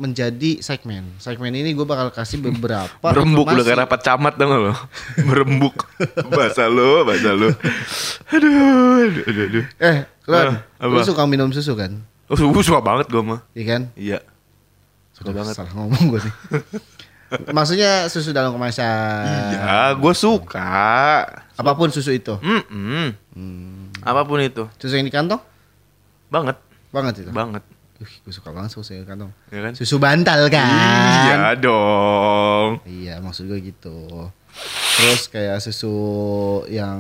menjadi 0.03 0.59
segmen. 0.59 1.15
Segmen 1.17 1.55
ini 1.55 1.71
gue 1.71 1.83
bakal 1.83 2.11
kasih 2.11 2.43
beberapa 2.43 2.91
Berembuk 2.99 3.47
udah 3.47 3.55
informasi. 3.55 3.69
kayak 3.69 3.81
rapat 3.81 4.01
camat 4.03 4.35
dong 4.35 4.51
lo. 4.51 4.75
Berembuk. 5.31 5.77
bahasa 6.29 6.67
lu, 6.67 7.07
bahasa 7.07 7.31
lu. 7.31 7.55
Aduh, 8.29 8.51
aduh, 9.07 9.23
aduh, 9.23 9.45
aduh. 9.47 9.65
Eh, 9.79 9.97
Lon, 10.25 10.59
Ah, 10.77 10.85
lu 10.85 10.99
suka 11.01 11.23
minum 11.25 11.49
susu 11.49 11.73
kan? 11.73 11.95
Oh, 12.27 12.35
suka, 12.35 12.61
suka 12.63 12.81
banget 12.81 13.07
gua 13.07 13.23
mah. 13.23 13.41
Iya 13.53 13.65
kan? 13.69 13.83
Iya. 13.95 14.19
Suka 15.13 15.31
Aduh, 15.31 15.39
banget. 15.39 15.55
Salah 15.55 15.73
ngomong 15.73 16.05
gue 16.09 16.21
nih. 16.21 16.35
Maksudnya 17.57 18.07
susu 18.07 18.29
dalam 18.31 18.53
kemasan. 18.53 19.25
Iya, 19.55 19.97
gua 19.97 20.13
suka. 20.13 21.25
Apa 21.55 21.73
pun 21.73 21.89
susu 21.89 22.11
itu. 22.11 22.37
Mm-mm. 22.39 23.17
Apa 24.01 24.23
pun 24.23 24.37
itu. 24.39 24.67
Susu 24.77 24.95
yang 24.95 25.07
di 25.07 25.15
kantong? 25.15 25.41
Banget, 26.29 26.57
Banget 26.91 27.15
itu. 27.21 27.31
banget. 27.31 27.63
Wih, 28.03 28.15
gue 28.21 28.33
suka 28.33 28.51
banget 28.51 28.75
susu 28.75 28.93
di 28.93 29.07
kantong. 29.07 29.31
Ya 29.49 29.63
kan? 29.63 29.73
Susu 29.73 29.97
bantal 29.97 30.51
kan? 30.51 30.67
Iya 31.25 31.55
dong. 31.57 32.83
Iya 32.85 33.15
maksud 33.19 33.47
gue 33.47 33.63
gitu 33.63 34.27
Terus 34.93 35.27
kayak 35.27 35.59
susu 35.59 35.95
yang 36.67 36.99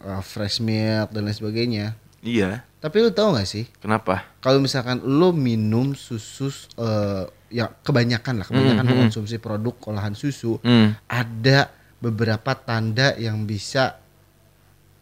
uh, 0.00 0.22
fresh 0.22 0.58
milk 0.58 1.10
dan 1.10 1.26
lain 1.26 1.34
sebagainya 1.34 1.86
Iya. 2.22 2.62
Tapi 2.78 2.96
lu 3.00 3.10
tahu 3.10 3.34
gak 3.34 3.44
sih 3.44 3.66
Kenapa? 3.76 4.24
Kalau 4.38 4.58
misalkan 4.58 4.98
lu 5.00 5.30
minum 5.30 5.92
susu 5.92 6.48
uh, 6.76 7.26
Ya 7.48 7.68
kebanyakan 7.76 8.38
lah 8.38 8.46
Kebanyakan 8.46 8.74
Hmm, 8.78 8.86
hmm. 8.86 8.88
mengkonsumsi 9.10 9.36
produk 9.36 9.74
olahan 9.84 10.14
susu 10.14 10.56
Hmm. 10.60 10.94
Ada 11.04 11.68
beberapa 11.96 12.54
tanda 12.54 13.12
yang 13.16 13.44
bisa 13.44 13.98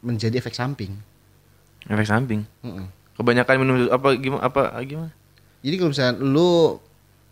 menjadi 0.01 0.36
efek 0.36 0.53
samping 0.53 0.95
Efek 1.84 2.07
samping. 2.07 2.49
Mm-mm. 2.61 2.88
Kebanyakan 3.14 3.55
minum 3.57 3.76
susu- 3.78 3.92
apa 3.92 4.09
gimana 4.14 4.40
apa 4.42 4.72
gimana? 4.80 5.12
Jadi 5.65 5.75
kalau 5.75 5.91
misalkan 5.91 6.17
lu 6.23 6.77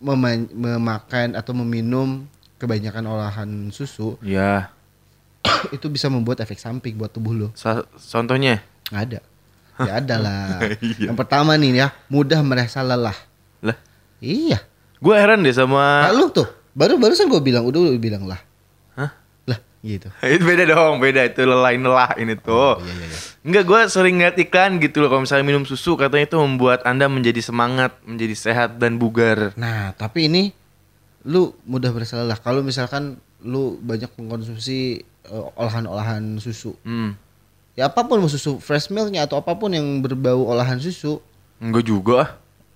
mema- 0.01 0.49
memakan 0.49 1.37
atau 1.37 1.53
meminum 1.55 2.25
kebanyakan 2.57 3.05
olahan 3.05 3.49
susu 3.69 4.17
Ya. 4.19 4.73
Itu 5.75 5.87
bisa 5.87 6.09
membuat 6.09 6.41
efek 6.41 6.57
samping 6.57 6.97
buat 6.97 7.13
tubuh 7.13 7.31
lu 7.31 7.47
Sa- 7.53 7.85
contohnya? 8.09 8.65
Nggak 8.89 9.03
ada. 9.05 9.19
Ya 9.79 9.93
ada 9.97 10.15
lah. 10.17 10.45
Iya. 10.81 11.09
Yang 11.09 11.17
pertama 11.17 11.53
nih 11.55 11.71
ya, 11.75 11.87
mudah 12.07 12.41
merasa 12.41 12.81
lelah. 12.81 13.15
Lah, 13.59 13.77
Iya. 14.17 14.61
gue 14.97 15.13
heran 15.13 15.41
deh 15.41 15.51
sama 15.51 16.07
Nah, 16.07 16.13
lu 16.13 16.29
tuh, 16.29 16.45
baru 16.71 16.97
barusan 16.97 17.27
gue 17.27 17.41
bilang, 17.43 17.65
udah 17.65 17.79
lu 17.79 17.97
bilang 17.97 18.25
lah. 18.25 18.41
Gitu. 19.83 20.07
itu 20.33 20.43
beda 20.43 20.63
dong, 20.65 20.97
beda 20.97 21.27
itu 21.27 21.43
lelain 21.43 21.77
lelah 21.77 22.15
ini 22.15 22.33
tuh. 22.33 22.79
Iya, 22.79 22.87
iya, 22.89 23.05
iya. 23.05 23.17
Enggak, 23.43 23.63
gue 23.67 23.79
sering 23.91 24.15
ngeliat 24.15 24.37
iklan 24.39 24.79
gitu 24.79 25.03
loh 25.03 25.11
kalau 25.11 25.21
misalnya 25.21 25.43
minum 25.43 25.67
susu 25.67 25.93
katanya 25.93 26.23
itu 26.25 26.39
membuat 26.39 26.87
anda 26.87 27.05
menjadi 27.05 27.43
semangat, 27.43 27.91
menjadi 28.01 28.31
sehat 28.33 28.69
dan 28.77 28.95
bugar. 28.95 29.51
Nah, 29.53 29.91
tapi 29.93 30.25
ini 30.25 30.55
lu 31.23 31.51
mudah 31.63 31.91
merasa 31.91 32.17
lelah. 32.17 32.35
Kalau 32.35 32.63
misalkan 32.63 33.19
lu 33.43 33.75
banyak 33.77 34.07
mengkonsumsi 34.15 34.79
eh, 35.03 35.45
olahan-olahan 35.53 36.39
susu. 36.39 36.79
Hmm, 36.81 37.19
Ya 37.73 37.89
apa 37.89 38.05
pun 38.05 38.21
mau 38.21 38.29
susu 38.29 38.61
fresh 38.61 38.87
milknya 38.87 39.25
atau 39.25 39.35
apa 39.35 39.51
pun 39.53 39.67
yang 39.67 39.99
berbau 39.99 40.45
olahan 40.45 40.77
susu. 40.77 41.19
enggak 41.57 41.83
juga. 41.83 42.19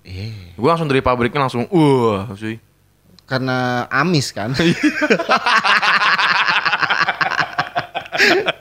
Eh, 0.02 0.52
Gue 0.52 0.66
langsung 0.66 0.88
dari 0.88 0.98
pabriknya 0.98 1.40
langsung, 1.40 1.64
wah, 1.68 2.28
cuy. 2.32 2.58
karena 3.24 3.84
amis 3.88 4.32
kan. 4.32 4.50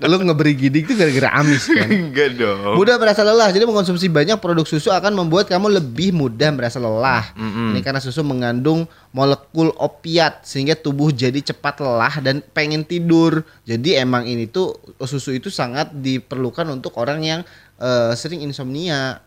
lu 0.08 0.16
ngeberi 0.24 0.54
gidik 0.56 0.88
tuh 0.88 0.96
gara-gara 0.96 1.30
amis 1.42 1.68
kan. 1.68 1.90
Enggak 1.90 2.38
dong. 2.38 2.78
Mudah 2.78 2.96
merasa 2.96 3.22
lelah. 3.26 3.50
Jadi 3.52 3.64
mengkonsumsi 3.68 4.08
banyak 4.08 4.38
produk 4.40 4.64
susu 4.64 4.94
akan 4.94 5.14
membuat 5.18 5.50
kamu 5.52 5.82
lebih 5.82 6.16
mudah 6.16 6.54
merasa 6.54 6.78
lelah. 6.80 7.34
Mm-mm. 7.36 7.76
Ini 7.76 7.82
karena 7.84 8.00
susu 8.00 8.24
mengandung 8.24 8.86
molekul 9.12 9.74
opiat 9.78 10.46
sehingga 10.46 10.78
tubuh 10.78 11.12
jadi 11.12 11.42
cepat 11.42 11.82
lelah 11.84 12.22
dan 12.24 12.40
pengen 12.54 12.86
tidur. 12.88 13.44
Jadi 13.68 13.98
emang 13.98 14.24
ini 14.30 14.48
tuh 14.48 14.78
susu 15.04 15.36
itu 15.36 15.52
sangat 15.52 15.92
diperlukan 15.92 16.70
untuk 16.72 16.96
orang 17.02 17.20
yang 17.26 17.42
eh, 17.82 18.14
sering 18.16 18.46
insomnia. 18.46 19.20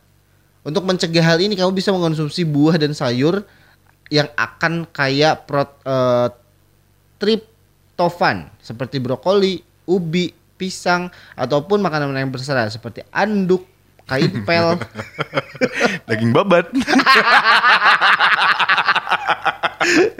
Untuk 0.60 0.84
mencegah 0.84 1.24
hal 1.24 1.40
ini 1.40 1.56
kamu 1.56 1.72
bisa 1.72 1.88
mengkonsumsi 1.88 2.44
buah 2.44 2.76
dan 2.76 2.92
sayur 2.92 3.40
yang 4.12 4.28
akan 4.36 4.84
kaya 4.90 5.38
prot, 5.38 5.70
eh, 5.86 6.28
triptofan 7.20 8.48
seperti 8.60 9.00
brokoli, 9.00 9.62
ubi, 9.90 10.30
pisang 10.54 11.10
ataupun 11.34 11.82
makanan 11.82 12.14
yang 12.14 12.30
berserat 12.30 12.70
seperti 12.70 13.02
anduk, 13.10 13.66
kain 14.06 14.30
pel. 14.46 14.78
Daging 16.06 16.30
babat. 16.30 16.70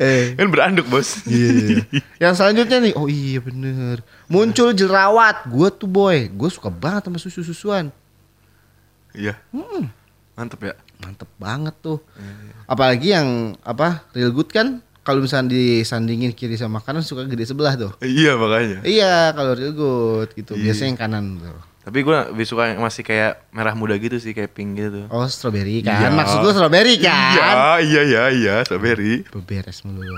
eh. 0.01 0.35
kan 0.35 0.49
beranduk, 0.51 0.89
Bos. 0.91 1.23
Iya. 1.29 1.85
Yang 2.23 2.35
selanjutnya 2.41 2.79
nih, 2.91 2.95
oh 2.97 3.07
iya 3.07 3.39
bener. 3.39 4.03
Muncul 4.27 4.73
jerawat. 4.73 5.47
Gue 5.47 5.69
tuh 5.71 5.87
boy, 5.87 6.27
gue 6.33 6.51
suka 6.51 6.73
banget 6.73 7.07
sama 7.07 7.19
susu-susuan. 7.21 7.93
Iya. 9.13 9.37
Mantep 10.35 10.61
ya. 10.65 10.75
Mantep 11.01 11.29
banget 11.37 11.75
tuh. 11.81 12.01
Apalagi 12.65 13.13
yang 13.13 13.59
apa 13.67 14.05
real 14.17 14.33
good 14.33 14.49
kan 14.49 14.81
kalau 15.11 15.27
misalnya 15.27 15.51
disandingin 15.51 16.31
kiri 16.31 16.55
sama 16.55 16.79
kanan 16.79 17.03
suka 17.03 17.27
gede 17.27 17.51
sebelah 17.51 17.75
tuh. 17.75 17.91
Iya 17.99 18.39
makanya. 18.39 18.87
Iya 18.87 19.35
kalau 19.35 19.59
real 19.59 19.75
good 19.75 20.31
gitu. 20.39 20.55
Iya. 20.55 20.71
Biasanya 20.71 20.89
yang 20.95 21.01
kanan 21.03 21.25
tuh. 21.43 21.59
Tapi 21.81 22.07
gue 22.07 22.19
lebih 22.31 22.47
suka 22.47 22.71
yang 22.71 22.85
masih 22.87 23.03
kayak 23.03 23.51
merah 23.51 23.75
muda 23.75 23.99
gitu 23.99 24.15
sih, 24.23 24.31
kayak 24.31 24.55
pink 24.55 24.79
gitu. 24.79 25.11
Oh 25.11 25.27
strawberry 25.27 25.83
kan? 25.83 25.99
Iya. 25.99 26.09
Maksud 26.15 26.39
lu 26.47 26.55
strawberry 26.55 26.95
kan? 27.03 27.35
Iya, 27.35 27.83
iya, 27.83 28.01
iya, 28.07 28.23
iya, 28.31 28.55
strawberry. 28.63 29.27
Beberes 29.35 29.83
mulu 29.83 30.07
lu. 30.07 30.17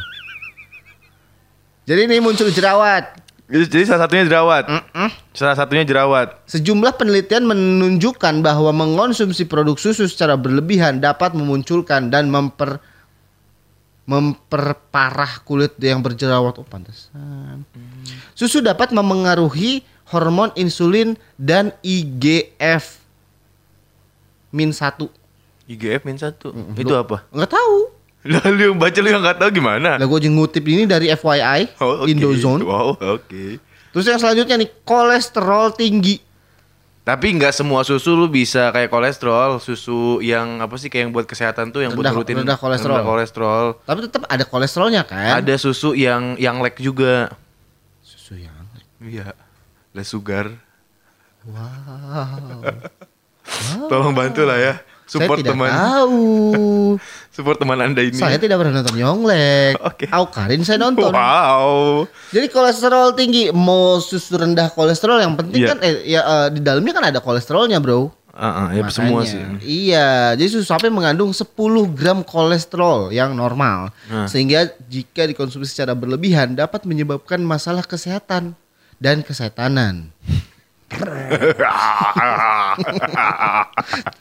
Jadi 1.89 2.13
ini 2.13 2.21
muncul 2.21 2.53
jerawat. 2.53 3.17
Jadi, 3.49 3.65
jadi 3.73 3.85
salah 3.89 4.05
satunya 4.05 4.25
jerawat. 4.29 4.65
Salah 5.33 5.57
satunya 5.57 5.85
jerawat. 5.89 6.45
Sejumlah 6.51 6.99
penelitian 7.01 7.49
menunjukkan 7.49 8.45
bahwa 8.45 8.75
mengonsumsi 8.75 9.49
produk 9.49 9.79
susu 9.79 10.05
secara 10.11 10.37
berlebihan 10.37 11.01
dapat 11.01 11.33
memunculkan 11.33 12.13
dan 12.13 12.29
memper 12.29 12.83
memperparah 14.05 15.41
kulit 15.47 15.79
yang 15.79 16.03
berjerawat. 16.03 16.59
Oh, 16.59 16.67
pantesan. 16.67 17.63
Susu 18.35 18.59
dapat 18.59 18.91
memengaruhi 18.91 19.87
hormon 20.11 20.51
insulin 20.59 21.15
dan 21.39 21.71
IGF 21.81 23.01
min 24.53 24.75
1. 24.75 25.07
IGF 25.71 26.03
min 26.05 26.19
satu. 26.19 26.53
Itu 26.75 26.93
apa? 26.99 27.25
Enggak 27.33 27.55
tahu. 27.55 27.77
Lalu 28.23 28.71
yang 28.71 28.79
baca 28.79 28.99
lu 29.03 29.09
yang 29.11 29.23
nggak 29.23 29.39
tahu 29.43 29.51
gimana? 29.51 29.99
Lah 29.99 30.07
gue 30.07 30.19
ngutip 30.31 30.63
ini 30.63 30.87
dari 30.87 31.11
FYI 31.11 31.83
Oh, 31.83 32.07
oke. 32.07 32.11
Indozone. 32.11 32.63
Wow, 32.63 32.95
oke. 32.95 33.59
Terus 33.93 34.07
yang 34.07 34.21
selanjutnya 34.23 34.57
nih 34.63 34.71
kolesterol 34.87 35.75
tinggi. 35.75 36.23
Tapi 37.03 37.35
nggak 37.35 37.51
semua 37.51 37.83
susu 37.83 38.15
lu 38.15 38.27
bisa 38.27 38.71
kayak 38.71 38.87
kolesterol, 38.87 39.59
susu 39.59 40.21
yang 40.21 40.63
apa 40.63 40.75
sih 40.77 40.87
kayak 40.87 41.03
yang 41.03 41.13
buat 41.13 41.27
kesehatan 41.27 41.69
tuh 41.69 41.83
yang 41.83 41.91
buat 41.93 42.07
Rendah- 42.07 42.15
nurutin 42.15 42.37
rendah 42.39 42.55
kolesterol. 42.55 42.95
rendah 42.95 43.07
kolesterol. 43.09 43.65
Tapi 43.83 43.99
tetap 44.03 44.23
ada 44.25 44.45
kolesterolnya 44.45 45.03
kan? 45.03 45.43
Ada 45.43 45.59
susu 45.59 45.93
yang 45.93 46.39
yang 46.39 46.63
lek 46.63 46.79
juga. 46.79 47.35
Susu 48.01 48.39
yang 48.39 48.55
Iya. 48.99 49.35
Less 49.91 50.09
sugar. 50.09 50.55
Wow. 51.43 52.63
Tolong 53.91 54.15
bantu 54.15 54.47
lah 54.47 54.55
ya. 54.57 54.75
Support 55.05 55.43
saya 55.43 55.45
tidak 55.45 55.53
teman. 55.53 55.71
tahu. 55.75 56.23
Support 57.37 57.61
teman 57.61 57.79
Anda 57.79 58.03
ini. 58.03 58.17
Saya 58.17 58.37
tidak 58.37 58.61
pernah 58.61 58.81
nonton 58.81 58.97
Yonglek. 58.97 59.79
Oke. 59.89 60.05
Aukarin 60.09 60.63
saya 60.63 60.81
nonton. 60.81 61.13
Wow. 61.13 62.05
Jadi 62.31 62.47
kolesterol 62.49 63.15
tinggi, 63.15 63.49
mau 63.53 63.97
susu 63.99 64.35
rendah 64.35 64.73
kolesterol 64.73 65.21
yang 65.21 65.35
penting 65.37 65.63
Iya. 65.63 65.69
kan 65.73 65.79
eh, 65.81 65.95
ya 66.07 66.21
eh, 66.21 66.49
di 66.53 66.61
dalamnya 66.61 66.93
kan 66.93 67.05
ada 67.09 67.21
kolesterolnya, 67.21 67.79
Bro. 67.79 68.11
Ah, 68.33 68.49
ah, 68.65 68.69
ya 68.73 68.81
Makanya. 68.81 68.97
semua 68.97 69.21
sih. 69.29 69.45
Iya, 69.61 70.33
jadi 70.41 70.49
susu 70.49 70.65
sapi 70.65 70.89
mengandung 70.89 71.37
10 71.37 71.53
gram 71.93 72.25
kolesterol 72.25 73.13
yang 73.13 73.37
normal. 73.37 73.93
Nah. 74.09 74.25
Sehingga 74.25 74.73
jika 74.89 75.29
dikonsumsi 75.29 75.69
secara 75.69 75.93
berlebihan 75.93 76.57
dapat 76.57 76.89
menyebabkan 76.89 77.45
masalah 77.45 77.85
kesehatan 77.85 78.57
dan 78.97 79.21
kesehatanan. 79.21 80.09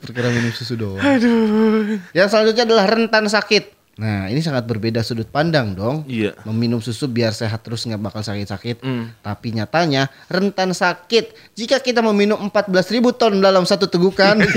Perkara 0.06 0.28
minum 0.32 0.52
susu 0.56 0.78
doang. 0.78 1.02
Yang 2.16 2.28
selanjutnya 2.32 2.64
adalah 2.68 2.86
rentan 2.88 3.26
sakit. 3.28 3.81
Nah, 4.02 4.26
ini 4.26 4.42
sangat 4.42 4.66
berbeda 4.66 5.06
sudut 5.06 5.30
pandang 5.30 5.78
dong. 5.78 6.02
Iya. 6.10 6.34
Meminum 6.50 6.82
susu 6.82 7.06
biar 7.06 7.38
sehat 7.38 7.62
terus 7.62 7.86
nggak 7.86 8.02
bakal 8.02 8.26
sakit-sakit. 8.26 8.82
Hmm. 8.82 9.14
Tapi 9.22 9.54
nyatanya 9.54 10.10
rentan 10.26 10.74
sakit 10.74 11.54
jika 11.54 11.78
kita 11.78 12.02
meminum 12.02 12.42
14.000 12.42 12.98
ton 13.14 13.38
dalam 13.38 13.62
satu 13.62 13.86
tegukan. 13.86 14.42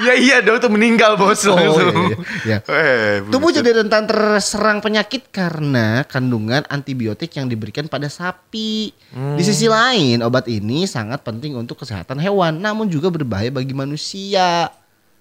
Iya 0.00 0.14
iya 0.16 0.36
dong 0.38 0.62
tuh 0.62 0.70
meninggal 0.70 1.18
bos 1.18 1.42
Oh, 1.44 1.58
langsung. 1.58 2.14
iya, 2.46 2.58
iya. 2.58 2.58
Eh, 2.70 3.26
Tubuh 3.26 3.50
jadi 3.50 3.74
rentan 3.74 4.06
terserang 4.06 4.78
penyakit 4.78 5.28
karena 5.28 6.06
kandungan 6.06 6.62
antibiotik 6.70 7.34
yang 7.34 7.50
diberikan 7.50 7.90
pada 7.90 8.06
sapi. 8.06 8.94
Di 9.10 9.42
sisi 9.42 9.66
lain, 9.66 10.22
obat 10.22 10.46
ini 10.46 10.86
sangat 10.86 11.26
penting 11.26 11.58
untuk 11.58 11.82
kesehatan 11.82 12.22
hewan, 12.22 12.62
namun 12.62 12.86
juga 12.86 13.10
berbahaya 13.10 13.50
bagi 13.50 13.74
manusia. 13.74 14.70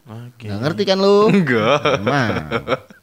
Oke. 0.05 0.45
Nggak 0.45 0.59
ngerti 0.61 0.83
kan 0.85 0.97
lu? 1.01 1.33
Enggak. 1.33 1.79
Emang. 1.97 2.33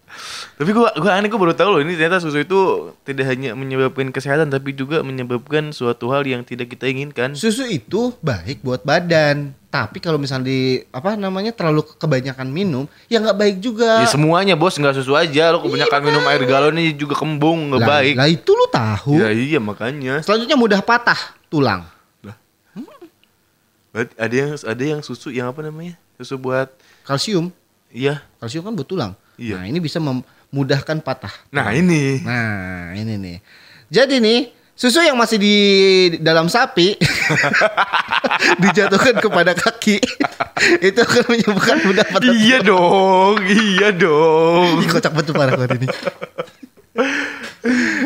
Tapi 0.57 0.73
gua 0.73 0.89
gua 0.97 1.21
aneh 1.21 1.29
gua 1.29 1.37
baru 1.37 1.53
tahu 1.53 1.69
loh 1.69 1.81
ini 1.85 2.01
ternyata 2.01 2.17
susu 2.17 2.41
itu 2.41 2.89
tidak 3.05 3.29
hanya 3.29 3.53
menyebabkan 3.53 4.09
kesehatan 4.09 4.49
tapi 4.49 4.73
juga 4.73 5.05
menyebabkan 5.05 5.69
suatu 5.69 6.09
hal 6.09 6.25
yang 6.25 6.49
tidak 6.49 6.73
kita 6.73 6.89
inginkan. 6.89 7.37
Susu 7.37 7.69
itu 7.69 8.17
baik 8.25 8.65
buat 8.65 8.81
badan. 8.81 9.53
Tapi 9.69 10.01
kalau 10.01 10.17
misalnya 10.17 10.49
di 10.49 10.81
apa 10.89 11.13
namanya 11.21 11.53
terlalu 11.53 11.85
kebanyakan 12.01 12.49
minum, 12.49 12.89
ya 13.13 13.21
nggak 13.21 13.37
baik 13.37 13.57
juga. 13.61 14.01
Ya 14.01 14.09
semuanya 14.09 14.57
bos 14.57 14.81
nggak 14.81 14.97
susu 14.97 15.13
aja 15.13 15.53
lo 15.53 15.61
kebanyakan 15.61 16.01
minum 16.01 16.25
air 16.25 16.43
galon 16.49 16.73
ini 16.81 16.97
juga 16.97 17.13
kembung 17.21 17.69
nggak 17.77 17.83
Lah- 17.85 17.91
baik. 18.01 18.15
Lah 18.17 18.29
itu 18.33 18.51
lu 18.57 18.67
tahu. 18.73 19.21
Ya 19.21 19.29
iya 19.37 19.61
makanya. 19.61 20.25
Selanjutnya 20.25 20.57
mudah 20.57 20.81
patah 20.81 21.37
tulang. 21.53 21.85
Berarti 23.97 24.13
ada 24.21 24.35
yang 24.37 24.51
ada 24.57 24.85
yang 24.85 25.01
susu 25.01 25.29
yang 25.33 25.49
apa 25.53 25.61
namanya? 25.65 25.97
Susu 26.21 26.37
buat 26.37 26.69
Kalsium, 27.05 27.49
iya. 27.89 28.25
kalsium 28.41 28.65
kan 28.65 28.77
buat 28.77 28.85
tulang. 28.85 29.13
Iya. 29.41 29.57
Nah, 29.61 29.65
ini 29.69 29.81
bisa 29.81 29.97
memudahkan 30.51 31.03
patah. 31.03 31.33
Nah 31.51 31.73
ini. 31.75 32.23
Nah, 32.23 32.95
ini 32.95 33.15
nih. 33.19 33.39
Jadi 33.91 34.19
nih, 34.19 34.41
susu 34.77 35.01
yang 35.01 35.17
masih 35.17 35.41
di 35.41 35.57
dalam 36.21 36.53
sapi 36.53 37.01
dijatuhkan 38.63 39.17
kepada 39.25 39.57
kaki 39.57 39.97
itu 40.89 40.99
akan 41.01 41.25
menyebabkan 41.33 41.77
mudah 41.87 42.05
patah. 42.05 42.35
iya 42.35 42.59
dong, 42.61 43.41
iya 43.47 43.89
dong. 43.95 44.85
Ih, 44.85 44.89
kocak 44.91 45.13
betul 45.17 45.33
parah 45.33 45.57
banget 45.57 45.81
ini. 45.81 45.89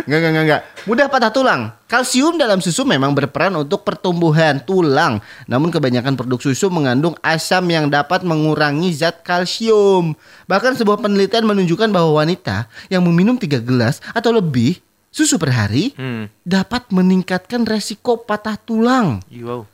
Enggak, 0.07 0.19
enggak, 0.19 0.31
enggak, 0.31 0.45
enggak. 0.45 0.63
Mudah 0.87 1.07
patah 1.11 1.33
tulang. 1.33 1.61
Kalsium 1.91 2.39
dalam 2.39 2.63
susu 2.63 2.87
memang 2.87 3.13
berperan 3.13 3.53
untuk 3.59 3.83
pertumbuhan 3.83 4.63
tulang. 4.63 5.19
Namun 5.45 5.69
kebanyakan 5.69 6.15
produk 6.15 6.39
susu 6.39 6.71
mengandung 6.71 7.19
asam 7.21 7.67
yang 7.69 7.91
dapat 7.91 8.23
mengurangi 8.23 8.95
zat 8.95 9.21
kalsium. 9.27 10.15
Bahkan 10.47 10.79
sebuah 10.79 11.03
penelitian 11.03 11.45
menunjukkan 11.45 11.91
bahwa 11.91 12.23
wanita 12.23 12.71
yang 12.89 13.03
meminum 13.05 13.37
3 13.37 13.61
gelas 13.61 13.99
atau 14.15 14.31
lebih 14.31 14.79
susu 15.11 15.37
per 15.43 15.51
hari 15.51 15.91
Hmm. 15.99 16.31
dapat 16.47 16.87
meningkatkan 16.95 17.67
resiko 17.67 18.23
patah 18.23 18.55
tulang. 18.55 19.19
Wow. 19.29 19.67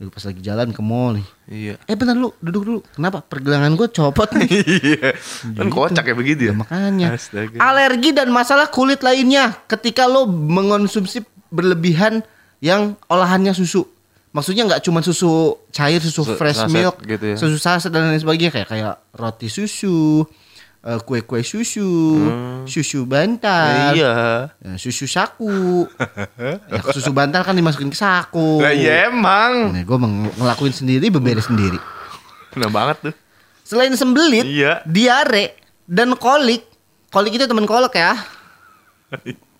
Pas 0.00 0.24
lagi 0.24 0.40
jalan 0.40 0.72
ke 0.72 0.80
mall 0.80 1.20
nih. 1.20 1.26
Iya. 1.44 1.74
Eh 1.84 1.92
bentar 1.92 2.16
lu, 2.16 2.32
duduk 2.40 2.62
dulu. 2.64 2.80
Kenapa? 2.96 3.20
Pergelangan 3.20 3.76
gue 3.76 3.88
copot 3.92 4.28
nih. 4.32 4.48
Iya. 4.80 5.12
Kan 5.52 5.68
kocak 5.68 6.04
ya 6.08 6.14
begitu 6.16 6.48
ya. 6.48 6.52
Ya, 6.52 6.56
makanya. 6.56 7.06
Astaga. 7.12 7.60
Alergi 7.60 8.16
dan 8.16 8.32
masalah 8.32 8.72
kulit 8.72 9.04
lainnya 9.04 9.52
ketika 9.68 10.08
lo 10.08 10.24
mengonsumsi 10.24 11.20
berlebihan 11.52 12.24
yang 12.64 12.96
olahannya 13.06 13.52
susu. 13.52 13.84
Maksudnya 14.30 14.62
nggak 14.64 14.80
cuma 14.86 15.02
susu 15.02 15.58
cair, 15.68 15.98
susu 16.00 16.22
Su- 16.22 16.38
fresh 16.38 16.62
saset 16.62 16.70
milk, 16.72 16.96
gitu 17.02 17.34
ya. 17.34 17.36
susu 17.36 17.58
saset 17.58 17.90
dan 17.90 18.08
lain 18.08 18.22
sebagainya 18.22 18.54
kayak 18.54 18.68
kayak 18.70 18.94
roti 19.12 19.50
susu, 19.50 20.22
eh, 20.80 21.00
kue-kue 21.00 21.40
susu, 21.40 22.16
susu 22.64 23.04
bantal, 23.04 23.92
Hmm. 23.92 23.96
Iya. 23.96 24.14
eh, 24.64 24.76
susu 24.76 25.04
saku. 25.04 25.84
ya, 26.66 26.80
susu 26.88 27.12
bantal 27.12 27.44
kan 27.44 27.52
dimasukin 27.52 27.88
ke 27.88 27.96
saku. 27.96 28.60
Lah 28.60 28.72
iya 28.72 29.08
emang. 29.08 29.76
Nah, 29.76 29.82
gue 29.82 29.98
ngelakuin 30.36 30.72
sendiri, 30.72 31.08
beberes 31.08 31.46
sendiri. 31.46 31.76
Benar 32.50 32.70
banget 32.70 32.96
tuh. 33.10 33.14
Selain 33.62 33.92
sembelit, 33.94 34.42
Iya. 34.42 34.82
diare 34.82 35.54
dan 35.84 36.16
kolik. 36.16 36.66
Kolik 37.08 37.36
itu 37.36 37.44
teman 37.44 37.66
kolok 37.66 37.94
ya. 37.94 38.14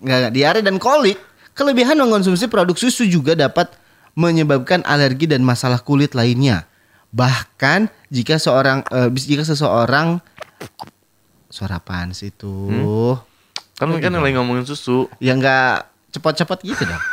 Enggak, 0.01 0.17
enggak, 0.17 0.33
diare 0.33 0.59
dan 0.59 0.75
kolik. 0.75 1.19
Kelebihan 1.51 1.99
mengonsumsi 1.99 2.47
produk 2.47 2.73
susu 2.73 3.03
juga 3.03 3.35
dapat 3.35 3.67
menyebabkan 4.11 4.81
alergi 4.83 5.27
dan 5.27 5.43
masalah 5.43 5.79
kulit 5.79 6.15
lainnya. 6.15 6.63
Bahkan 7.11 7.91
jika 8.07 8.39
seorang 8.39 8.83
eh, 8.87 9.11
jika 9.11 9.43
seseorang 9.43 10.23
suara 11.51 11.77
apaan 11.77 12.15
sih 12.15 12.31
itu? 12.31 12.55
Kan 13.75 13.91
kan 13.99 14.11
lagi 14.15 14.35
ngomongin 14.39 14.63
susu. 14.63 15.11
Ya 15.19 15.35
enggak 15.35 15.85
cepat-cepat 16.09 16.63
gitu 16.63 16.83
dong. 16.83 17.03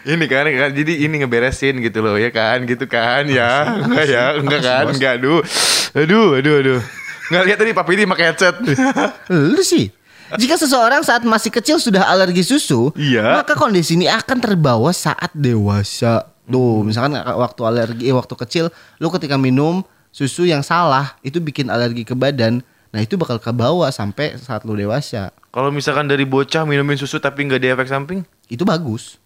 Ini 0.00 0.24
kan, 0.32 0.48
kan 0.48 0.70
jadi 0.72 1.04
ini 1.04 1.20
ngeberesin 1.20 1.76
gitu 1.84 2.00
loh 2.00 2.16
ya 2.16 2.32
kan 2.32 2.64
gitu 2.64 2.88
kan 2.88 3.28
ya 3.28 3.68
enggak 3.84 4.06
ya 4.08 4.24
enggak 4.32 4.60
kan 4.64 4.84
enggak 4.96 5.12
aduh 5.20 5.44
aduh 5.92 6.40
aduh 6.40 6.54
aduh 6.56 6.80
nggak 7.28 7.42
lihat 7.44 7.58
tadi 7.60 7.76
papi 7.76 8.00
ini 8.00 8.04
pakai 8.08 8.32
headset 8.32 8.56
Lu 9.54 9.60
sih. 9.60 9.92
Jika 10.30 10.54
seseorang 10.54 11.02
saat 11.02 11.26
masih 11.26 11.50
kecil 11.50 11.82
sudah 11.82 12.06
alergi 12.06 12.46
susu, 12.46 12.94
Iya. 12.94 13.42
maka 13.42 13.58
kondisi 13.58 13.98
ini 13.98 14.06
akan 14.06 14.38
terbawa 14.38 14.94
saat 14.94 15.34
dewasa. 15.34 16.22
Tuh, 16.46 16.86
misalkan 16.86 17.18
waktu 17.18 17.60
alergi, 17.66 18.04
eh, 18.06 18.14
waktu 18.14 18.34
kecil, 18.38 18.64
lu 19.02 19.10
ketika 19.10 19.34
minum 19.34 19.82
susu 20.10 20.46
yang 20.46 20.62
salah, 20.62 21.16
itu 21.22 21.38
bikin 21.38 21.70
alergi 21.70 22.02
ke 22.02 22.14
badan. 22.14 22.62
Nah, 22.90 23.00
itu 23.00 23.14
bakal 23.14 23.38
kebawa 23.38 23.90
sampai 23.94 24.34
saat 24.36 24.66
lu 24.66 24.74
dewasa. 24.74 25.30
Kalau 25.54 25.70
misalkan 25.70 26.10
dari 26.10 26.26
bocah 26.26 26.66
minumin 26.66 26.98
susu 26.98 27.22
tapi 27.22 27.46
nggak 27.46 27.62
ada 27.62 27.68
efek 27.78 27.88
samping? 27.90 28.20
Itu 28.50 28.66
bagus. 28.66 29.18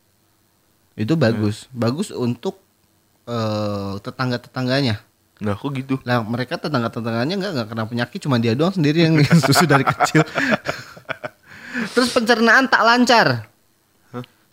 Itu 0.96 1.16
bagus. 1.16 1.68
Bagus 1.72 2.12
untuk 2.12 2.60
eh, 3.24 3.94
tetangga-tetangganya. 4.04 5.00
Nah, 5.42 5.56
kok 5.56 5.72
gitu? 5.74 5.98
Lah 6.04 6.22
mereka 6.22 6.60
tetangga-tetangganya 6.60 7.34
nggak 7.40 7.52
nggak 7.56 7.68
kena 7.72 7.84
penyakit, 7.88 8.18
cuma 8.22 8.36
dia 8.38 8.52
doang 8.52 8.72
sendiri 8.72 9.08
yang 9.08 9.16
minum 9.16 9.40
susu 9.40 9.64
dari 9.72 9.82
kecil. 9.82 10.22
Terus 11.96 12.08
pencernaan 12.12 12.68
tak 12.68 12.84
lancar. 12.84 13.26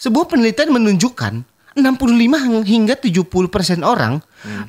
Sebuah 0.02 0.26
penelitian 0.26 0.74
menunjukkan 0.74 1.34
65 1.78 2.66
hingga 2.66 2.96
70% 2.98 3.86
orang 3.86 4.18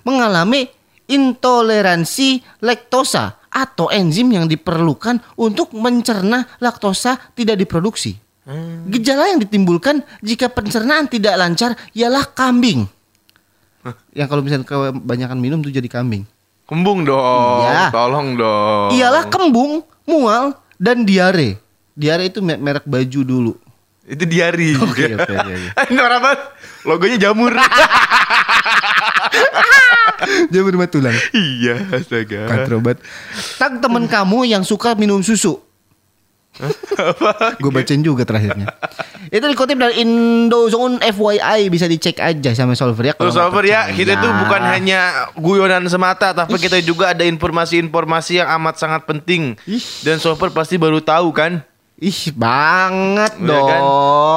mengalami 0.04 0.68
intoleransi 1.07 2.61
laktosa 2.61 3.38
atau 3.48 3.92
enzim 3.92 4.32
yang 4.32 4.48
diperlukan 4.48 5.20
untuk 5.36 5.76
mencerna 5.76 6.48
laktosa 6.59 7.20
tidak 7.36 7.61
diproduksi. 7.61 8.16
Gejala 8.90 9.30
yang 9.30 9.38
ditimbulkan 9.38 10.03
jika 10.18 10.50
pencernaan 10.50 11.07
tidak 11.07 11.38
lancar 11.38 11.78
ialah 11.94 12.26
kambing. 12.32 12.90
Yang 14.14 14.28
kalau 14.30 14.42
misalnya 14.42 14.66
kebanyakan 14.66 15.38
minum 15.38 15.59
tuh 15.62 15.70
jadi 15.70 15.86
kambing. 15.86 16.26
Kembung 16.66 17.05
dong. 17.05 17.66
Iya. 17.66 17.90
Tolong 17.92 18.34
dong. 18.34 18.88
Ialah 18.96 19.24
kembung, 19.28 19.84
mual, 20.09 20.57
dan 20.80 21.05
diare. 21.05 21.61
Diare 21.92 22.32
itu 22.32 22.40
me- 22.40 22.57
merek 22.57 22.88
baju 22.88 23.20
dulu. 23.22 23.53
Itu 24.03 24.26
diari. 24.26 24.74
Oke, 24.74 25.14
oke, 25.14 25.34
oke, 25.38 25.55
banget. 25.94 26.38
Logonya 26.82 27.18
jamur. 27.20 27.53
Jamur 30.53 30.76
mah 30.76 30.86
tulang. 30.86 31.16
iya, 31.32 31.80
astaga. 31.90 32.44
Katrobat. 32.46 33.00
Tag 33.57 33.80
temen 33.80 34.05
kamu 34.07 34.44
yang 34.46 34.62
suka 34.62 34.92
minum 34.92 35.18
susu. 35.20 35.57
Gue 37.57 37.72
bacain 37.72 37.98
juga 37.98 38.22
terakhirnya. 38.22 38.68
Itu 39.26 39.40
dikutip 39.42 39.72
dari 39.74 40.05
Indozone 40.05 41.00
FYI 41.00 41.72
bisa 41.72 41.88
dicek 41.88 42.20
aja 42.20 42.53
sama 42.53 42.76
Solver 42.76 43.00
ya. 43.03 43.14
kalau 43.14 43.32
Solver 43.32 43.64
ya, 43.64 43.88
kita 43.88 44.20
tuh 44.20 44.28
bukan 44.36 44.61
hanya 44.62 45.00
guyonan 45.34 45.88
semata, 45.88 46.36
tapi 46.36 46.61
kita 46.61 46.76
juga 46.78 47.16
ada 47.16 47.24
informasi-informasi 47.24 48.44
yang 48.44 48.53
amat 48.61 48.76
sangat 48.76 49.09
penting. 49.09 49.57
Dan 50.05 50.20
Solver 50.20 50.53
pasti 50.53 50.76
baru 50.76 51.00
tahu 51.00 51.32
kan? 51.32 51.64
Ih 51.96 52.34
banget 52.34 53.32
Ya 53.38 53.46
dong. 53.48 53.64
kan? 53.64 53.80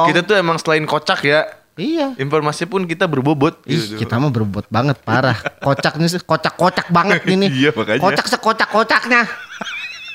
Kita 0.08 0.20
tuh 0.24 0.36
emang 0.38 0.56
selain 0.56 0.88
kocak 0.88 1.20
ya, 1.20 1.44
Iya. 1.76 2.16
informasi 2.16 2.64
pun 2.64 2.88
kita 2.88 3.04
berbobot. 3.04 3.60
Ih, 3.68 3.76
gitu. 3.76 4.00
kita 4.00 4.16
mah 4.16 4.32
berbobot 4.32 4.64
banget 4.72 4.96
parah. 5.04 5.36
Kocaknya 5.60 6.08
sih 6.08 6.20
kocak-kocak 6.24 6.88
banget 6.88 7.20
ini. 7.28 7.46
Iya, 7.56 7.70
makanya. 7.76 8.00
Kocak 8.00 8.26
sekocak-kocaknya. 8.32 9.22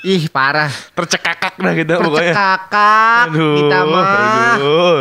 Ih, 0.02 0.26
parah. 0.26 0.66
tercekakak 0.98 1.54
dah 1.62 1.74
kita 1.78 2.02
pokoknya. 2.02 2.34
Tercekakak 2.34 3.26
kita 3.38 3.78
mah. 3.86 4.06
aduh. 4.58 4.98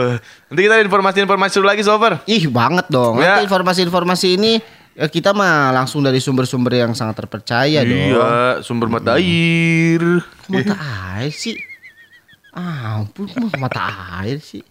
Nanti 0.53 0.62
kita 0.62 0.74
ada 0.78 0.86
informasi-informasi 0.86 1.53
dulu 1.57 1.68
lagi, 1.74 1.82
Solver. 1.82 2.14
Ih, 2.30 2.45
banget 2.45 2.86
dong. 2.93 3.18
Ya. 3.18 3.41
Nanti 3.41 3.49
informasi-informasi 3.49 4.28
ini 4.38 4.62
eh, 4.93 5.09
kita 5.09 5.34
mah 5.34 5.74
langsung 5.74 6.05
dari 6.05 6.22
sumber-sumber 6.22 6.78
yang 6.78 6.93
sangat 6.93 7.18
terpercaya 7.26 7.82
dong. 7.82 7.97
Iya, 8.14 8.62
sumber 8.62 8.93
mata 8.93 9.18
air. 9.18 10.22
Kok 10.45 10.53
Mata 10.53 10.78
air 11.18 11.34
sih. 11.34 11.57
Ah, 12.53 13.01
ampun, 13.01 13.26
mata 13.57 13.82
air 14.22 14.38
sih. 14.38 14.62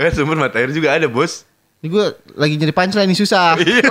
Eh, 0.00 0.08
sumber 0.16 0.40
mata 0.40 0.56
air 0.56 0.72
juga 0.72 0.96
ada, 0.96 1.04
Bos. 1.04 1.44
Ini 1.84 1.92
gue 1.92 2.04
lagi 2.32 2.56
nyari 2.56 2.72
punchline 2.72 3.08
ini 3.12 3.16
susah. 3.16 3.52
Iya. 3.60 3.84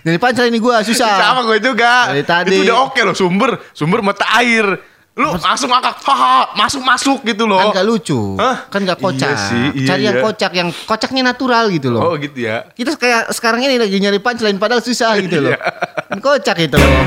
nyari 0.04 0.16
punchline 0.16 0.48
ini 0.48 0.60
gue 0.64 0.76
susah. 0.88 1.20
Sama 1.20 1.44
gue 1.44 1.60
juga. 1.60 2.08
Dari 2.08 2.24
tadi. 2.24 2.56
Itu 2.56 2.64
udah 2.64 2.88
oke 2.88 3.00
loh, 3.04 3.12
sumber 3.12 3.60
sumber 3.76 4.00
mata 4.00 4.24
air. 4.40 4.64
Lu 5.12 5.36
langsung 5.36 5.68
ngakak, 5.68 6.00
haha, 6.00 6.56
masuk-masuk 6.56 7.20
gitu 7.28 7.44
loh. 7.44 7.60
Kan 7.60 7.76
gak 7.76 7.84
lucu. 7.84 8.20
Hah? 8.40 8.56
Kan 8.72 8.88
gak 8.88 8.96
kocak. 8.96 9.28
Iya 9.28 9.36
sih, 9.52 9.64
iya, 9.84 9.88
Cari 9.92 10.02
yang 10.08 10.16
iya. 10.16 10.24
kocak, 10.24 10.52
yang 10.56 10.68
kocaknya 10.72 11.22
natural 11.28 11.68
gitu 11.68 11.92
loh. 11.92 12.00
Oh 12.00 12.12
gitu 12.16 12.40
ya. 12.40 12.64
Kita 12.72 12.96
kayak 12.96 13.28
sekarang 13.36 13.60
ini 13.60 13.76
lagi 13.76 14.00
nyari 14.00 14.16
punchline 14.22 14.56
padahal 14.56 14.80
susah 14.80 15.20
gitu 15.20 15.36
loh. 15.44 15.52
Iya. 15.60 15.60
Kan 16.08 16.18
Kocak 16.24 16.56
itu 16.62 16.76
loh. 16.80 17.04